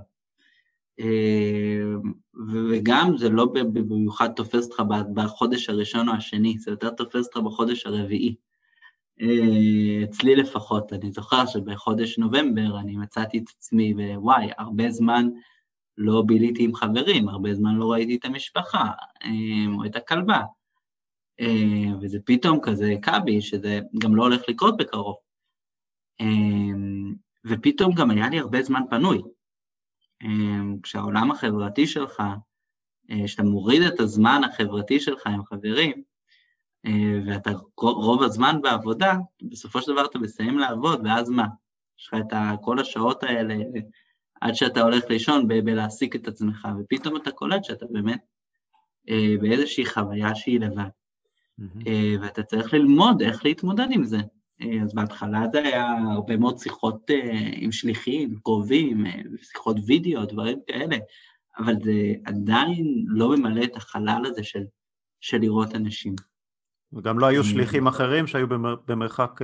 אמ, 0.99 2.13
וגם 2.51 3.17
זה 3.17 3.29
לא 3.29 3.47
במיוחד 3.73 4.29
תופס 4.33 4.67
אותך 4.67 4.83
בחודש 5.15 5.69
הראשון 5.69 6.09
או 6.09 6.15
השני, 6.15 6.59
זה 6.59 6.71
יותר 6.71 6.91
תופס 6.91 7.27
אותך 7.27 7.37
בחודש 7.37 7.87
הרביעי. 7.87 8.35
אצלי 10.05 10.37
לפחות, 10.37 10.93
אני 10.93 11.13
זוכר 11.13 11.47
שבחודש 11.47 12.19
נובמבר 12.19 12.81
אני 12.81 12.97
מצאתי 12.97 13.39
את 13.39 13.45
עצמי, 13.57 13.95
ווואי, 14.17 14.51
הרבה 14.59 14.91
זמן 14.91 15.29
לא 15.99 16.23
ביליתי 16.27 16.65
עם 16.65 16.75
חברים, 16.75 17.29
הרבה 17.29 17.55
זמן 17.55 17.75
לא 17.75 17.93
ראיתי 17.93 18.17
את 18.17 18.25
המשפחה, 18.25 18.85
אה, 19.25 19.75
או 19.79 19.85
את 19.85 19.97
הכלבה. 19.97 20.41
אה, 21.41 21.97
וזה 22.01 22.19
פתאום 22.25 22.59
כזה 22.63 22.95
הכה 22.99 23.19
בי, 23.19 23.41
שזה 23.41 23.81
גם 23.99 24.17
לא 24.17 24.23
הולך 24.23 24.43
לקרות 24.49 24.77
בקרוב. 24.77 25.17
אה, 26.21 26.27
ופתאום 27.45 27.95
גם 27.95 28.11
היה 28.11 28.29
לי 28.29 28.39
הרבה 28.39 28.63
זמן 28.63 28.83
פנוי. 28.91 29.23
כשהעולם 30.83 31.31
החברתי 31.31 31.87
שלך, 31.87 32.23
כשאתה 33.25 33.43
מוריד 33.43 33.83
את 33.83 34.01
הזמן 34.01 34.41
החברתי 34.45 35.01
שלך 35.01 35.27
עם 35.27 35.45
חברים, 35.45 36.03
ואתה 37.27 37.51
רוב 37.77 38.23
הזמן 38.23 38.63
בעבודה, 38.63 39.15
בסופו 39.43 39.83
של 39.83 39.93
דבר 39.93 40.05
אתה 40.05 40.19
מסיים 40.19 40.59
לעבוד, 40.59 41.01
ואז 41.05 41.31
מה? 41.31 41.47
יש 41.99 42.07
לך 42.07 42.15
את 42.15 42.37
כל 42.63 42.79
השעות 42.79 43.23
האלה 43.23 43.55
עד 44.41 44.55
שאתה 44.55 44.81
הולך 44.81 45.05
לישון 45.09 45.49
בלהעסיק 45.49 46.17
את 46.17 46.29
עצמך, 46.29 46.69
ופתאום 46.81 47.17
אתה 47.17 47.31
קולט 47.31 47.65
שאתה 47.65 47.87
באמת 47.91 48.21
אה, 49.09 49.35
באיזושהי 49.41 49.87
חוויה 49.87 50.35
שהיא 50.35 50.61
לבד. 50.61 50.85
Mm-hmm. 51.61 51.87
אה, 51.87 52.15
ואתה 52.21 52.43
צריך 52.43 52.75
ללמוד 52.75 53.23
איך 53.23 53.45
להתמודד 53.45 53.87
עם 53.91 54.05
זה. 54.05 54.19
אה, 54.63 54.83
אז 54.83 54.95
בהתחלה 54.95 55.45
זה 55.53 55.63
היה 55.63 55.87
הרבה 56.13 56.37
מאוד 56.37 56.59
שיחות 56.59 57.11
אה, 57.11 57.51
עם 57.53 57.73
שליחים, 57.73 58.35
קרובים, 58.43 59.07
אה, 59.07 59.13
שיחות 59.43 59.77
וידאו, 59.87 60.25
דברים 60.25 60.59
כאלה, 60.67 60.97
אבל 61.59 61.75
זה 61.85 61.93
עדיין 62.25 63.05
לא 63.07 63.37
ממלא 63.37 63.65
את 63.65 63.77
החלל 63.77 64.23
הזה 64.27 64.45
של, 64.45 64.63
של 65.21 65.39
לראות 65.39 65.75
אנשים. 65.75 66.15
וגם 66.93 67.19
לא 67.19 67.27
היו 67.27 67.45
שליחים 67.45 67.87
אחרים 67.87 68.27
שהיו 68.27 68.47
במרחק 68.87 69.41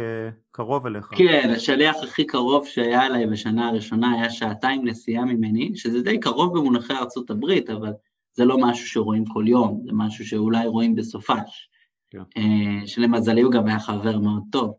קרוב 0.52 0.86
אליך. 0.86 1.08
כן, 1.16 1.52
השליח 1.56 1.96
הכי 2.02 2.24
קרוב 2.24 2.66
שהיה 2.66 3.06
אליי 3.06 3.26
בשנה 3.26 3.68
הראשונה 3.68 4.12
היה 4.12 4.30
שעתיים 4.30 4.88
נסיעה 4.88 5.24
ממני, 5.24 5.76
שזה 5.76 6.02
די 6.02 6.20
קרוב 6.20 6.58
במונחי 6.58 6.92
ארצות 6.92 7.30
הברית, 7.30 7.70
אבל 7.70 7.92
זה 8.32 8.44
לא 8.44 8.58
משהו 8.58 8.86
שרואים 8.86 9.24
כל 9.24 9.44
יום, 9.48 9.82
זה 9.84 9.90
משהו 9.92 10.26
שאולי 10.26 10.66
רואים 10.66 10.94
בסופש. 10.94 11.68
כן. 12.10 12.22
שלמזלי 12.86 13.42
הוא 13.42 13.52
גם 13.52 13.66
היה 13.66 13.78
חבר 13.78 14.18
מאוד 14.18 14.42
טוב. 14.52 14.74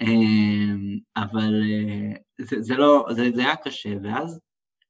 אה, 0.00 0.74
אבל 1.16 1.62
זה, 2.38 2.62
זה 2.62 2.76
לא, 2.76 3.06
זה, 3.10 3.30
זה 3.34 3.40
היה 3.40 3.56
קשה, 3.56 3.94
ואז 4.02 4.40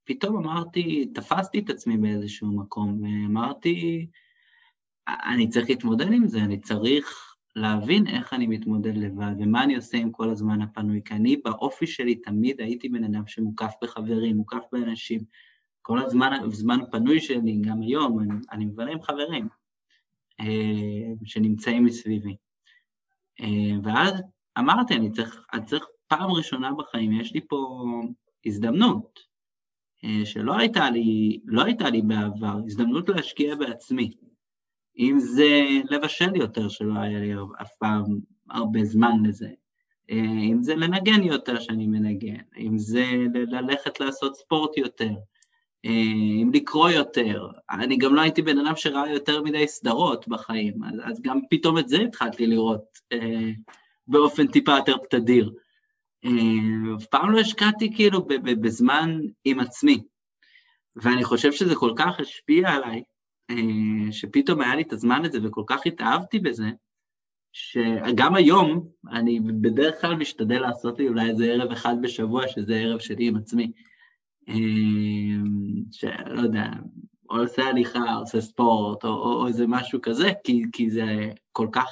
פתאום 0.05 0.37
אמרתי, 0.37 1.07
תפסתי 1.15 1.59
את 1.59 1.71
עצמי 1.71 1.97
באיזשהו 1.97 2.57
מקום, 2.57 3.03
ואמרתי, 3.03 4.07
אני 5.09 5.49
צריך 5.49 5.71
להתמודד 5.71 6.13
עם 6.13 6.27
זה, 6.27 6.39
אני 6.39 6.61
צריך 6.61 7.35
להבין 7.57 8.07
איך 8.07 8.33
אני 8.33 8.47
מתמודד 8.47 8.97
לבד 8.97 9.33
ומה 9.39 9.65
אני 9.65 9.77
עושה 9.77 9.99
עם 9.99 10.13
כל 10.13 10.31
הזמן 10.31 10.63
הפנוי, 10.63 11.01
כי 11.05 11.15
אני 11.15 11.37
באופי 11.37 11.87
שלי 11.87 12.15
תמיד 12.15 12.61
הייתי 12.61 12.89
בן 12.89 13.05
אדם 13.05 13.27
שמוקף 13.27 13.73
בחברים, 13.83 14.37
מוקף 14.37 14.63
באנשים. 14.73 15.21
כל 15.83 15.99
הזמן, 15.99 16.33
הזמן 16.33 16.81
הפנוי 16.81 17.21
שלי, 17.21 17.61
גם 17.61 17.83
היום, 17.83 18.21
אני, 18.21 18.35
אני 18.53 18.65
מבלה 18.65 18.93
עם 18.93 19.03
חברים 19.03 19.49
אה, 20.41 21.15
שנמצאים 21.25 21.85
מסביבי. 21.85 22.37
אה, 23.41 23.79
ואז 23.83 24.23
אמרתי, 24.59 24.95
אני 24.95 25.11
צריך, 25.11 25.45
אני 25.53 25.65
צריך 25.65 25.87
פעם 26.09 26.31
ראשונה 26.31 26.73
בחיים, 26.73 27.21
יש 27.21 27.35
לי 27.35 27.41
פה 27.49 27.85
הזדמנות. 28.47 29.29
אה, 30.05 30.27
שלא 30.27 30.59
הייתה 30.59 30.91
לי, 30.91 31.41
לא 31.45 31.65
הייתה 31.65 31.91
לי 31.91 32.03
בעבר, 32.03 32.57
הזדמנות 32.67 33.09
להשקיע 33.09 33.55
בעצמי. 33.55 34.13
אם 34.99 35.19
זה 35.19 35.67
לבשל 35.91 36.37
יותר, 36.37 36.69
שלא 36.69 36.99
היה 36.99 37.19
לי 37.19 37.35
אף 37.63 37.75
פעם 37.79 38.05
הרבה 38.51 38.85
זמן 38.85 39.13
לזה, 39.25 39.49
אה, 40.11 40.41
אם 40.43 40.63
זה 40.63 40.75
לנגן 40.75 41.23
יותר 41.23 41.61
שאני 41.61 41.87
מנגן, 41.87 42.43
אם 42.59 42.79
זה 42.79 43.05
ללכת 43.35 44.01
לעשות 44.01 44.37
ספורט 44.37 44.77
יותר, 44.77 45.13
אה, 45.85 45.91
אם 46.43 46.51
לקרוא 46.55 46.91
יותר. 46.91 47.49
אני 47.71 47.97
גם 47.97 48.15
לא 48.15 48.21
הייתי 48.21 48.43
בן 48.43 48.59
אדם 48.59 48.77
שראה 48.77 49.11
יותר 49.11 49.43
מדי 49.43 49.69
סדרות 49.69 50.29
בחיים, 50.29 50.85
אז, 50.85 50.95
אז 51.05 51.21
גם 51.23 51.41
פתאום 51.51 51.79
את 51.79 51.89
זה 51.89 51.99
התחלתי 52.01 52.47
לראות 52.47 52.99
באופן 54.09 54.47
טיפה 54.47 54.77
יותר 54.77 54.97
תדיר. 55.11 55.53
אה, 56.25 56.97
אף 56.97 57.07
פעם 57.07 57.31
לא 57.31 57.41
השקעתי 57.41 57.95
כאילו 57.95 58.27
בזמן 58.61 59.19
עם 59.45 59.61
עצמי, 59.61 60.03
ואני 60.97 61.25
חושב 61.25 61.53
שזה 61.53 61.75
כל 61.75 61.93
כך 61.97 62.21
השפיע 62.21 62.69
עליי, 62.69 63.03
אה, 63.51 64.13
שפתאום 64.13 64.61
היה 64.61 64.77
לי 64.77 64.83
את 64.83 64.93
הזמן 64.93 65.25
הזה 65.25 65.39
וכל 65.43 65.63
כך 65.67 65.81
התאהבתי 65.87 66.39
בזה, 66.39 66.71
שגם 67.53 68.35
היום 68.35 68.89
אני 69.13 69.41
בדרך 69.41 70.01
כלל 70.01 70.17
משתדל 70.17 70.61
לעשות 70.61 70.99
לי 70.99 71.09
אולי 71.09 71.31
איזה 71.31 71.45
ערב 71.45 71.73
אחד 71.73 71.95
בשבוע, 72.03 72.49
שזה 72.49 72.77
ערב 72.77 72.99
שלי 73.01 73.29
עם 73.29 73.37
עצמי. 73.37 73.73
אה, 74.49 74.55
שלא 75.93 76.41
יודע, 76.41 76.67
או 77.31 77.37
עושה 77.37 77.63
הליכה, 77.63 78.15
עושה 78.15 78.41
ספורט, 78.41 79.05
או, 79.05 79.11
או, 79.11 79.43
או 79.43 79.47
איזה 79.47 79.67
משהו 79.67 80.01
כזה, 80.03 80.31
כי, 80.45 80.63
כי 80.73 80.91
זה 80.91 81.05
כל 81.53 81.69
כך 81.73 81.89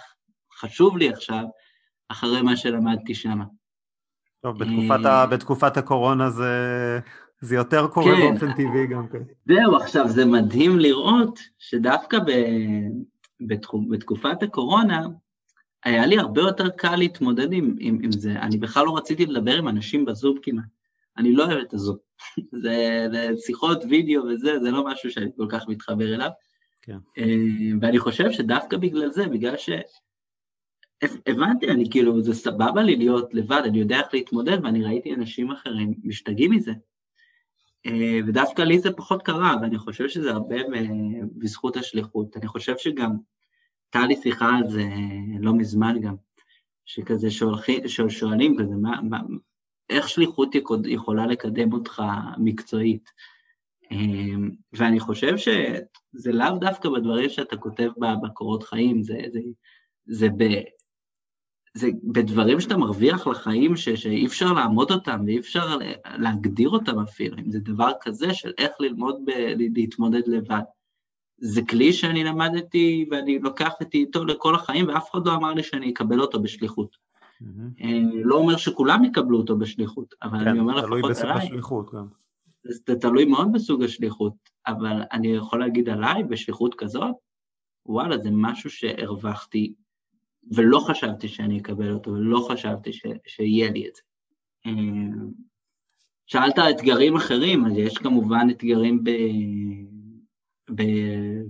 חשוב 0.59 0.97
לי 0.97 1.09
עכשיו, 1.09 1.45
אחרי 2.09 2.43
מה 2.43 2.57
שלמדתי 2.57 3.15
שם. 3.15 3.41
טוב, 4.41 4.59
בתקופת, 4.59 5.05
ה, 5.05 5.27
בתקופת 5.27 5.77
הקורונה 5.77 6.31
זה, 6.31 6.51
זה 7.41 7.55
יותר 7.55 7.87
קורה 7.87 8.13
כן. 8.17 8.31
באופן 8.31 8.53
טבעי 8.53 8.87
גם 8.87 9.09
כן. 9.09 9.19
זהו, 9.47 9.77
עכשיו 9.77 10.09
זה 10.09 10.25
מדהים 10.25 10.79
לראות 10.79 11.41
שדווקא 11.59 12.19
ב, 12.19 12.31
בתחום, 13.41 13.89
בתקופת 13.89 14.43
הקורונה, 14.43 15.07
היה 15.85 16.07
לי 16.07 16.19
הרבה 16.19 16.41
יותר 16.41 16.69
קל 16.69 16.97
להתמודד 16.97 17.53
עם, 17.53 17.77
עם, 17.79 17.99
עם 18.03 18.13
זה. 18.13 18.33
אני 18.33 18.57
בכלל 18.57 18.87
לא 18.87 18.97
רציתי 18.97 19.27
לדבר 19.27 19.57
עם 19.57 19.69
אנשים 19.69 20.05
בזום 20.05 20.37
כמעט. 20.43 20.65
אני 21.19 21.33
לא 21.33 21.45
אוהב 21.45 21.59
את 21.59 21.75
הזום. 21.75 21.97
זה, 22.63 23.07
זה 23.13 23.29
שיחות 23.47 23.85
וידאו 23.91 24.23
וזה, 24.25 24.59
זה 24.61 24.71
לא 24.71 24.87
משהו 24.87 25.11
שאני 25.11 25.31
כל 25.37 25.47
כך 25.49 25.69
מתחבר 25.69 26.15
אליו. 26.15 26.31
כן. 26.83 26.99
אה, 27.19 27.25
ואני 27.81 27.99
חושב 27.99 28.33
שדווקא 28.33 28.77
בגלל 28.77 29.11
זה, 29.11 29.27
בגלל 29.27 29.57
ש... 29.57 29.71
הבנתי, 31.27 31.71
אני 31.71 31.91
כאילו, 31.91 32.23
זה 32.23 32.35
סבבה 32.35 32.83
לי 32.83 32.97
להיות 32.97 33.35
לבד, 33.35 33.63
אני 33.65 33.79
יודע 33.79 33.99
איך 33.99 34.07
להתמודד, 34.13 34.65
ואני 34.65 34.85
ראיתי 34.85 35.15
אנשים 35.15 35.51
אחרים 35.51 35.95
משתגעים 36.05 36.51
מזה. 36.51 36.73
אה, 37.87 38.19
ודווקא 38.27 38.63
לי 38.63 38.79
זה 38.79 38.93
פחות 38.93 39.23
קרה, 39.23 39.55
ואני 39.63 39.79
חושב 39.79 40.09
שזה 40.09 40.31
הרבה 40.31 40.57
בזכות 41.39 41.77
השליחות. 41.77 42.37
אני 42.37 42.47
חושב 42.47 42.75
שגם, 42.79 43.11
הייתה 43.95 44.09
לי 44.09 44.17
שיחה 44.23 44.57
על 44.57 44.69
זה 44.69 44.85
לא 45.41 45.55
מזמן 45.55 46.01
גם, 46.01 46.15
שכזה 46.85 47.31
שואלים 48.09 48.57
כזה, 48.59 48.75
מה, 48.75 49.01
מה, 49.03 49.21
איך 49.91 50.09
שליחות 50.09 50.55
יכולה 50.87 51.27
לקדם 51.27 51.73
אותך 51.73 52.03
מקצועית? 52.39 53.11
אמ, 53.91 54.51
ואני 54.73 55.01
חושב 55.01 55.37
שזה 55.37 56.33
לאו 56.33 56.59
דווקא 56.61 56.89
בדברים 56.89 57.31
שאתה 57.31 57.57
כותב 57.57 57.91
בקורות 58.23 58.63
חיים, 58.63 59.03
זה, 59.03 59.19
זה, 59.33 59.41
זה, 60.07 60.29
זה 61.77 61.91
בדברים 62.05 62.61
שאתה 62.61 62.77
מרוויח 62.77 63.27
לחיים 63.27 63.77
ש, 63.77 63.89
שאי 63.89 64.27
אפשר 64.27 64.53
לעמוד 64.53 64.91
אותם 64.91 65.23
ואי 65.27 65.39
אפשר 65.39 65.79
להגדיר 66.19 66.69
אותם 66.69 66.99
אפילו, 66.99 67.39
אם 67.39 67.51
זה 67.51 67.59
דבר 67.61 67.91
כזה 68.01 68.35
של 68.35 68.53
איך 68.59 68.71
ללמוד 68.81 69.17
ב, 69.25 69.31
להתמודד 69.75 70.29
לבד. 70.29 70.63
זה 71.39 71.63
כלי 71.63 71.93
שאני 71.93 72.25
למדתי 72.25 73.07
ואני 73.11 73.39
לוקח 73.39 73.73
אותי 73.81 73.99
איתו 73.99 74.25
לכל 74.25 74.55
החיים 74.55 74.89
ואף 74.89 75.11
אחד 75.11 75.27
לא 75.27 75.35
אמר 75.35 75.53
לי 75.53 75.63
שאני 75.63 75.91
אקבל 75.91 76.21
אותו 76.21 76.43
בשליחות. 76.43 76.97
אה, 77.81 78.01
לא 78.25 78.37
אומר 78.37 78.57
שכולם 78.57 79.05
יקבלו 79.05 79.39
אותו 79.39 79.59
בשליחות, 79.59 80.15
אבל 80.23 80.39
כן, 80.39 80.49
אני 80.49 80.61
אומר 80.61 80.77
לפחות 80.77 80.91
עליי. 80.93 81.15
כן, 81.15 81.21
תלוי 81.21 81.33
בסוג 81.33 81.43
השליחות 81.43 81.95
גם. 81.95 82.07
זה 82.65 82.95
תלוי 83.01 83.25
מאוד 83.25 83.53
בסוג 83.53 83.83
השליחות, 83.83 84.35
אבל 84.67 85.03
אני 85.13 85.29
יכול 85.29 85.61
להגיד 85.61 85.89
עליי, 85.89 86.25
בשליחות 86.25 86.75
כזאת, 86.75 87.15
וואלה, 87.87 88.19
זה 88.19 88.29
משהו 88.33 88.71
שהרווחתי, 88.71 89.75
ולא 90.55 90.79
חשבתי 90.79 91.29
שאני 91.29 91.59
אקבל 91.59 91.93
אותו, 91.93 92.11
ולא 92.11 92.47
חשבתי 92.51 92.93
ש, 92.93 93.03
שיהיה 93.27 93.71
לי 93.71 93.89
את 93.89 93.95
זה. 93.95 94.03
אה, 94.67 95.27
שאלת 96.27 96.59
אתגרים 96.59 97.17
אחרים, 97.17 97.67
אז 97.67 97.73
יש 97.77 97.99
כמובן 97.99 98.47
אתגרים 98.51 99.05
ב, 99.05 99.11
ב, 100.71 100.83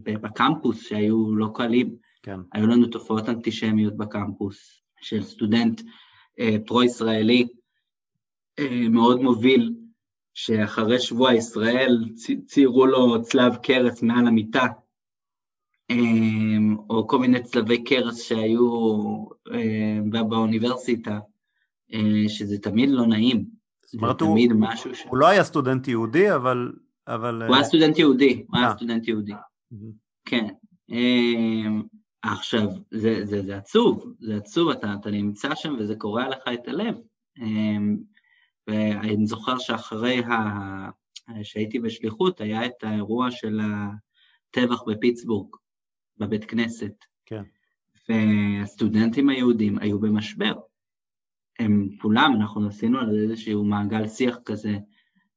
ב, 0.03 0.17
בקמפוס 0.21 0.89
שהיו 0.89 1.35
לא 1.35 1.49
קלים. 1.55 1.97
כן. 2.23 2.41
היו 2.53 2.67
לנו 2.67 2.87
תופעות 2.87 3.29
אנטישמיות 3.29 3.97
בקמפוס, 3.97 4.83
של 5.01 5.23
סטודנט 5.23 5.83
אה, 6.41 6.57
פרו-ישראלי 6.67 7.47
אה, 8.59 8.89
מאוד 8.91 9.21
מוביל, 9.21 9.75
שאחרי 10.35 10.99
שבוע 10.99 11.35
ישראל 11.35 12.05
ציירו 12.47 12.87
לו 12.87 13.23
צלב 13.23 13.57
קרס 13.57 14.03
מעל 14.03 14.27
המיטה, 14.27 14.67
או 16.91 17.07
כל 17.07 17.19
מיני 17.19 17.43
צלבי 17.43 17.85
קרס 17.85 18.23
שהיו 18.23 18.71
אה, 19.53 20.23
באוניברסיטה, 20.29 21.19
אה, 21.95 22.29
שזה 22.29 22.59
תמיד 22.59 22.89
לא 22.91 23.07
נעים. 23.07 23.45
זאת 23.87 23.95
אומרת, 23.95 24.21
הוא, 24.21 24.39
ש... 24.95 25.03
הוא 25.09 25.17
לא 25.19 25.27
היה 25.27 25.45
סטודנט 25.45 25.89
יהודי, 25.89 26.35
אבל... 26.35 26.73
אבל... 27.07 27.43
הוא 27.43 27.55
היה 27.55 27.65
סטודנט 27.65 27.99
יהודי, 27.99 28.45
הוא 28.49 28.59
היה 28.59 28.73
סטודנט 28.77 29.09
יהודי, 29.09 29.33
כן. 30.25 30.47
עכשיו, 32.23 32.69
זה, 32.91 33.25
זה, 33.25 33.43
זה 33.43 33.57
עצוב, 33.57 34.15
זה 34.21 34.37
עצוב, 34.37 34.69
אתה, 34.69 34.95
אתה 35.01 35.11
נמצא 35.11 35.55
שם 35.55 35.77
וזה 35.79 35.97
קורע 35.97 36.29
לך 36.29 36.43
את 36.55 36.69
הלב. 36.69 36.95
אמ, 37.39 37.97
ואני 38.67 39.27
זוכר 39.27 39.59
שאחרי 39.59 40.19
ה... 40.19 40.37
שהייתי 41.43 41.79
בשליחות, 41.79 42.41
היה 42.41 42.67
את 42.67 42.83
האירוע 42.85 43.31
של 43.31 43.61
הטבח 43.61 44.83
בפיטסבורג, 44.87 45.57
בבית 46.19 46.45
כנסת. 46.45 47.05
כן. 47.27 47.43
והסטודנטים 48.09 49.29
היהודים 49.29 49.79
היו 49.79 50.01
במשבר. 50.01 50.55
הם 51.59 51.89
כולם, 52.01 52.33
אנחנו 52.37 52.67
עשינו 52.67 52.99
על 52.99 53.19
איזשהו 53.19 53.65
מעגל 53.65 54.09
שיח 54.09 54.39
כזה, 54.45 54.79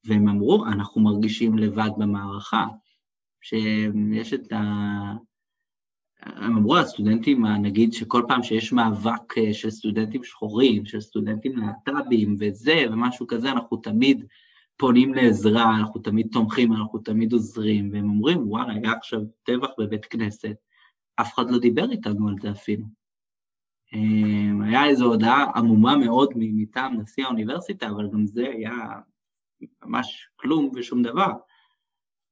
והם 0.06 0.30
אמרו, 0.30 0.66
אנחנו 0.66 1.02
מרגישים 1.02 1.58
לבד 1.58 1.90
במערכה, 1.98 2.66
שיש 3.42 4.34
את 4.34 4.52
ה... 4.52 4.64
הם 6.24 6.58
אמרו 6.58 6.78
הסטודנטים, 6.78 7.46
נגיד 7.46 7.94
שכל 7.94 8.24
פעם 8.28 8.44
שיש 8.44 8.74
מאבק 8.74 9.38
אה, 9.38 9.54
של 9.54 9.70
סטודנטים 9.70 10.24
שחורים, 10.24 10.86
של 10.86 11.02
סטודנטים 11.02 11.58
להט"בים 11.58 12.36
וזה 12.40 12.86
ומשהו 12.92 13.28
כזה, 13.28 13.52
אנחנו 13.52 13.78
תמיד 13.78 14.26
פונים 14.78 15.14
לעזרה, 15.14 15.76
אנחנו 15.80 16.02
תמיד 16.02 16.28
תומכים, 16.32 16.74
אנחנו 16.74 17.00
תמיד 17.00 17.34
עוזרים, 17.34 17.90
והם 17.94 18.10
אומרים, 18.10 18.50
וואלה, 18.50 18.74
היה 18.74 18.92
עכשיו 18.92 19.22
טבח 19.44 19.70
בבית 19.80 20.06
כנסת, 20.06 20.56
אף 21.22 21.34
אחד 21.34 21.52
לא 21.52 21.60
דיבר 21.60 21.92
איתנו 21.92 22.28
על 22.28 22.36
זה 22.42 22.52
אפילו. 22.52 22.86
אה, 23.94 24.68
היה 24.68 24.86
איזו 24.86 25.06
הודעה 25.06 25.52
עמומה 25.56 25.98
מאוד 25.98 26.30
מטעם 26.36 27.02
נשיא 27.02 27.26
האוניברסיטה, 27.26 27.90
אבל 27.90 28.10
גם 28.14 28.26
זה 28.26 28.50
היה 28.50 28.74
ממש 29.84 30.30
כלום 30.36 30.72
ושום 30.76 31.04
דבר. 31.04 31.32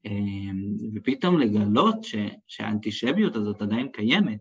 אמ, 0.05 0.77
ופתאום 0.93 1.39
לגלות 1.39 2.03
ש, 2.03 2.15
שהאנטישמיות 2.47 3.35
הזאת 3.35 3.61
עדיין 3.61 3.87
קיימת. 3.91 4.39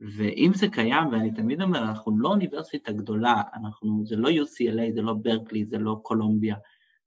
ואם 0.00 0.50
זה 0.54 0.68
קיים, 0.68 1.08
ואני 1.12 1.34
תמיד 1.34 1.62
אומר, 1.62 1.78
אנחנו 1.78 2.18
לא 2.18 2.28
אוניברסיטה 2.28 2.92
גדולה, 2.92 3.42
אנחנו, 3.54 4.06
זה 4.06 4.16
לא 4.16 4.28
UCLA, 4.28 4.92
זה 4.94 5.02
לא 5.02 5.14
ברקלי, 5.14 5.64
זה 5.64 5.78
לא 5.78 6.00
קולומביה, 6.02 6.56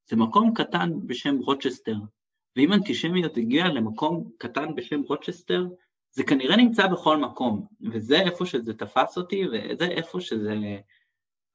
זה 0.10 0.16
מקום 0.16 0.54
קטן 0.54 0.92
בשם 1.08 1.38
רוצ'סטר. 1.38 1.96
ואם 2.56 2.74
אנטישמיות 2.74 3.38
הגיעה 3.38 3.68
למקום 3.68 4.30
קטן 4.38 4.76
בשם 4.76 5.02
רוצ'סטר, 5.02 5.68
זה 6.12 6.24
כנראה 6.24 6.56
נמצא 6.58 6.88
בכל 6.88 7.18
מקום, 7.18 7.66
וזה 7.92 8.22
איפה 8.22 8.46
שזה 8.46 8.74
תפס 8.74 9.18
אותי, 9.18 9.44
וזה 9.48 9.86
איפה 9.86 10.22
שזה 10.22 10.56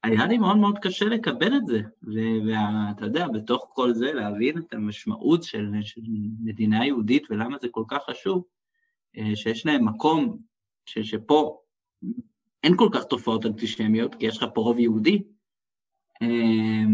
היה 0.03 0.27
לי 0.27 0.39
מאוד 0.39 0.57
מאוד 0.57 0.79
קשה 0.79 1.05
לקבל 1.05 1.57
את 1.57 1.67
זה, 1.67 1.81
ואתה 2.47 3.05
יודע, 3.05 3.29
בתוך 3.29 3.67
כל 3.75 3.95
זה 3.95 4.13
להבין 4.13 4.59
את 4.59 4.75
המשמעות 4.75 5.43
של, 5.43 5.73
של 5.83 6.01
מדינה 6.41 6.87
יהודית 6.87 7.31
ולמה 7.31 7.57
זה 7.61 7.69
כל 7.71 7.85
כך 7.89 7.99
חשוב, 8.11 8.45
אה, 9.17 9.37
שיש 9.37 9.67
להם 9.67 9.89
מקום 9.89 10.39
ש, 10.87 10.99
שפה 10.99 11.61
אין 12.65 12.77
כל 12.77 12.89
כך 12.93 13.05
תופעות 13.05 13.47
אנטישמיות, 13.47 14.15
כי 14.15 14.27
יש 14.27 14.37
לך 14.37 14.49
פה 14.55 14.61
רוב 14.61 14.79
יהודי, 14.79 15.23
אה, 16.23 16.85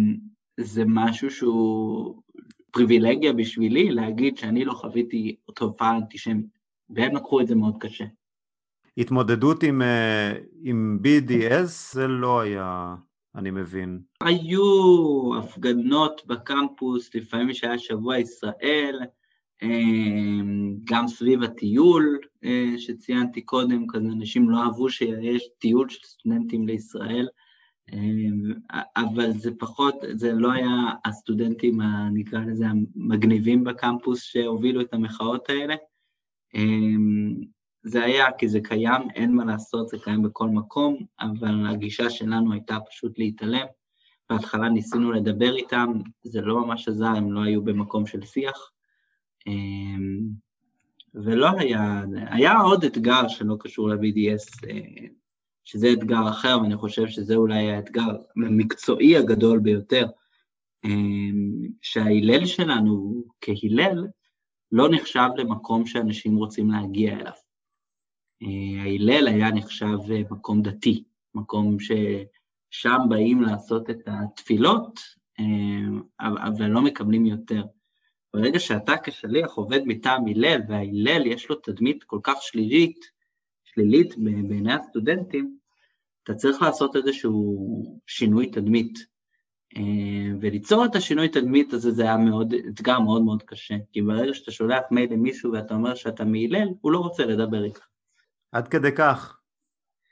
זה 0.60 0.82
משהו 0.86 1.30
שהוא 1.30 2.22
פריבילגיה 2.70 3.32
בשבילי 3.32 3.90
להגיד 3.90 4.36
שאני 4.36 4.64
לא 4.64 4.72
חוויתי 4.72 5.36
תופעה 5.54 5.96
אנטישמית, 5.96 6.61
והם 6.94 7.16
לקחו 7.16 7.40
את 7.40 7.46
זה 7.46 7.54
מאוד 7.54 7.74
קשה. 7.80 8.04
התמודדות 8.98 9.62
עם, 9.62 9.82
אה, 9.82 10.32
עם 10.62 10.98
BDS 11.02 11.92
זה 11.92 12.08
לא 12.08 12.40
היה 12.40 12.94
אני 13.34 13.50
מבין. 13.50 14.00
היו 14.20 14.62
הפגנות 15.38 16.22
בקמפוס, 16.26 17.14
לפעמים 17.14 17.54
שהיה 17.54 17.78
שבוע 17.78 18.18
ישראל, 18.18 19.00
אמ, 19.62 20.76
גם 20.84 21.08
סביב 21.08 21.42
הטיול 21.42 22.18
אה, 22.44 22.74
שציינתי 22.78 23.40
קודם, 23.40 23.86
כזה 23.86 24.08
אנשים 24.08 24.50
לא 24.50 24.62
אהבו 24.62 24.90
שיש 24.90 25.48
טיול 25.58 25.88
של 25.88 26.06
סטודנטים 26.06 26.68
לישראל, 26.68 27.28
אבל 28.96 29.32
זה 29.32 29.50
פחות, 29.58 29.94
זה 30.12 30.32
לא 30.32 30.52
היה 30.52 30.68
הסטודנטים, 31.04 31.80
נקרא 32.12 32.40
לזה, 32.40 32.64
המגניבים 32.66 33.64
בקמפוס 33.64 34.22
שהובילו 34.22 34.80
את 34.80 34.94
המחאות 34.94 35.50
האלה. 35.50 35.74
אמ, 36.54 37.34
זה 37.82 38.04
היה 38.04 38.26
כי 38.38 38.48
זה 38.48 38.60
קיים, 38.60 39.10
אין 39.14 39.32
מה 39.32 39.44
לעשות, 39.44 39.88
זה 39.88 39.96
קיים 40.04 40.22
בכל 40.22 40.48
מקום, 40.48 40.96
אבל 41.20 41.66
הגישה 41.66 42.10
שלנו 42.10 42.52
הייתה 42.52 42.76
פשוט 42.90 43.18
להתעלם. 43.18 43.66
בהתחלה 44.30 44.68
ניסינו 44.68 45.12
לדבר 45.12 45.56
איתם, 45.56 45.92
זה 46.22 46.40
לא 46.40 46.66
ממש 46.66 46.88
עזר, 46.88 47.06
הם 47.06 47.32
לא 47.32 47.42
היו 47.42 47.62
במקום 47.62 48.06
של 48.06 48.24
שיח. 48.24 48.70
אמ, 49.46 50.28
ולא 51.14 51.50
היה, 51.58 52.04
היה 52.30 52.60
עוד 52.60 52.84
אתגר 52.84 53.28
שלא 53.28 53.56
קשור 53.60 53.88
ל-BDS, 53.88 54.68
אה, 54.70 55.06
שזה 55.64 55.92
אתגר 55.92 56.28
אחר, 56.28 56.58
ואני 56.62 56.76
חושב 56.76 57.06
שזה 57.06 57.34
אולי 57.34 57.70
האתגר 57.70 58.08
המקצועי 58.36 59.16
הגדול 59.16 59.58
ביותר, 59.58 60.06
אמ, 60.84 61.68
שההלל 61.82 62.46
שלנו 62.46 63.24
כהלל 63.40 64.06
לא 64.72 64.88
נחשב 64.90 65.28
למקום 65.36 65.86
שאנשים 65.86 66.36
רוצים 66.36 66.70
להגיע 66.70 67.12
אליו. 67.12 67.32
אה, 68.42 68.82
ההלל 68.82 69.28
היה 69.28 69.50
נחשב 69.50 69.98
אה, 70.10 70.22
מקום 70.30 70.62
דתי, 70.62 71.04
מקום 71.34 71.76
ששם 71.80 72.98
באים 73.08 73.42
לעשות 73.42 73.90
את 73.90 74.00
התפילות, 74.06 75.00
אבל 76.20 76.66
לא 76.66 76.82
מקבלים 76.82 77.26
יותר. 77.26 77.62
ברגע 78.34 78.60
שאתה 78.60 78.92
כשליח 79.04 79.52
עובד 79.54 79.80
מטעם 79.86 80.26
הלל, 80.26 80.60
וההלל 80.68 81.26
יש 81.26 81.48
לו 81.48 81.56
תדמית 81.56 82.04
כל 82.04 82.18
כך 82.22 82.34
שלילית, 82.40 83.10
שלילית 83.64 84.14
בעיני 84.18 84.72
הסטודנטים, 84.72 85.58
אתה 86.22 86.34
צריך 86.34 86.62
לעשות 86.62 86.96
איזשהו 86.96 88.00
שינוי 88.06 88.50
תדמית. 88.50 89.11
אה, 89.76 89.82
וליצור 90.40 90.84
את 90.84 90.96
השינוי 90.96 91.28
תדמית 91.28 91.72
הזה 91.72 91.90
זה 91.90 92.02
היה 92.02 92.16
מאוד, 92.16 92.54
אתגר 92.68 93.00
מאוד 93.00 93.22
מאוד 93.22 93.42
קשה, 93.42 93.74
כי 93.92 94.02
ברגע 94.02 94.34
שאתה 94.34 94.50
שולח 94.50 94.82
מייל 94.90 95.12
למישהו 95.12 95.52
ואתה 95.52 95.74
אומר 95.74 95.94
שאתה 95.94 96.24
מהלל, 96.24 96.68
הוא 96.80 96.92
לא 96.92 96.98
רוצה 96.98 97.24
לדבר 97.26 97.64
איתך. 97.64 97.86
עד 98.52 98.68
כדי 98.68 98.92
כך. 98.92 99.38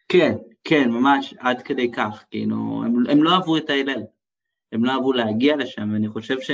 כן, 0.09 0.37
כן, 0.65 0.91
ממש 0.91 1.35
עד 1.39 1.63
כדי 1.63 1.93
כך, 1.93 2.25
כאילו, 2.31 2.83
הם, 2.85 3.07
הם 3.09 3.23
לא 3.23 3.35
אהבו 3.35 3.57
את 3.57 3.71
ההלל, 3.71 4.03
הם 4.73 4.85
לא 4.85 4.93
אהבו 4.93 5.13
להגיע 5.13 5.57
לשם, 5.57 5.93
ואני 5.93 6.09
חושב 6.09 6.41
ש... 6.41 6.51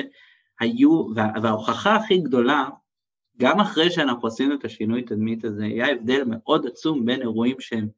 היו, 0.61 1.07
וה, 1.15 1.29
וההוכחה 1.43 1.97
הכי 1.97 2.19
גדולה, 2.19 2.69
גם 3.39 3.61
אחרי 3.61 3.91
שאנחנו 3.91 4.29
עשינו 4.29 4.55
את 4.55 4.65
השינוי 4.65 5.03
תדמית 5.03 5.45
הזה, 5.45 5.65
היה 5.65 5.91
הבדל 5.91 6.23
מאוד 6.27 6.67
עצום 6.67 7.05
בין 7.05 7.21
אירועים 7.21 7.57
שהם 7.61 7.89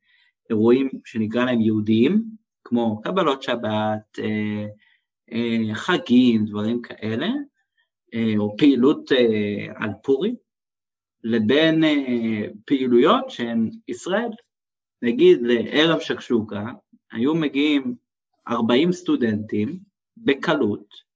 אירועים 0.51 0.89
שנקרא 1.05 1.45
להם 1.45 1.61
יהודיים, 1.61 2.25
כמו 2.65 3.01
קבלות 3.03 3.43
שבת, 3.43 4.19
אה, 4.19 4.67
חגים, 5.75 6.45
דברים 6.45 6.83
כאלה, 6.83 7.29
אה, 8.15 8.35
או 8.39 8.57
פעילות 8.57 9.13
אה, 9.13 9.67
על 9.77 9.91
פורים, 10.03 10.35
לבין 11.25 11.85
אה, 11.85 12.45
פעילויות 12.65 13.31
שהן 13.31 13.71
ישראל. 13.89 14.31
נגיד 15.03 15.39
לערב 15.43 16.01
שקשוקה, 16.01 16.65
היו 17.13 17.35
מגיעים 17.35 17.95
40 18.49 18.93
סטודנטים 18.93 19.79
בקלות, 20.17 21.09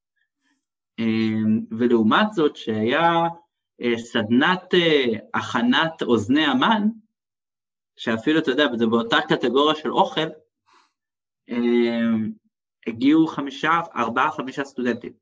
ולעומת 1.70 2.32
זאת 2.32 2.56
שהיה 2.56 3.24
אה, 3.82 3.98
סדנת 3.98 4.74
אה, 4.74 5.04
הכנת 5.34 6.02
אוזני 6.02 6.44
המן, 6.44 6.88
שאפילו, 7.96 8.38
אתה 8.38 8.50
יודע, 8.50 8.66
זה 8.76 8.86
באותה 8.86 9.16
קטגוריה 9.28 9.74
של 9.74 9.92
אוכל, 9.92 10.28
הגיעו 12.87 13.26
חמישה, 13.26 13.80
ארבעה, 13.97 14.30
חמישה 14.30 14.64
סטודנטים. 14.64 15.12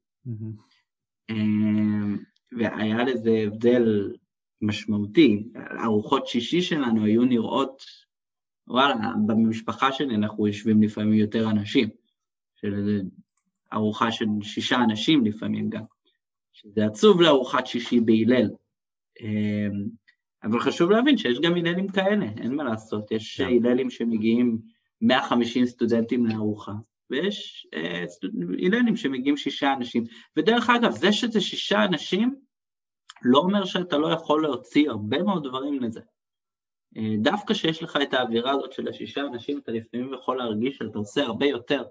אמ, 1.30 2.18
והיה 2.58 3.04
לזה 3.04 3.44
הבדל 3.46 4.12
משמעותי. 4.62 5.48
ארוחות 5.84 6.26
שישי 6.26 6.62
שלנו 6.62 7.04
היו 7.04 7.24
נראות, 7.24 7.82
וואלה, 8.68 8.94
במשפחה 9.26 9.92
שלי 9.92 10.14
אנחנו 10.14 10.46
יושבים 10.46 10.82
לפעמים 10.82 11.12
יותר 11.14 11.50
אנשים, 11.50 11.88
של 12.56 12.74
איזה 12.74 13.00
ארוחה 13.72 14.12
של 14.12 14.26
שישה 14.42 14.76
אנשים 14.76 15.24
לפעמים 15.24 15.70
גם, 15.70 15.82
שזה 16.52 16.86
עצוב 16.86 17.20
לארוחת 17.20 17.66
שישי 17.66 18.00
בהלל. 18.00 18.50
אמ, 19.20 19.88
אבל 20.42 20.60
חשוב 20.60 20.90
להבין 20.90 21.16
שיש 21.16 21.40
גם 21.40 21.54
הללים 21.54 21.88
כאלה, 21.88 22.26
אין 22.38 22.54
מה 22.54 22.64
לעשות, 22.64 23.10
יש 23.10 23.40
כן. 23.40 23.46
הללים 23.46 23.90
שמגיעים 23.90 24.58
150 25.00 25.66
סטודנטים 25.66 26.26
לארוחה, 26.26 26.72
ויש 27.10 27.66
אה, 27.74 28.04
שמגיעים 28.96 29.36
שישה 29.36 29.72
אנשים. 29.72 30.04
ודרך 30.36 30.70
אגב, 30.70 30.90
זה 30.90 31.12
שזה 31.12 31.40
שישה 31.40 31.84
אנשים, 31.84 32.34
לא 33.22 33.38
אומר 33.38 33.64
שאתה 33.64 33.98
לא 33.98 34.12
יכול 34.12 34.42
להוציא 34.42 34.90
הרבה 34.90 35.22
מאוד 35.22 35.48
דברים 35.48 35.80
לזה. 35.80 36.00
אה, 36.96 37.16
דווקא 37.22 37.54
שיש 37.54 37.82
לך 37.82 37.98
את 38.02 38.14
האווירה 38.14 38.50
הזאת 38.50 38.72
של 38.72 38.88
השישה 38.88 39.20
אנשים, 39.20 39.58
אתה 39.58 39.72
לפעמים 39.72 40.14
יכול 40.14 40.38
להרגיש 40.38 40.76
שאתה 40.76 40.98
עושה 40.98 41.22
הרבה 41.22 41.46
יותר 41.46 41.82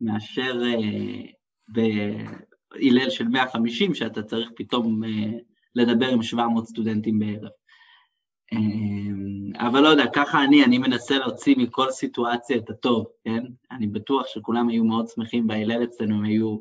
מאשר 0.00 0.62
אה, 0.64 1.20
בהלל 1.68 3.10
של 3.10 3.28
150, 3.28 3.94
שאתה 3.94 4.22
צריך 4.22 4.50
פתאום 4.56 5.04
אה, 5.04 5.38
לדבר 5.74 6.08
עם 6.08 6.22
700 6.22 6.66
סטודנטים 6.66 7.18
בערב. 7.18 7.50
אה, 8.54 9.66
אבל 9.68 9.80
לא 9.80 9.88
יודע, 9.88 10.04
ככה 10.12 10.44
אני, 10.44 10.64
אני 10.64 10.78
מנסה 10.78 11.18
להוציא 11.18 11.54
מכל 11.58 11.90
סיטואציה 11.90 12.56
את 12.56 12.70
הטוב, 12.70 13.06
כן? 13.24 13.44
אני 13.70 13.86
בטוח 13.86 14.26
שכולם 14.26 14.68
היו 14.68 14.84
מאוד 14.84 15.08
שמחים 15.08 15.46
בהלל 15.46 15.84
אצלנו, 15.84 16.16
הם 16.16 16.24
היו 16.24 16.58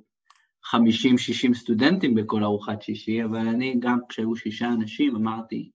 50-60 0.66 1.54
סטודנטים 1.54 2.16
בכל 2.16 2.44
ארוחת 2.44 2.82
שישי, 2.82 3.24
אבל 3.24 3.38
אני 3.38 3.76
גם 3.80 4.00
כשהיו 4.10 4.36
שישה 4.36 4.68
אנשים 4.68 5.16
אמרתי, 5.16 5.70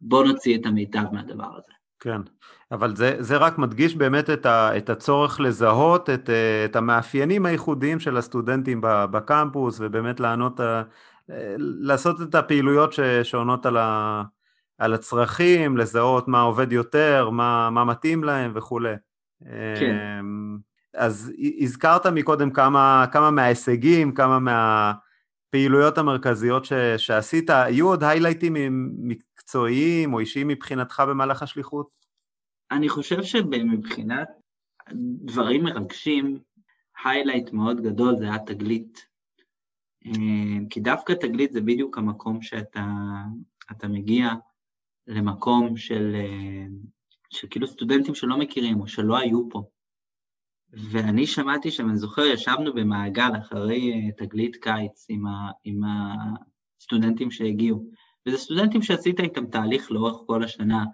בוא 0.00 0.24
נוציא 0.24 0.58
את 0.58 0.66
המיטב 0.66 1.04
מהדבר 1.12 1.56
הזה. 1.56 1.72
כן, 2.00 2.20
אבל 2.72 2.96
זה, 2.96 3.16
זה 3.18 3.36
רק 3.36 3.58
מדגיש 3.58 3.96
באמת 3.96 4.30
את, 4.30 4.46
ה, 4.46 4.76
את 4.76 4.90
הצורך 4.90 5.40
לזהות 5.40 6.10
את, 6.10 6.30
את 6.64 6.76
המאפיינים 6.76 7.46
הייחודיים 7.46 8.00
של 8.00 8.16
הסטודנטים 8.16 8.80
בקמפוס 8.84 9.76
ובאמת 9.80 10.20
לענות, 10.20 10.60
לעשות 11.58 12.22
את 12.22 12.34
הפעילויות 12.34 12.94
שעונות 13.22 13.66
על, 13.66 13.76
ה, 13.76 14.22
על 14.78 14.94
הצרכים, 14.94 15.76
לזהות 15.76 16.28
מה 16.28 16.40
עובד 16.40 16.72
יותר, 16.72 17.30
מה, 17.30 17.70
מה 17.70 17.84
מתאים 17.84 18.24
להם 18.24 18.52
וכולי. 18.54 18.94
כן. 19.80 19.98
אמ, 20.20 20.58
אז 20.94 21.32
הזכרת 21.60 22.06
מקודם 22.06 22.50
כמה, 22.50 23.06
כמה 23.12 23.30
מההישגים, 23.30 24.14
כמה 24.14 24.38
מהפעילויות 24.38 25.98
המרכזיות 25.98 26.64
ש, 26.64 26.72
שעשית, 26.96 27.50
יהיו 27.50 27.88
עוד 27.88 28.04
היילייטים 28.04 28.54
מקצועיים 28.98 30.14
או 30.14 30.18
אישיים 30.18 30.48
מבחינתך 30.48 31.02
במהלך 31.08 31.42
השליחות? 31.42 31.88
אני 32.70 32.88
חושב 32.88 33.22
שמבחינת 33.22 34.28
דברים 35.24 35.64
מרגשים, 35.64 36.38
היילייט 37.04 37.52
מאוד 37.52 37.80
גדול 37.80 38.16
זה 38.18 38.24
היה 38.24 38.38
תגלית. 38.38 39.06
אה, 40.06 40.58
כי 40.70 40.80
דווקא 40.80 41.12
תגלית 41.12 41.52
זה 41.52 41.60
בדיוק 41.60 41.98
המקום 41.98 42.42
שאתה 42.42 43.88
מגיע 43.88 44.28
למקום 45.08 45.76
של, 45.76 46.12
אה, 46.14 46.66
של 47.30 47.46
כאילו 47.50 47.66
סטודנטים 47.66 48.14
שלא 48.14 48.38
מכירים 48.38 48.80
או 48.80 48.86
שלא 48.86 49.18
היו 49.18 49.48
פה. 49.50 49.62
ואני 50.72 51.26
שמעתי 51.26 51.70
שם, 51.70 51.88
אני 51.88 51.98
זוכר, 51.98 52.22
ישבנו 52.22 52.74
במעגל 52.74 53.30
אחרי 53.38 53.92
אה, 53.92 54.26
תגלית 54.26 54.56
קיץ 54.56 55.06
עם, 55.08 55.26
ה, 55.26 55.50
עם 55.64 55.80
הסטודנטים 56.80 57.30
שהגיעו, 57.30 57.84
וזה 58.26 58.38
סטודנטים 58.38 58.82
שעשית 58.82 59.20
איתם 59.20 59.46
תהליך 59.46 59.90
לאורך 59.90 60.16
כל 60.26 60.44
השנה. 60.44 60.84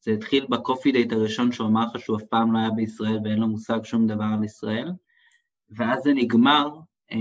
זה 0.00 0.10
התחיל 0.12 0.46
בקופי 0.50 0.92
דייט 0.92 1.12
הראשון 1.12 1.52
שהוא 1.52 1.68
אמר 1.68 1.84
לך 1.84 2.00
שהוא 2.00 2.16
אף 2.16 2.22
פעם 2.22 2.52
לא 2.52 2.58
היה 2.58 2.70
בישראל 2.70 3.18
ואין 3.24 3.38
לו 3.38 3.48
מושג 3.48 3.84
שום 3.84 4.06
דבר 4.06 4.24
על 4.38 4.44
ישראל, 4.44 4.92
ואז 5.70 6.02
זה 6.02 6.12
נגמר 6.12 6.68
אה, 7.12 7.16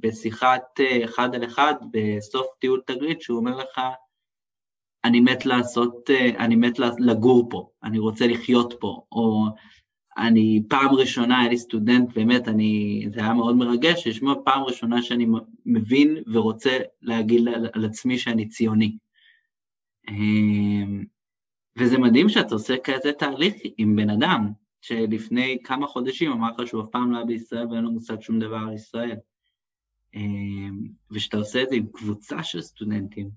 בשיחת 0.00 0.80
אה, 0.80 1.04
אחד 1.04 1.34
על 1.34 1.44
אחד 1.44 1.74
בסוף 1.90 2.46
טיול 2.60 2.82
תגלית, 2.86 3.22
שהוא 3.22 3.38
אומר 3.38 3.56
לך, 3.56 3.80
אני 5.06 5.20
מת 5.20 5.46
לעשות, 5.46 6.10
אה, 6.10 6.44
אני 6.44 6.56
מת 6.56 6.78
לגור 6.98 7.48
פה, 7.50 7.70
אני 7.84 7.98
רוצה 7.98 8.26
לחיות 8.26 8.74
פה, 8.80 9.02
או 9.12 9.46
אני 10.18 10.62
פעם 10.68 10.94
ראשונה, 10.94 11.40
היה 11.40 11.48
לי 11.48 11.58
סטודנט, 11.58 12.14
באמת, 12.14 12.48
אני, 12.48 13.04
זה 13.14 13.20
היה 13.20 13.34
מאוד 13.34 13.56
מרגש, 13.56 14.06
לשמוע 14.06 14.34
פעם 14.44 14.62
ראשונה 14.62 15.02
שאני 15.02 15.26
מבין 15.66 16.16
ורוצה 16.32 16.78
להגיד 17.02 17.48
על, 17.74 17.84
עצמי 17.84 18.18
שאני 18.18 18.48
ציוני. 18.48 18.96
אמ, 20.08 21.04
וזה 21.78 21.98
מדהים 21.98 22.28
שאתה 22.28 22.54
עושה 22.54 22.74
כזה 22.84 23.12
תהליך 23.12 23.54
עם 23.78 23.96
בן 23.96 24.10
אדם, 24.10 24.52
שלפני 24.80 25.58
כמה 25.64 25.86
חודשים 25.86 26.32
אמר 26.32 26.50
לך 26.50 26.68
שהוא 26.68 26.82
אף 26.82 26.88
פעם 26.92 27.10
לא 27.10 27.16
היה 27.16 27.26
בישראל 27.26 27.66
ואין 27.66 27.84
לו 27.84 27.90
מושג 27.90 28.20
שום 28.20 28.38
דבר 28.38 28.56
על 28.56 28.74
ישראל. 28.74 29.16
ושאתה 31.10 31.36
עושה 31.36 31.62
את 31.62 31.68
זה 31.68 31.76
עם 31.76 31.86
קבוצה 31.92 32.42
של 32.42 32.62
סטודנטים, 32.62 33.30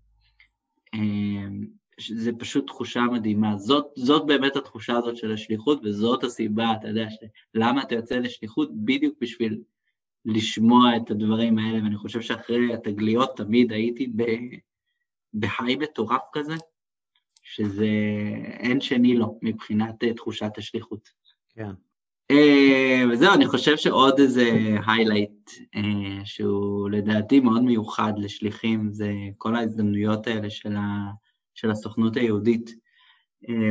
זה 2.08 2.32
פשוט 2.40 2.68
תחושה 2.68 3.02
מדהימה. 3.02 3.58
זאת, 3.58 3.86
זאת 3.96 4.26
באמת 4.26 4.56
התחושה 4.56 4.98
הזאת 4.98 5.18
של 5.18 5.32
השליחות, 5.32 5.80
וזאת 5.84 6.24
הסיבה, 6.24 6.74
אתה 6.80 6.88
יודע, 6.88 7.08
למה 7.54 7.84
אתה 7.84 7.96
יוצא 7.96 8.16
לשליחות? 8.16 8.70
בדיוק 8.76 9.16
בשביל 9.22 9.62
לשמוע 10.26 10.98
את 10.98 11.12
הדברים 11.12 11.58
האלה, 11.58 11.84
ואני 11.84 11.98
חושב 11.98 12.22
שאחרי 12.22 12.74
התגליות 12.74 13.38
תמיד 13.38 13.72
הייתי 13.72 14.12
בהיי 15.34 15.76
מטורף 15.76 16.22
כזה, 16.34 16.56
שזה 17.44 17.88
אין 18.60 18.82
שני 18.82 19.16
לו 19.16 19.40
מבחינת 19.42 20.04
אה, 20.04 20.14
תחושת 20.14 20.52
השליחות. 20.58 21.10
כן. 21.50 21.72
אה, 22.32 23.04
וזהו, 23.12 23.34
אני 23.34 23.48
חושב 23.48 23.78
שעוד 23.78 24.20
איזה 24.20 24.52
היילייט 24.88 25.50
אה, 25.76 26.26
שהוא 26.26 26.90
לדעתי 26.90 27.40
מאוד 27.40 27.64
מיוחד 27.64 28.14
לשליחים, 28.18 28.92
זה 28.92 29.12
כל 29.38 29.56
ההזדמנויות 29.56 30.28
האלה 30.28 30.50
של, 30.50 30.76
ה, 30.76 31.12
של 31.56 31.72
הסוכנות 31.72 32.16
היהודית. 32.16 32.90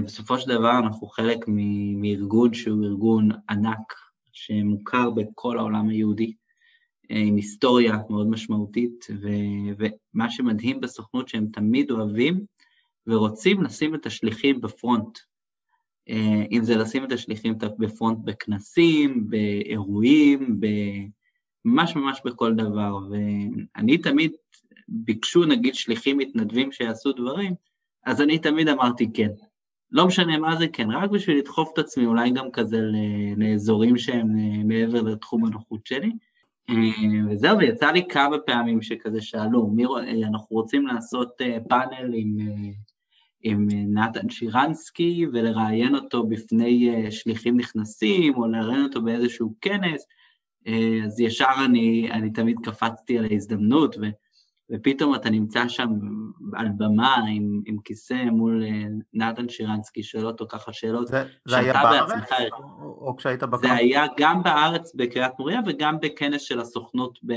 בסופו 0.05 0.39
של 0.39 0.49
דבר 0.49 0.79
אנחנו 0.79 1.07
חלק 1.07 1.39
מארגון 1.97 2.55
שהוא 2.55 2.85
ארגון 2.85 3.29
ענק, 3.51 3.95
שמוכר 4.33 5.11
בכל 5.11 5.59
העולם 5.59 5.89
היהודי. 5.89 6.33
אה, 7.11 7.17
עם 7.17 7.37
היסטוריה 7.37 7.97
מאוד 8.11 8.31
משמעותית, 8.31 9.07
ו, 9.23 9.29
ומה 9.79 10.31
שמדהים 10.31 10.81
בסוכנות 10.81 11.29
שהם 11.29 11.47
תמיד 11.53 11.91
אוהבים 11.91 12.45
ורוצים 13.07 13.63
לשים 13.63 13.95
את 13.95 14.07
השליחים 14.07 14.61
בפרונט. 14.61 15.19
אה, 16.11 16.43
אם 16.51 16.65
זה 16.65 16.77
לשים 16.77 17.05
את 17.05 17.13
השליחים 17.13 17.55
בפרונט 17.79 18.19
בכנסים, 18.25 19.31
באירועים, 19.31 20.61
ממש 21.65 21.97
ממש 21.97 22.21
בכל 22.25 22.55
דבר. 22.55 22.99
ואני 23.11 23.99
תמיד, 23.99 24.33
ביקשו 24.89 25.45
נגיד 25.45 25.75
שליחים 25.75 26.19
מתנדבים 26.19 26.73
שיעשו 26.73 27.13
דברים, 27.13 27.55
אז 28.05 28.21
אני 28.21 28.39
תמיד 28.39 28.69
אמרתי 28.69 29.13
כן. 29.15 29.29
לא 29.91 30.07
משנה 30.07 30.39
מה 30.39 30.57
זה 30.57 30.69
כן, 30.69 30.91
רק 30.91 31.11
בשביל 31.11 31.39
לדחוף 31.39 31.71
את 31.73 31.79
עצמי, 31.79 32.07
אולי 32.07 32.31
גם 32.31 32.51
כזה 32.51 32.81
לאזורים 33.37 33.99
שהם 33.99 34.39
אה, 34.39 34.65
מעבר 34.65 35.03
לתחום 35.03 35.45
הנוחות 35.45 35.87
שלי. 35.87 36.13
אה, 36.71 36.75
וזהו, 37.31 37.59
ויצא 37.59 37.91
לי 37.91 38.09
כמה 38.09 38.39
פעמים 38.39 38.83
שכזה 38.83 39.21
שאלו, 39.21 39.67
מי, 39.67 39.85
אנחנו 40.25 40.57
רוצים 40.57 40.87
לעשות 40.87 41.41
פאנל 41.69 42.15
עם, 42.15 42.37
עם 43.43 43.67
נתן 43.71 44.31
שירנסקי 44.31 45.27
ולראיין 45.33 45.95
אותו 45.95 46.27
בפני 46.27 46.91
שליחים 47.11 47.57
נכנסים, 47.57 48.35
או 48.37 48.47
לראיין 48.47 48.85
אותו 48.85 49.03
באיזשהו 49.03 49.55
כנס, 49.61 50.07
אז 51.05 51.21
ישר 51.21 51.65
אני, 51.65 52.09
אני 52.13 52.33
תמיד 52.33 52.57
קפצתי 52.63 53.19
על 53.19 53.25
ההזדמנות, 53.31 53.97
ו... 53.97 54.07
ופתאום 54.71 55.15
אתה 55.15 55.31
נמצא 55.31 55.69
שם 55.69 55.89
על 56.55 56.69
במה 56.77 57.17
עם, 57.17 57.61
עם 57.67 57.77
כיסא 57.85 58.25
מול 58.25 58.65
אה, 58.65 58.85
נתן 59.13 59.49
שירנסקי, 59.49 60.03
שואל 60.03 60.27
אותו 60.27 60.47
ככה 60.49 60.73
שאלות. 60.73 61.09
זה, 61.09 61.25
זה 61.49 61.57
היה 61.57 61.73
בארץ 61.73 62.11
בעצמך, 62.11 62.35
או, 62.53 63.07
או 63.07 63.17
כשהיית 63.17 63.43
בקמפוס? 63.43 63.61
זה 63.61 63.73
היה 63.73 64.07
גם 64.19 64.43
בארץ 64.43 64.95
בקריית 64.95 65.33
מוריה 65.39 65.61
וגם 65.67 65.97
בכנס 66.01 66.43
של 66.43 66.61
הסוכנות 66.61 67.19
ב, 67.27 67.33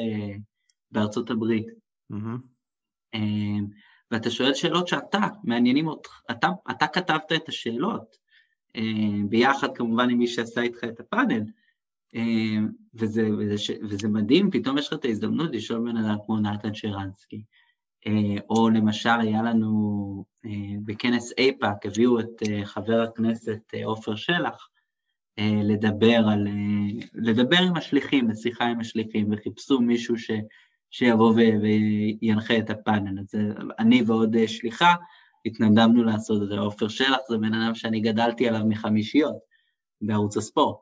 בארצות 0.92 1.30
הברית. 1.30 1.68
Mm-hmm. 2.14 3.18
ואתה 4.12 4.30
שואל 4.30 4.54
שאלות 4.54 4.88
שאתה, 4.88 5.20
מעניינים 5.44 5.88
אותך, 5.88 6.22
אתה, 6.32 6.48
אתה 6.72 6.88
כתבת 6.88 7.32
את 7.32 7.50
השאלות, 7.50 8.18
אה, 8.76 8.82
ביחד 9.30 9.78
כמובן 9.78 10.10
עם 10.10 10.18
מי 10.18 10.28
שעשה 10.28 10.62
איתך 10.62 10.84
את 10.84 11.00
הפאנל, 11.00 11.42
אמ, 12.14 12.68
וזה, 12.94 13.28
וזה, 13.40 13.74
וזה 13.90 14.08
מדהים, 14.08 14.52
פתאום 14.52 14.78
יש 14.78 14.88
לך 14.88 14.94
את 14.94 15.06
ההזדמנות 15.06 15.50
לשאול 15.52 15.80
בן 15.80 15.98
אדם 15.98 16.16
כמו 16.26 16.40
נתן 16.40 16.74
שרנסקי. 16.74 17.44
אה, 18.08 18.42
או 18.50 18.70
למשל 18.70 19.20
היה 19.22 19.42
לנו 19.42 20.26
אה, 20.46 20.76
בכנס 20.86 21.34
אייפאק, 21.38 21.86
הביאו 21.86 22.20
את 22.20 22.44
אה, 22.50 22.66
חבר 22.66 23.02
הכנסת 23.02 23.74
עופר 23.84 24.16
שלח 24.16 24.68
לדבר, 25.64 26.22
על, 26.32 26.48
לדבר 27.14 27.58
עם 27.58 27.78
השליחים, 27.78 28.30
לשיחה 28.30 28.66
עם 28.66 28.80
השליחים, 28.80 29.28
וחיפשו 29.32 29.80
מישהו 29.80 30.18
ש, 30.18 30.32
שיבוא 30.92 31.34
וינחה 31.62 32.58
את 32.58 32.70
הפאנל. 32.70 33.20
אז 33.20 33.36
אני 33.80 34.04
ועוד 34.06 34.48
שליחה 34.48 34.94
התנדמנו 35.46 36.04
לעשות 36.04 36.44
את 36.44 36.48
זה. 36.48 36.60
עופר 36.60 36.88
שלח 36.88 37.20
זה 37.30 37.38
בן 37.38 37.54
אדם 37.54 37.76
שאני 37.76 38.00
גדלתי 38.00 38.48
עליו 38.48 38.62
מחמישיות 38.66 39.36
בערוץ 40.02 40.38
הספורט. 40.38 40.78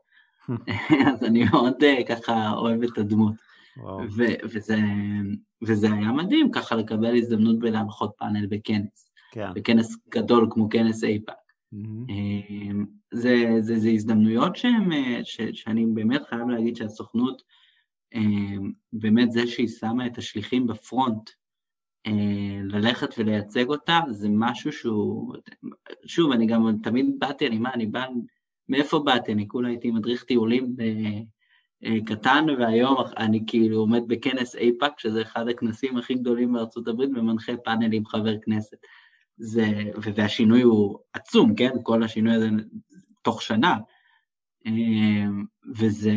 אז 1.13 1.23
אני 1.23 1.43
מאוד 1.43 1.83
אה, 1.83 2.03
ככה 2.03 2.51
אוהב 2.51 2.83
את 2.83 2.97
הדמות. 2.97 3.33
וזה, 4.53 4.77
וזה 5.61 5.87
היה 5.93 6.11
מדהים 6.11 6.51
ככה 6.51 6.75
לקבל 6.75 7.17
הזדמנות 7.17 7.59
בלהנחות 7.59 8.11
פאנל 8.17 8.45
בכנס, 8.45 9.11
כן. 9.31 9.53
בכנס 9.55 9.97
גדול 10.09 10.47
כמו 10.51 10.69
כנס 10.69 11.03
אייפאק. 11.03 11.35
Mm-hmm. 11.73 12.13
זה, 13.11 13.57
זה, 13.59 13.79
זה 13.79 13.89
הזדמנויות 13.89 14.55
שהם, 14.55 14.91
אה, 14.91 15.19
ש, 15.23 15.41
שאני 15.53 15.85
באמת 15.85 16.21
חייב 16.29 16.49
להגיד 16.49 16.75
שהסוכנות, 16.75 17.41
באמת 18.93 19.31
זה 19.31 19.47
שהיא 19.47 19.67
שמה 19.67 20.07
את 20.07 20.17
השליחים 20.17 20.67
בפרונט, 20.67 21.29
ללכת 22.63 23.09
ולייצג 23.17 23.67
אותם, 23.67 23.99
זה 24.09 24.27
משהו 24.31 24.71
שהוא, 24.71 25.35
שוב, 26.05 26.31
אני 26.31 26.45
גם 26.45 26.77
תמיד 26.83 27.05
באתי, 27.19 27.47
אני 27.47 27.57
מה, 27.57 27.73
אני 27.73 27.85
בא 27.85 28.05
מאיפה 28.69 28.99
באתי? 28.99 29.31
אני 29.33 29.47
כולה 29.47 29.69
הייתי 29.69 29.91
מדריך 29.91 30.23
טיולים 30.23 30.75
אה, 30.79 31.21
אה, 31.85 31.97
קטן, 32.05 32.45
והיום 32.59 32.95
אני 33.17 33.43
כאילו 33.47 33.77
עומד 33.77 34.01
בכנס 34.07 34.55
אייפאק, 34.55 34.99
שזה 34.99 35.21
אחד 35.21 35.47
הכנסים 35.47 35.97
הכי 35.97 36.13
גדולים 36.13 36.53
בארצות 36.53 36.87
הברית, 36.87 37.09
ומנחה 37.09 37.57
פאנל 37.57 37.93
עם 37.93 38.05
חבר 38.05 38.35
כנסת. 38.41 38.77
זה, 39.37 39.65
והשינוי 40.15 40.61
הוא 40.61 40.99
עצום, 41.13 41.55
כן? 41.55 41.71
כל 41.83 42.03
השינוי 42.03 42.33
הזה 42.33 42.49
תוך 43.21 43.41
שנה. 43.41 43.77
אה, 44.65 44.71
וזה, 45.75 46.15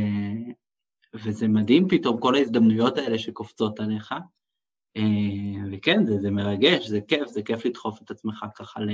וזה 1.15 1.49
מדהים 1.49 1.89
פתאום, 1.89 2.21
כל 2.21 2.35
ההזדמנויות 2.35 2.99
האלה 2.99 3.19
שקופצות 3.19 3.81
עליך. 3.81 4.15
אה, 4.97 5.03
וכן, 5.73 6.05
זה, 6.07 6.19
זה 6.19 6.31
מרגש, 6.31 6.89
זה 6.89 7.01
כיף, 7.09 7.29
זה 7.29 7.43
כיף 7.43 7.65
לדחוף 7.65 8.03
את 8.03 8.11
עצמך 8.11 8.45
ככה, 8.55 8.81
ל... 8.81 8.91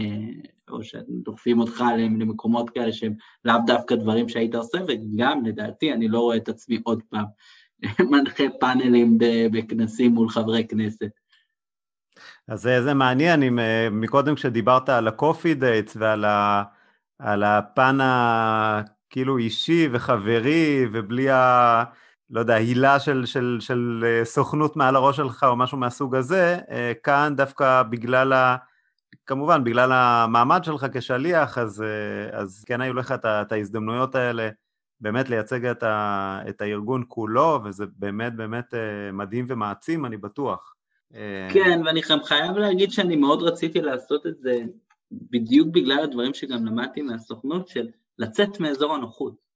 או 0.70 0.82
שדוחפים 0.82 1.60
אותך 1.60 1.84
למקומות 1.98 2.70
כאלה 2.70 2.92
שהם 2.92 3.14
לאו 3.44 3.54
דווקא 3.66 3.94
דברים 3.94 4.28
שהיית 4.28 4.54
עושה, 4.54 4.78
וגם, 4.88 5.44
לדעתי, 5.44 5.92
אני 5.92 6.08
לא 6.08 6.20
רואה 6.20 6.36
את 6.36 6.48
עצמי 6.48 6.80
עוד 6.84 7.02
פעם 7.10 7.24
מנחה 8.10 8.44
פאנלים 8.60 9.18
בכנסים 9.52 10.12
מול 10.12 10.28
חברי 10.28 10.66
כנסת. 10.68 11.10
אז 12.48 12.62
זה, 12.62 12.82
זה 12.82 12.94
מעניין, 12.94 13.42
אם 13.42 13.58
מקודם 14.00 14.34
כשדיברת 14.34 14.88
על 14.88 15.08
ה-coffee 15.08 15.60
dates 15.60 15.92
ועל 15.94 16.24
ה, 16.24 16.62
על 17.18 17.44
הפן 17.44 17.98
הכאילו 18.02 19.38
אישי 19.38 19.88
וחברי, 19.92 20.86
ובלי 20.92 21.30
ה... 21.30 21.84
לא 22.30 22.40
יודע, 22.40 22.54
הילה 22.54 23.00
של, 23.00 23.26
של, 23.26 23.56
של 23.60 24.04
אה, 24.06 24.24
סוכנות 24.24 24.76
מעל 24.76 24.96
הראש 24.96 25.16
שלך 25.16 25.44
או 25.48 25.56
משהו 25.56 25.78
מהסוג 25.78 26.14
הזה, 26.14 26.58
אה, 26.70 26.92
כאן 27.02 27.34
דווקא 27.36 27.82
בגלל 27.82 28.32
ה... 28.32 28.56
כמובן, 29.26 29.64
בגלל 29.64 29.92
המעמד 29.92 30.64
שלך 30.64 30.86
כשליח, 30.92 31.58
אז, 31.58 31.82
אה, 31.82 32.38
אז 32.38 32.64
כן 32.64 32.80
היו 32.80 32.94
לך 32.94 33.14
את 33.24 33.52
ההזדמנויות 33.52 34.14
האלה 34.14 34.48
באמת 35.00 35.30
לייצג 35.30 35.66
את, 35.66 35.82
ה, 35.82 36.40
את 36.48 36.60
הארגון 36.60 37.04
כולו, 37.08 37.60
וזה 37.64 37.84
באמת 37.96 38.36
באמת 38.36 38.74
מדהים 39.12 39.46
ומעצים, 39.48 40.06
אני 40.06 40.16
בטוח. 40.16 40.74
כן, 41.52 41.80
ואני 41.86 42.00
גם 42.10 42.22
חייב 42.22 42.56
להגיד 42.56 42.90
שאני 42.90 43.16
מאוד 43.16 43.42
רציתי 43.42 43.80
לעשות 43.80 44.26
את 44.26 44.38
זה 44.38 44.60
בדיוק 45.12 45.68
בגלל 45.68 45.98
הדברים 45.98 46.34
שגם 46.34 46.66
למדתי 46.66 47.02
מהסוכנות, 47.02 47.68
של 47.68 47.88
לצאת 48.18 48.60
מאזור 48.60 48.94
הנוחות. 48.94 49.47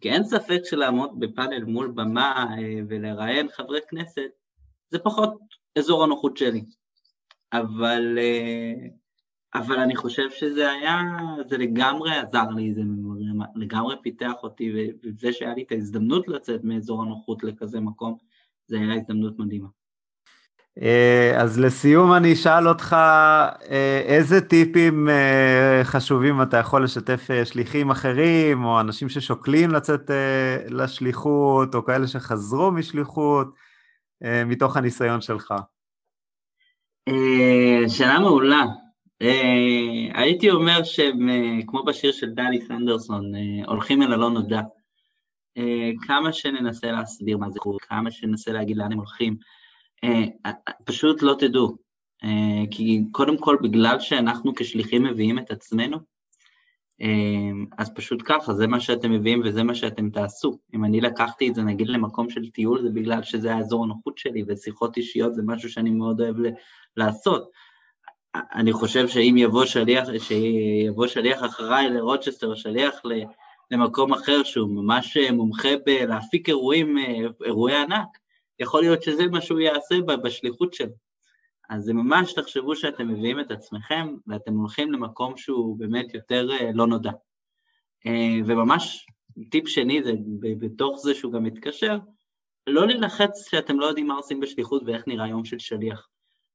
כי 0.00 0.10
אין 0.10 0.24
ספק 0.24 0.60
שלעמוד 0.64 1.20
בפאנל 1.20 1.64
מול 1.64 1.92
במה 1.94 2.46
אה, 2.58 2.80
ולראיין 2.88 3.48
חברי 3.48 3.80
כנסת, 3.88 4.30
זה 4.90 4.98
פחות 4.98 5.38
אזור 5.78 6.04
הנוחות 6.04 6.36
שלי. 6.36 6.64
אבל, 7.52 8.18
אה, 8.18 8.88
אבל 9.54 9.78
אני 9.78 9.96
חושב 9.96 10.30
שזה 10.30 10.70
היה, 10.70 11.00
זה 11.48 11.58
לגמרי 11.58 12.16
עזר 12.16 12.48
לי, 12.56 12.74
זה 12.74 12.82
לגמרי 13.54 13.96
פיתח 14.02 14.32
אותי, 14.42 14.72
וזה 15.02 15.32
שהיה 15.32 15.54
לי 15.54 15.62
את 15.62 15.72
ההזדמנות 15.72 16.28
לצאת 16.28 16.64
מאזור 16.64 17.02
הנוחות 17.02 17.44
לכזה 17.44 17.80
מקום, 17.80 18.16
זה 18.66 18.76
היה 18.76 18.94
הזדמנות 18.94 19.38
מדהימה. 19.38 19.68
אה, 20.80 21.42
אז 21.42 21.60
לסיום 21.60 22.12
אני 22.12 22.32
אשאל 22.32 22.68
אותך, 22.68 22.96
אה, 23.70 24.00
איזה 24.04 24.40
טיפים 24.40 25.08
אה, 25.08 25.80
חשובים 25.84 26.42
אתה 26.42 26.56
יכול 26.56 26.84
לשתף 26.84 27.28
שליחים 27.44 27.90
אחרים, 27.90 28.64
או 28.64 28.80
אנשים 28.80 29.08
ששוקלים 29.08 29.70
לצאת 29.70 30.10
לשליחות, 30.68 31.74
או 31.74 31.84
כאלה 31.84 32.06
שחזרו 32.06 32.70
משליחות, 32.70 33.46
מתוך 34.46 34.76
הניסיון 34.76 35.20
שלך? 35.20 35.54
שאלה 37.88 38.18
מעולה. 38.18 38.64
הייתי 40.14 40.50
אומר 40.50 40.84
שהם, 40.84 41.28
כמו 41.66 41.84
בשיר 41.84 42.12
של 42.12 42.30
דלי 42.30 42.60
סנדרסון, 42.60 43.32
הולכים 43.66 44.02
אל 44.02 44.12
הלא 44.12 44.30
נודע. 44.30 44.60
כמה 46.06 46.32
שננסה 46.32 46.92
להסביר 46.92 47.36
מה 47.36 47.50
זה 47.50 47.60
חוץ, 47.60 47.82
כמה 47.82 48.10
שננסה 48.10 48.52
להגיד 48.52 48.76
לאן 48.76 48.92
הם 48.92 48.98
הולכים, 48.98 49.36
פשוט 50.84 51.22
לא 51.22 51.34
תדעו. 51.38 51.76
Uh, 52.24 52.26
כי 52.70 53.02
קודם 53.12 53.38
כל, 53.38 53.56
בגלל 53.62 54.00
שאנחנו 54.00 54.54
כשליחים 54.54 55.04
מביאים 55.04 55.38
את 55.38 55.50
עצמנו, 55.50 55.98
אז 57.78 57.94
פשוט 57.94 58.22
ככה, 58.24 58.54
זה 58.54 58.66
מה 58.66 58.80
שאתם 58.80 59.12
מביאים 59.12 59.42
וזה 59.44 59.62
מה 59.62 59.74
שאתם 59.74 60.10
תעשו. 60.10 60.58
אם 60.74 60.84
אני 60.84 61.00
לקחתי 61.00 61.48
את 61.48 61.54
זה 61.54 61.62
נגיד 61.62 61.88
למקום 61.88 62.30
של 62.30 62.50
טיול, 62.50 62.82
זה 62.82 62.88
בגלל 62.90 63.22
שזה 63.22 63.54
האזור 63.54 63.84
הנוחות 63.84 64.18
שלי, 64.18 64.44
ושיחות 64.48 64.96
אישיות 64.96 65.34
זה 65.34 65.42
משהו 65.46 65.70
שאני 65.70 65.90
מאוד 65.90 66.20
אוהב 66.20 66.36
לעשות. 66.96 67.50
אני 68.34 68.72
חושב 68.72 69.08
שאם 69.08 69.34
יבוא 69.38 69.64
שליח, 69.64 70.08
שיבוא 70.18 71.06
שליח 71.06 71.44
אחריי 71.44 71.90
לרוצ'סטר, 71.90 72.54
שליח 72.54 73.02
למקום 73.70 74.12
אחר 74.12 74.42
שהוא 74.42 74.70
ממש 74.70 75.16
מומחה 75.32 75.68
בלהפיק 75.86 76.48
אירועים, 76.48 76.96
אירועי 77.44 77.76
ענק, 77.76 78.18
יכול 78.58 78.80
להיות 78.80 79.02
שזה 79.02 79.26
מה 79.26 79.40
שהוא 79.40 79.60
יעשה 79.60 79.94
בשליחות 80.24 80.74
שלו. 80.74 80.94
אז 81.70 81.84
זה 81.84 81.92
ממש 81.92 82.32
תחשבו 82.32 82.76
שאתם 82.76 83.08
מביאים 83.08 83.40
את 83.40 83.50
עצמכם 83.50 84.14
ואתם 84.26 84.54
הולכים 84.54 84.92
למקום 84.92 85.36
שהוא 85.36 85.78
באמת 85.78 86.14
יותר 86.14 86.48
לא 86.74 86.86
נודע. 86.86 87.12
וממש 88.46 89.06
טיפ 89.50 89.68
שני 89.68 90.02
זה 90.02 90.12
בתוך 90.40 90.98
זה 90.98 91.14
שהוא 91.14 91.32
גם 91.32 91.44
מתקשר, 91.44 91.98
לא 92.66 92.86
להילחץ 92.86 93.48
שאתם 93.50 93.80
לא 93.80 93.86
יודעים 93.86 94.06
מה 94.06 94.14
עושים 94.14 94.40
בשליחות 94.40 94.82
ואיך 94.86 95.08
נראה 95.08 95.28
יום 95.28 95.44
של 95.44 95.58
שליח. 95.58 96.08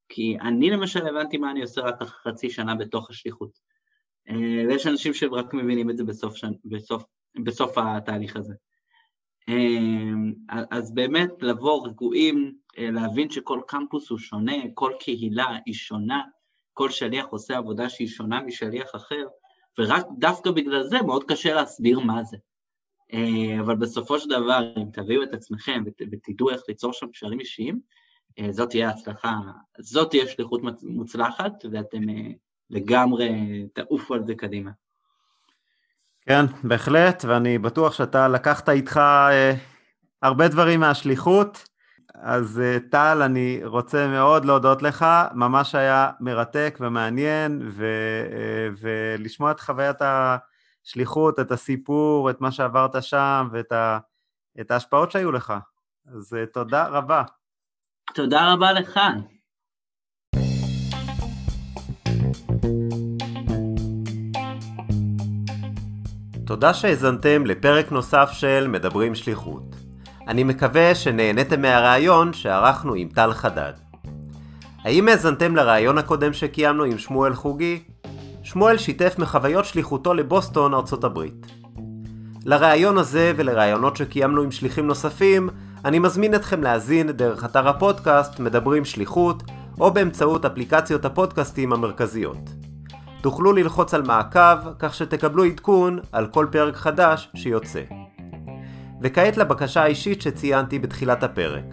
כי 0.08 0.36
אני 0.40 0.70
למשל 0.70 1.06
הבנתי 1.06 1.36
מה 1.36 1.50
אני 1.50 1.62
עושה 1.62 1.80
רק 1.80 2.02
חצי 2.02 2.50
שנה 2.50 2.74
בתוך 2.74 3.10
השליחות. 3.10 3.58
אה, 4.28 4.66
ויש 4.68 4.86
אנשים 4.86 5.14
שרק 5.14 5.54
מבינים 5.54 5.90
את 5.90 5.96
זה 5.96 6.04
בסוף. 6.04 6.34
בסוף, 6.64 7.04
בסוף 7.44 7.78
התהליך 7.78 8.36
הזה. 8.36 8.54
אה, 9.48 10.64
אז 10.70 10.94
באמת 10.94 11.30
לבוא 11.40 11.86
רגועים, 11.86 12.54
אה, 12.78 12.90
להבין 12.90 13.30
שכל 13.30 13.60
קמפוס 13.66 14.10
הוא 14.10 14.18
שונה, 14.18 14.56
כל 14.74 14.92
קהילה 15.00 15.56
היא 15.66 15.74
שונה, 15.74 16.22
כל 16.74 16.90
שליח 16.90 17.26
עושה 17.26 17.56
עבודה 17.56 17.88
שהיא 17.88 18.08
שונה 18.08 18.40
משליח 18.40 18.90
אחר, 18.94 19.26
ורק 19.78 20.06
דווקא 20.18 20.50
בגלל 20.50 20.82
זה 20.82 21.02
מאוד 21.02 21.24
קשה 21.24 21.54
להסביר 21.54 22.00
מה 22.00 22.24
זה. 22.24 22.36
אבל 23.60 23.76
בסופו 23.76 24.18
של 24.18 24.28
דבר, 24.28 24.72
אם 24.76 24.90
תביאו 24.92 25.22
את 25.22 25.34
עצמכם 25.34 25.84
ותדעו 26.12 26.50
איך 26.50 26.60
ליצור 26.68 26.92
שם 26.92 27.06
קשרים 27.08 27.40
אישיים, 27.40 27.80
אה, 28.38 28.52
זאת 28.52 28.70
תהיה 28.70 28.90
הצלחה, 28.90 29.34
זאת 29.78 30.10
תהיה 30.10 30.28
שליחות 30.28 30.60
מוצלחת, 30.82 31.52
ואתם 31.72 32.08
אה, 32.08 32.30
לגמרי 32.70 33.30
תעופו 33.74 34.14
על 34.14 34.26
זה 34.26 34.34
קדימה. 34.34 34.70
כן, 36.28 36.44
בהחלט, 36.64 37.24
ואני 37.28 37.58
בטוח 37.58 37.92
שאתה 37.92 38.28
לקחת 38.28 38.68
איתך 38.68 38.96
אה, 38.96 39.54
הרבה 40.22 40.48
דברים 40.48 40.80
מהשליחות. 40.80 41.68
אז 42.14 42.60
אה, 42.60 42.76
טל, 42.90 43.22
אני 43.24 43.60
רוצה 43.64 44.06
מאוד 44.06 44.44
להודות 44.44 44.82
לך, 44.82 45.06
ממש 45.34 45.74
היה 45.74 46.10
מרתק 46.20 46.78
ומעניין, 46.80 47.68
ו, 47.70 47.84
אה, 48.32 48.68
ולשמוע 48.80 49.50
את 49.50 49.60
חוויית 49.60 49.96
השליחות, 50.00 51.40
את 51.40 51.52
הסיפור, 51.52 52.30
את 52.30 52.40
מה 52.40 52.52
שעברת 52.52 53.02
שם, 53.02 53.48
ואת 53.52 53.72
ה, 53.72 53.98
ההשפעות 54.70 55.10
שהיו 55.10 55.32
לך. 55.32 55.54
אז 56.06 56.34
אה, 56.34 56.46
תודה 56.46 56.86
רבה. 56.86 57.22
תודה 58.14 58.52
רבה 58.52 58.72
לך. 58.72 59.00
תודה 66.48 66.74
שהאזנתם 66.74 67.46
לפרק 67.46 67.92
נוסף 67.92 68.28
של 68.32 68.66
מדברים 68.68 69.14
שליחות. 69.14 69.76
אני 70.28 70.44
מקווה 70.44 70.94
שנהניתם 70.94 71.62
מהרעיון 71.62 72.32
שערכנו 72.32 72.94
עם 72.94 73.08
טל 73.08 73.32
חדד. 73.32 73.72
האם 74.84 75.08
האזנתם 75.08 75.56
לרעיון 75.56 75.98
הקודם 75.98 76.32
שקיימנו 76.32 76.84
עם 76.84 76.98
שמואל 76.98 77.34
חוגי? 77.34 77.82
שמואל 78.42 78.78
שיתף 78.78 79.14
מחוויות 79.18 79.64
שליחותו 79.64 80.14
לבוסטון, 80.14 80.74
ארצות 80.74 81.04
הברית. 81.04 81.46
לרעיון 82.44 82.98
הזה 82.98 83.32
ולרעיונות 83.36 83.96
שקיימנו 83.96 84.42
עם 84.42 84.50
שליחים 84.50 84.86
נוספים, 84.86 85.48
אני 85.84 85.98
מזמין 85.98 86.34
אתכם 86.34 86.62
להאזין 86.62 87.10
דרך 87.10 87.44
אתר 87.44 87.68
הפודקאסט 87.68 88.40
מדברים 88.40 88.84
שליחות, 88.84 89.42
או 89.80 89.90
באמצעות 89.90 90.44
אפליקציות 90.44 91.04
הפודקאסטים 91.04 91.72
המרכזיות. 91.72 92.67
תוכלו 93.20 93.52
ללחוץ 93.52 93.94
על 93.94 94.02
מעקב, 94.02 94.58
כך 94.78 94.94
שתקבלו 94.94 95.44
עדכון 95.44 95.98
על 96.12 96.26
כל 96.26 96.46
פרק 96.50 96.76
חדש 96.76 97.30
שיוצא. 97.34 97.82
וכעת 99.02 99.36
לבקשה 99.36 99.82
האישית 99.82 100.22
שציינתי 100.22 100.78
בתחילת 100.78 101.22
הפרק. 101.22 101.64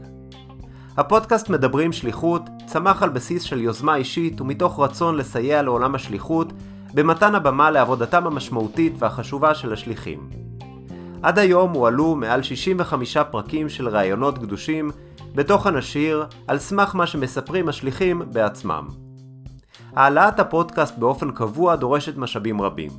הפודקאסט 0.97 1.49
מדברים 1.49 1.93
שליחות 1.93 2.41
צמח 2.65 3.03
על 3.03 3.09
בסיס 3.09 3.43
של 3.43 3.61
יוזמה 3.61 3.95
אישית 3.95 4.41
ומתוך 4.41 4.79
רצון 4.79 5.15
לסייע 5.15 5.61
לעולם 5.61 5.95
השליחות 5.95 6.53
במתן 6.93 7.35
הבמה 7.35 7.71
לעבודתם 7.71 8.27
המשמעותית 8.27 8.93
והחשובה 8.99 9.55
של 9.55 9.73
השליחים. 9.73 10.29
עד 11.21 11.39
היום 11.39 11.71
הועלו 11.71 12.15
מעל 12.15 12.41
65 12.41 13.17
פרקים 13.17 13.69
של 13.69 13.89
ראיונות 13.89 14.37
קדושים 14.37 14.91
בתוכן 15.35 15.75
השיר 15.75 16.25
על 16.47 16.59
סמך 16.59 16.95
מה 16.95 17.07
שמספרים 17.07 17.69
השליחים 17.69 18.21
בעצמם. 18.31 19.04
העלאת 19.95 20.39
הפודקאסט 20.39 20.97
באופן 20.97 21.31
קבוע 21.31 21.75
דורשת 21.75 22.17
משאבים 22.17 22.61
רבים. 22.61 22.91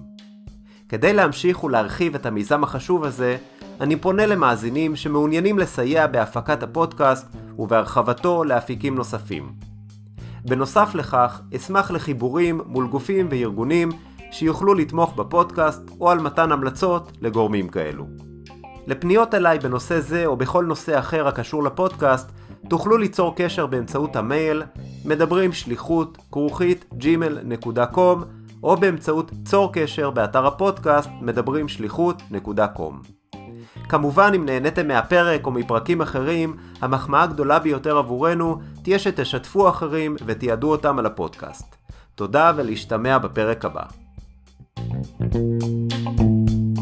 כדי 0.88 1.12
להמשיך 1.12 1.64
ולהרחיב 1.64 2.14
את 2.14 2.26
המיזם 2.26 2.64
החשוב 2.64 3.05
הזה, 3.05 3.36
אני 3.80 3.97
פונה 3.97 4.26
למאזינים 4.26 4.97
שמעוניינים 4.97 5.59
לסייע 5.59 6.07
בהפקת 6.07 6.62
הפודקאסט 6.62 7.26
ובהרחבתו 7.59 8.44
לאפיקים 8.44 8.94
נוספים. 8.94 9.53
בנוסף 10.44 10.94
לכך, 10.94 11.40
אשמח 11.57 11.90
לחיבורים 11.90 12.61
מול 12.66 12.86
גופים 12.86 13.28
וארגונים 13.30 13.88
שיוכלו 14.30 14.74
לתמוך 14.74 15.14
בפודקאסט 15.16 15.82
או 16.01 16.11
על 16.11 16.18
מתן 16.18 16.53
המלצות 16.53 17.12
לגורמים 17.20 17.68
כאלו. 17.68 18.07
לפניות 18.86 19.34
אליי 19.34 19.59
בנושא 19.59 20.01
זה 20.01 20.26
או 20.26 20.36
בכל 20.36 20.64
נושא 20.64 20.99
אחר 20.99 21.28
הקשור 21.28 21.62
לפודקאסט, 21.62 22.32
תוכלו 22.68 22.98
ליצור 22.98 23.34
קשר 23.36 23.66
באמצעות 23.66 24.16
המייל 24.16 24.62
מדברים 25.04 25.52
שליחות 25.52 26.18
כרוכית 26.32 26.84
gmail.com 27.00 28.24
או 28.62 28.76
באמצעות 28.76 29.30
צור 29.44 29.72
קשר 29.72 30.10
באתר 30.10 30.46
הפודקאסט 30.46 31.10
מדברים 31.20 31.68
שליחות.com. 31.68 33.36
כמובן 33.88 34.32
אם 34.36 34.46
נהניתם 34.46 34.88
מהפרק 34.88 35.46
או 35.46 35.50
מפרקים 35.50 36.00
אחרים, 36.00 36.56
המחמאה 36.80 37.22
הגדולה 37.22 37.58
ביותר 37.58 37.98
עבורנו 37.98 38.58
תהיה 38.82 38.98
שתשתפו 38.98 39.68
אחרים 39.68 40.16
ותיעדו 40.26 40.70
אותם 40.70 40.98
על 40.98 41.06
הפודקאסט. 41.06 41.76
תודה 42.14 42.52
ולהשתמע 42.56 43.18
בפרק 43.18 43.64
הבא. 43.64 43.82
thank 45.18 45.34
you 45.34 46.75